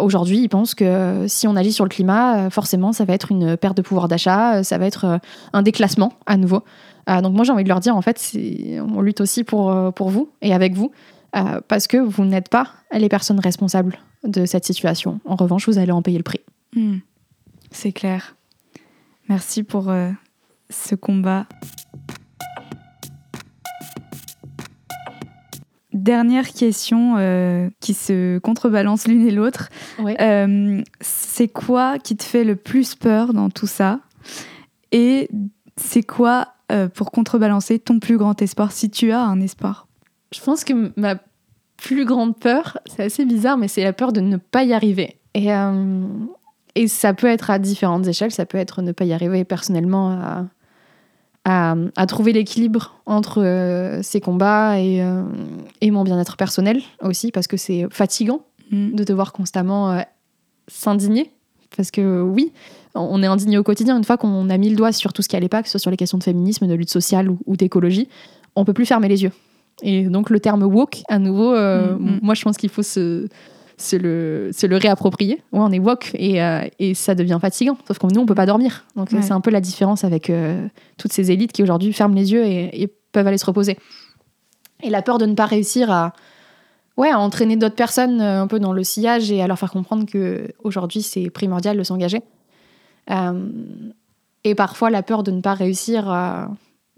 Aujourd'hui, 0.00 0.40
ils 0.40 0.48
pensent 0.48 0.74
que 0.74 1.24
si 1.26 1.46
on 1.46 1.56
agit 1.56 1.72
sur 1.72 1.84
le 1.84 1.88
climat, 1.88 2.50
forcément, 2.50 2.92
ça 2.92 3.06
va 3.06 3.14
être 3.14 3.30
une 3.30 3.56
perte 3.56 3.76
de 3.76 3.82
pouvoir 3.82 4.08
d'achat, 4.08 4.62
ça 4.62 4.76
va 4.76 4.84
être 4.86 5.20
un 5.54 5.62
déclassement 5.62 6.12
à 6.26 6.36
nouveau. 6.36 6.64
Euh, 7.08 7.20
donc 7.20 7.34
moi 7.34 7.44
j'ai 7.44 7.52
envie 7.52 7.64
de 7.64 7.68
leur 7.68 7.80
dire 7.80 7.96
en 7.96 8.02
fait 8.02 8.36
on 8.80 9.00
lutte 9.00 9.20
aussi 9.20 9.44
pour, 9.44 9.70
euh, 9.70 9.90
pour 9.90 10.10
vous 10.10 10.30
et 10.42 10.52
avec 10.52 10.74
vous 10.74 10.90
euh, 11.36 11.60
parce 11.68 11.86
que 11.86 11.96
vous 11.96 12.24
n'êtes 12.24 12.48
pas 12.48 12.72
les 12.92 13.08
personnes 13.08 13.40
responsables 13.40 13.98
de 14.24 14.44
cette 14.46 14.64
situation. 14.64 15.20
En 15.24 15.36
revanche, 15.36 15.68
vous 15.68 15.78
allez 15.78 15.92
en 15.92 16.02
payer 16.02 16.18
le 16.18 16.24
prix. 16.24 16.40
Hmm. 16.74 16.98
C'est 17.70 17.92
clair. 17.92 18.36
Merci 19.28 19.62
pour 19.62 19.92
ce 20.70 20.94
combat. 20.94 21.46
Dernière 25.92 26.48
question 26.48 27.70
qui 27.80 27.94
se 27.94 28.38
contrebalance 28.38 29.06
l'une 29.06 29.26
et 29.26 29.32
l'autre. 29.32 29.68
c'est 31.00 31.48
quoi 31.48 31.98
qui 31.98 32.16
te 32.16 32.24
fait 32.24 32.44
le 32.44 32.56
plus 32.56 32.94
peur 32.94 33.34
dans 33.34 33.50
tout 33.50 33.66
ça? 33.66 34.00
Et 34.92 35.28
c'est 35.76 36.02
quoi 36.02 36.55
euh, 36.72 36.88
pour 36.88 37.12
contrebalancer 37.12 37.78
ton 37.78 38.00
plus 38.00 38.18
grand 38.18 38.40
espoir, 38.42 38.72
si 38.72 38.90
tu 38.90 39.12
as 39.12 39.22
un 39.22 39.40
espoir 39.40 39.86
Je 40.32 40.40
pense 40.40 40.64
que 40.64 40.92
ma 40.96 41.16
plus 41.76 42.04
grande 42.04 42.36
peur, 42.36 42.78
c'est 42.86 43.04
assez 43.04 43.24
bizarre, 43.24 43.56
mais 43.56 43.68
c'est 43.68 43.84
la 43.84 43.92
peur 43.92 44.12
de 44.12 44.20
ne 44.20 44.36
pas 44.36 44.64
y 44.64 44.72
arriver. 44.72 45.18
Et, 45.34 45.52
euh, 45.52 46.06
et 46.74 46.88
ça 46.88 47.14
peut 47.14 47.28
être 47.28 47.50
à 47.50 47.58
différentes 47.58 48.06
échelles, 48.06 48.32
ça 48.32 48.46
peut 48.46 48.58
être 48.58 48.82
ne 48.82 48.92
pas 48.92 49.04
y 49.04 49.12
arriver 49.12 49.44
personnellement 49.44 50.10
à, 51.44 51.76
à, 51.94 52.06
trouver 52.06 52.32
l'équilibre 52.32 53.00
entre 53.06 53.42
euh, 53.44 54.02
ces 54.02 54.20
combats 54.20 54.80
et, 54.80 55.04
et 55.80 55.90
mon 55.92 56.02
bien-être 56.02 56.36
personnel 56.36 56.82
aussi, 57.00 57.30
parce 57.30 57.46
que 57.46 57.56
c'est 57.56 57.86
fatigant 57.90 58.40
mm. 58.72 58.94
de 58.94 59.04
devoir 59.04 59.32
constamment 59.32 60.02
s'indigner. 60.66 61.30
Parce 61.76 61.90
que 61.90 62.22
oui, 62.22 62.52
on 62.96 63.22
est 63.22 63.26
indigné 63.26 63.58
au 63.58 63.62
quotidien. 63.62 63.96
Une 63.96 64.04
fois 64.04 64.16
qu'on 64.16 64.48
a 64.50 64.56
mis 64.56 64.70
le 64.70 64.76
doigt 64.76 64.92
sur 64.92 65.12
tout 65.12 65.22
ce 65.22 65.28
qui 65.28 65.36
n'allait 65.36 65.48
pas, 65.48 65.62
que 65.62 65.68
ce 65.68 65.72
soit 65.72 65.80
sur 65.80 65.90
les 65.90 65.96
questions 65.96 66.18
de 66.18 66.22
féminisme, 66.24 66.66
de 66.66 66.74
lutte 66.74 66.90
sociale 66.90 67.28
ou, 67.28 67.56
d'écologie, 67.56 68.08
on 68.54 68.64
peut 68.64 68.72
plus 68.72 68.86
fermer 68.86 69.08
les 69.08 69.22
yeux. 69.22 69.32
Et 69.82 70.04
donc 70.04 70.30
le 70.30 70.40
terme 70.40 70.62
woke, 70.62 71.02
à 71.08 71.18
nouveau, 71.18 71.52
euh, 71.52 71.96
mm, 71.96 72.16
mm. 72.16 72.20
moi 72.22 72.34
je 72.34 72.42
pense 72.42 72.56
qu'il 72.56 72.70
faut 72.70 72.82
se, 72.82 73.28
le, 73.92 74.50
le 74.62 74.76
réapproprier. 74.76 75.42
Ouais, 75.52 75.60
on 75.60 75.70
est 75.70 75.78
woke 75.78 76.10
et, 76.14 76.42
euh, 76.42 76.66
et, 76.78 76.94
ça 76.94 77.14
devient 77.14 77.38
fatigant. 77.40 77.76
Sauf 77.86 77.98
que 77.98 78.06
nous, 78.06 78.20
on 78.20 78.26
peut 78.26 78.34
pas 78.34 78.46
dormir. 78.46 78.86
Donc 78.96 79.10
c'est 79.10 79.32
un 79.32 79.40
peu 79.40 79.50
la 79.50 79.60
différence 79.60 80.04
avec 80.04 80.30
euh, 80.30 80.66
toutes 80.96 81.12
ces 81.12 81.30
élites 81.30 81.52
qui 81.52 81.62
aujourd'hui 81.62 81.92
ferment 81.92 82.14
les 82.14 82.32
yeux 82.32 82.44
et, 82.44 82.92
peuvent 83.12 83.26
aller 83.26 83.38
se 83.38 83.46
reposer. 83.46 83.78
Et 84.82 84.90
la 84.90 85.00
peur 85.00 85.16
de 85.16 85.24
ne 85.24 85.34
pas 85.34 85.46
réussir 85.46 85.90
à, 85.90 86.12
ouais, 86.98 87.08
à 87.08 87.18
entraîner 87.18 87.56
d'autres 87.56 87.74
personnes 87.74 88.20
un 88.20 88.46
peu 88.46 88.58
dans 88.58 88.74
le 88.74 88.84
sillage 88.84 89.30
et 89.32 89.40
à 89.40 89.46
leur 89.46 89.58
faire 89.58 89.70
comprendre 89.70 90.04
que 90.04 90.48
aujourd'hui 90.62 91.00
c'est 91.00 91.30
primordial 91.30 91.78
de 91.78 91.82
s'engager. 91.82 92.20
Euh, 93.10 93.48
et 94.44 94.54
parfois 94.54 94.90
la 94.90 95.02
peur 95.02 95.22
de 95.22 95.30
ne 95.30 95.40
pas 95.40 95.54
réussir, 95.54 96.08
à, 96.08 96.48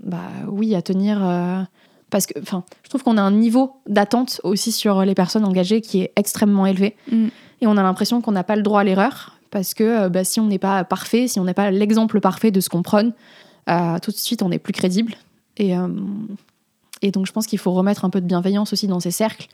bah 0.02 0.18
oui, 0.46 0.74
à 0.74 0.82
tenir. 0.82 1.24
Euh, 1.24 1.62
parce 2.10 2.26
que, 2.26 2.38
enfin, 2.40 2.64
je 2.82 2.88
trouve 2.88 3.02
qu'on 3.02 3.16
a 3.16 3.22
un 3.22 3.30
niveau 3.30 3.76
d'attente 3.86 4.40
aussi 4.44 4.72
sur 4.72 5.02
les 5.04 5.14
personnes 5.14 5.44
engagées 5.44 5.80
qui 5.80 6.00
est 6.00 6.12
extrêmement 6.16 6.66
élevé. 6.66 6.96
Mm. 7.10 7.28
Et 7.60 7.66
on 7.66 7.76
a 7.76 7.82
l'impression 7.82 8.20
qu'on 8.20 8.32
n'a 8.32 8.44
pas 8.44 8.56
le 8.56 8.62
droit 8.62 8.80
à 8.80 8.84
l'erreur 8.84 9.34
parce 9.50 9.74
que 9.74 9.84
euh, 9.84 10.08
bah, 10.08 10.24
si 10.24 10.40
on 10.40 10.46
n'est 10.46 10.58
pas 10.58 10.84
parfait, 10.84 11.28
si 11.28 11.40
on 11.40 11.44
n'est 11.44 11.54
pas 11.54 11.70
l'exemple 11.70 12.20
parfait 12.20 12.50
de 12.50 12.60
ce 12.60 12.68
qu'on 12.68 12.82
prône, 12.82 13.12
tout 14.02 14.10
de 14.10 14.16
suite 14.16 14.42
on 14.42 14.48
n'est 14.48 14.58
plus 14.58 14.72
crédible. 14.72 15.14
Et, 15.58 15.74
et 17.02 17.10
donc 17.10 17.26
je 17.26 17.32
pense 17.32 17.46
qu'il 17.46 17.58
faut 17.58 17.72
remettre 17.72 18.06
un 18.06 18.10
peu 18.10 18.22
de 18.22 18.26
bienveillance 18.26 18.72
aussi 18.72 18.86
dans 18.86 19.00
ces 19.00 19.10
cercles 19.10 19.48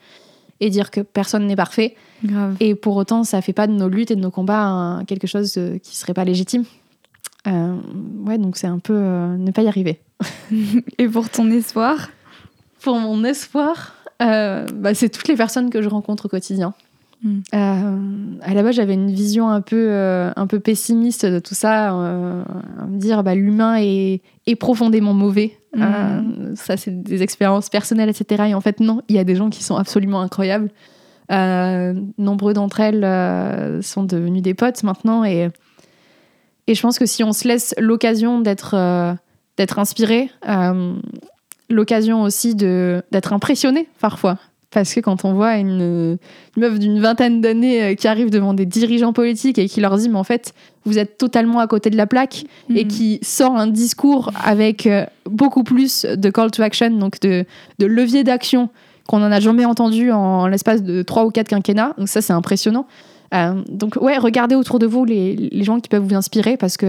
et 0.60 0.70
dire 0.70 0.90
que 0.90 1.00
personne 1.00 1.46
n'est 1.46 1.56
parfait. 1.56 1.94
Et 2.60 2.74
pour 2.74 2.96
autant, 2.96 3.24
ça 3.24 3.42
fait 3.42 3.52
pas 3.52 3.66
de 3.66 3.72
nos 3.72 3.88
luttes 3.88 4.10
et 4.10 4.16
de 4.16 4.20
nos 4.20 4.30
combats 4.30 5.02
quelque 5.06 5.26
chose 5.26 5.54
euh, 5.58 5.78
qui 5.78 5.96
serait 5.96 6.14
pas 6.14 6.24
légitime. 6.24 6.64
Euh, 7.46 7.76
ouais, 8.24 8.38
donc 8.38 8.56
c'est 8.56 8.66
un 8.66 8.78
peu 8.78 8.94
euh, 8.94 9.36
ne 9.36 9.50
pas 9.50 9.62
y 9.62 9.68
arriver. 9.68 10.00
et 10.98 11.08
pour 11.08 11.28
ton 11.28 11.50
espoir? 11.50 12.10
Pour 12.80 12.98
mon 12.98 13.24
espoir, 13.24 13.94
bah, 14.20 14.94
c'est 14.94 15.10
toutes 15.10 15.28
les 15.28 15.36
personnes 15.36 15.70
que 15.70 15.82
je 15.82 15.88
rencontre 15.88 16.26
au 16.26 16.28
quotidien. 16.28 16.74
Mm. 17.24 18.38
à 18.42 18.54
la 18.54 18.62
base, 18.62 18.76
j'avais 18.76 18.94
une 18.94 19.10
vision 19.10 19.48
un 19.48 19.62
peu, 19.62 19.92
un 20.36 20.46
peu 20.46 20.60
pessimiste 20.60 21.26
de 21.26 21.38
tout 21.38 21.54
ça, 21.54 21.88
à 21.88 22.86
me 22.86 22.98
dire 22.98 23.24
bah, 23.24 23.34
l'humain 23.34 23.76
est, 23.78 24.20
est, 24.46 24.56
profondément 24.56 25.14
mauvais. 25.14 25.58
Mm. 25.74 26.54
ça, 26.54 26.76
c'est 26.76 27.02
des 27.02 27.22
expériences 27.22 27.70
personnelles, 27.70 28.10
etc. 28.10 28.44
Et 28.48 28.54
en 28.54 28.60
fait, 28.60 28.78
non, 28.80 29.00
il 29.08 29.16
y 29.16 29.18
a 29.18 29.24
des 29.24 29.36
gens 29.36 29.50
qui 29.50 29.64
sont 29.64 29.76
absolument 29.76 30.20
incroyables. 30.20 30.70
nombreux 31.30 32.52
d'entre 32.52 32.80
elles 32.80 33.82
sont 33.82 34.04
devenus 34.04 34.42
des 34.42 34.54
potes 34.54 34.82
maintenant 34.82 35.24
et 35.24 35.48
et 36.66 36.74
je 36.74 36.82
pense 36.82 36.98
que 36.98 37.06
si 37.06 37.22
on 37.22 37.32
se 37.32 37.46
laisse 37.46 37.74
l'occasion 37.78 38.40
d'être 38.40 38.74
euh, 38.74 39.12
d'être 39.56 39.78
inspiré, 39.78 40.30
euh, 40.48 40.94
l'occasion 41.68 42.22
aussi 42.22 42.54
d'être 42.54 43.32
impressionné 43.32 43.88
parfois. 44.00 44.38
Parce 44.74 44.92
que 44.92 45.00
quand 45.00 45.24
on 45.24 45.32
voit 45.32 45.56
une, 45.56 46.18
meuf 46.56 46.78
d'une 46.78 47.00
vingtaine 47.00 47.40
d'années 47.40 47.82
euh, 47.82 47.94
qui 47.94 48.06
arrive 48.06 48.28
devant 48.28 48.52
des 48.52 48.66
dirigeants 48.66 49.14
politiques 49.14 49.58
et 49.58 49.66
qui 49.66 49.80
leur 49.80 49.96
dit, 49.96 50.08
mais 50.10 50.18
en 50.18 50.24
fait, 50.24 50.52
vous 50.84 50.98
êtes 50.98 51.16
totalement 51.16 51.60
à 51.60 51.66
côté 51.66 51.88
de 51.88 51.96
la 51.96 52.06
plaque, 52.06 52.44
et 52.74 52.84
mm. 52.84 52.88
qui 52.88 53.18
sort 53.22 53.56
un 53.56 53.68
discours 53.68 54.30
avec 54.44 54.88
beaucoup 55.24 55.64
plus 55.64 56.04
de 56.04 56.28
call 56.28 56.50
to 56.50 56.62
action, 56.62 56.90
donc 56.90 57.20
de, 57.20 57.46
de 57.78 57.86
levier 57.86 58.24
d'action 58.24 58.68
qu'on 59.06 59.18
n'en 59.18 59.30
a 59.30 59.40
jamais 59.40 59.64
entendu 59.64 60.10
en 60.12 60.46
l'espace 60.46 60.82
de 60.82 61.02
trois 61.02 61.24
ou 61.24 61.30
quatre 61.30 61.48
quinquennats. 61.48 61.94
Donc 61.98 62.08
ça, 62.08 62.20
c'est 62.20 62.32
impressionnant. 62.32 62.86
Euh, 63.34 63.62
donc 63.68 63.96
ouais, 64.00 64.16
regardez 64.18 64.54
autour 64.54 64.78
de 64.78 64.86
vous 64.86 65.04
les, 65.04 65.50
gens 65.64 65.80
qui 65.80 65.88
peuvent 65.88 66.02
vous 66.02 66.14
inspirer 66.14 66.56
parce 66.56 66.76
que 66.76 66.86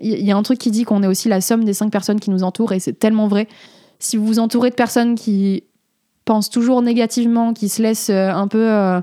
il 0.00 0.12
euh, 0.12 0.18
y, 0.18 0.32
a 0.32 0.36
un 0.36 0.42
truc 0.42 0.58
qui 0.58 0.70
dit 0.70 0.84
qu'on 0.84 1.02
est 1.02 1.06
aussi 1.06 1.28
la 1.28 1.40
somme 1.40 1.64
des 1.64 1.72
cinq 1.72 1.90
personnes 1.90 2.20
qui 2.20 2.30
nous 2.30 2.42
entourent 2.42 2.72
et 2.72 2.80
c'est 2.80 2.98
tellement 2.98 3.28
vrai. 3.28 3.48
Si 3.98 4.16
vous 4.16 4.26
vous 4.26 4.38
entourez 4.38 4.70
de 4.70 4.74
personnes 4.74 5.14
qui 5.14 5.64
pensent 6.24 6.50
toujours 6.50 6.82
négativement, 6.82 7.52
qui 7.52 7.68
se 7.68 7.82
laissent 7.82 8.10
euh, 8.10 8.30
un 8.30 8.48
peu 8.48 9.02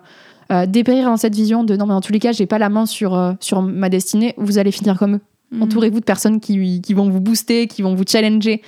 dépérir 0.68 1.06
dans 1.06 1.16
cette 1.16 1.34
vision 1.34 1.64
de 1.64 1.78
non 1.78 1.86
mais 1.86 1.94
en 1.94 2.02
tous 2.02 2.12
les 2.12 2.20
cas 2.20 2.34
j'ai 2.34 2.46
pas 2.46 2.58
la 2.58 2.68
main 2.68 2.86
sur, 2.86 3.36
sur 3.40 3.62
ma 3.62 3.88
destinée, 3.88 4.34
vous 4.38 4.58
allez 4.58 4.72
finir 4.72 4.98
comme 4.98 5.16
eux. 5.16 5.22
Mhm. 5.52 5.64
Entourez-vous 5.64 6.02
de 6.02 6.06
personnes 6.06 6.42
qui, 6.42 6.82
qui, 6.82 6.94
vont 6.94 7.10
vous 7.10 7.22
booster, 7.22 7.68
qui 7.68 7.82
vont 7.82 7.96
vous 7.96 8.04
challenger. 8.06 8.62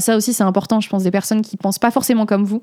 ça 0.00 0.16
aussi, 0.16 0.34
c'est 0.34 0.42
important, 0.42 0.80
je 0.80 0.90
pense, 0.90 1.02
des 1.02 1.10
personnes 1.10 1.40
qui 1.40 1.56
pensent 1.56 1.78
pas 1.78 1.90
forcément 1.90 2.26
comme 2.26 2.44
vous. 2.44 2.62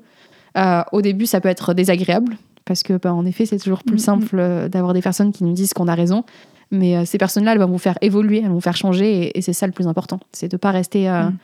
au 0.92 1.02
début, 1.02 1.26
ça 1.26 1.40
peut 1.40 1.48
être 1.48 1.74
désagréable 1.74 2.36
parce 2.68 2.82
que 2.82 2.92
bah, 2.92 3.12
en 3.12 3.24
effet 3.24 3.46
c'est 3.46 3.58
toujours 3.58 3.82
plus 3.82 3.96
mm. 3.96 3.98
simple 3.98 4.36
euh, 4.38 4.68
d'avoir 4.68 4.92
des 4.92 5.02
personnes 5.02 5.32
qui 5.32 5.42
nous 5.42 5.54
disent 5.54 5.72
qu'on 5.72 5.88
a 5.88 5.94
raison 5.94 6.24
mais 6.70 6.96
euh, 6.96 7.04
ces 7.06 7.18
personnes-là 7.18 7.52
elles 7.52 7.58
vont 7.58 7.66
vous 7.66 7.78
faire 7.78 7.98
évoluer 8.02 8.38
elles 8.38 8.48
vont 8.48 8.54
vous 8.54 8.60
faire 8.60 8.76
changer 8.76 9.36
et, 9.36 9.42
c'est 9.42 9.54
ça 9.54 9.66
le 9.66 9.72
plus 9.72 9.88
important 9.88 10.20
c'est 10.32 10.48
de 10.48 10.56
pas 10.56 10.70
rester 10.70 11.08
euh, 11.08 11.24
mm. 11.24 11.36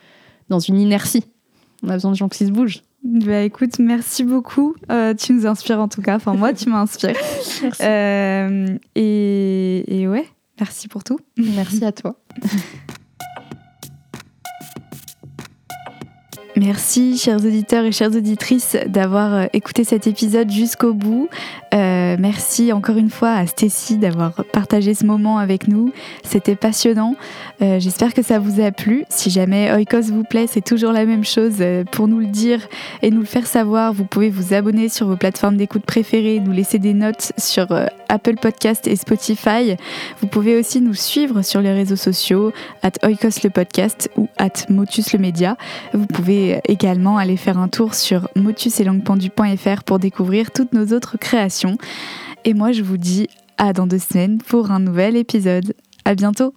dans 0.49 0.59
une 0.59 0.79
inertie 0.79 1.25
on 1.83 1.89
a 1.89 1.93
besoin 1.93 2.11
de 2.11 2.15
gens 2.15 2.29
qui 2.29 2.45
se 2.45 2.51
bougent 2.51 2.83
bah 3.05 3.41
écoute, 3.41 3.79
merci 3.79 4.23
beaucoup. 4.23 4.75
tu 5.17 5.33
nous 5.33 5.45
inspires 5.45 5.79
en 5.79 5.87
tout 5.87 6.01
cas. 6.01 6.15
Enfin, 6.15 6.33
moi, 6.33 6.53
tu 6.53 6.69
m'inspires. 6.69 7.15
et, 8.95 10.01
et 10.01 10.07
ouais, 10.07 10.27
merci 10.59 10.87
pour 10.87 11.03
tout. 11.03 11.19
Merci 11.37 11.85
à 11.85 11.91
toi. 11.91 12.19
Merci, 16.57 17.17
chers 17.17 17.43
auditeurs 17.43 17.83
et 17.83 17.91
chères 17.91 18.15
auditrices, 18.15 18.77
d'avoir 18.87 19.33
euh, 19.33 19.45
écouté 19.51 19.83
cet 19.83 20.07
épisode 20.07 20.49
jusqu'au 20.49 20.93
bout. 20.93 21.27
Euh, 21.73 22.15
merci 22.17 22.71
encore 22.71 22.95
une 22.95 23.09
fois 23.09 23.31
à 23.31 23.45
Stécie 23.45 23.97
d'avoir 23.97 24.31
partagé 24.53 24.93
ce 24.93 25.05
moment 25.05 25.37
avec 25.37 25.67
nous. 25.67 25.91
C'était 26.23 26.55
passionnant. 26.55 27.15
Euh, 27.61 27.81
j'espère 27.81 28.13
que 28.13 28.21
ça 28.21 28.39
vous 28.39 28.61
a 28.61 28.71
plu. 28.71 29.03
Si 29.09 29.29
jamais 29.31 29.69
Oikos 29.73 30.03
vous 30.03 30.23
plaît, 30.23 30.47
c'est 30.47 30.63
toujours 30.63 30.93
la 30.93 31.05
même 31.05 31.25
chose. 31.25 31.61
pour 31.91 32.07
nous 32.07 32.19
le 32.19 32.27
dire 32.27 32.61
et 33.01 33.11
nous 33.11 33.19
le 33.19 33.25
faire 33.25 33.47
savoir, 33.47 33.91
vous 33.91 34.05
pouvez 34.05 34.29
vous 34.29 34.53
abonner 34.53 34.87
sur 34.87 35.07
vos 35.07 35.17
plateformes 35.17 35.57
d'écoute 35.57 35.83
préférées, 35.85 36.39
nous 36.39 36.53
laisser 36.53 36.79
des 36.79 36.93
notes 36.93 37.33
sur 37.37 37.67
Apple 38.07 38.35
Podcast 38.35 38.87
et 38.87 38.95
Spotify. 38.95 39.75
Vous 40.21 40.27
pouvez 40.27 40.57
aussi 40.57 40.79
nous 40.79 40.93
suivre 40.93 41.41
sur 41.41 41.59
les 41.59 41.73
réseaux 41.73 41.97
sociaux, 41.97 42.53
at 42.81 42.91
Oikos 43.03 43.43
le 43.43 43.49
podcast 43.49 44.09
ou 44.15 44.29
at 44.37 44.69
Motus 44.69 45.11
le 45.11 45.19
média. 45.19 45.57
Vous 45.93 46.05
pouvez 46.05 46.44
également 46.67 47.17
aller 47.17 47.37
faire 47.37 47.57
un 47.57 47.67
tour 47.67 47.93
sur 47.93 48.27
motusetlangpendu.fr 48.35 49.83
pour 49.83 49.99
découvrir 49.99 50.51
toutes 50.51 50.73
nos 50.73 50.95
autres 50.95 51.17
créations. 51.17 51.77
Et 52.43 52.53
moi, 52.53 52.71
je 52.71 52.83
vous 52.83 52.97
dis 52.97 53.27
à 53.57 53.73
dans 53.73 53.87
deux 53.87 53.99
semaines 53.99 54.39
pour 54.39 54.71
un 54.71 54.79
nouvel 54.79 55.15
épisode. 55.15 55.73
À 56.05 56.15
bientôt! 56.15 56.53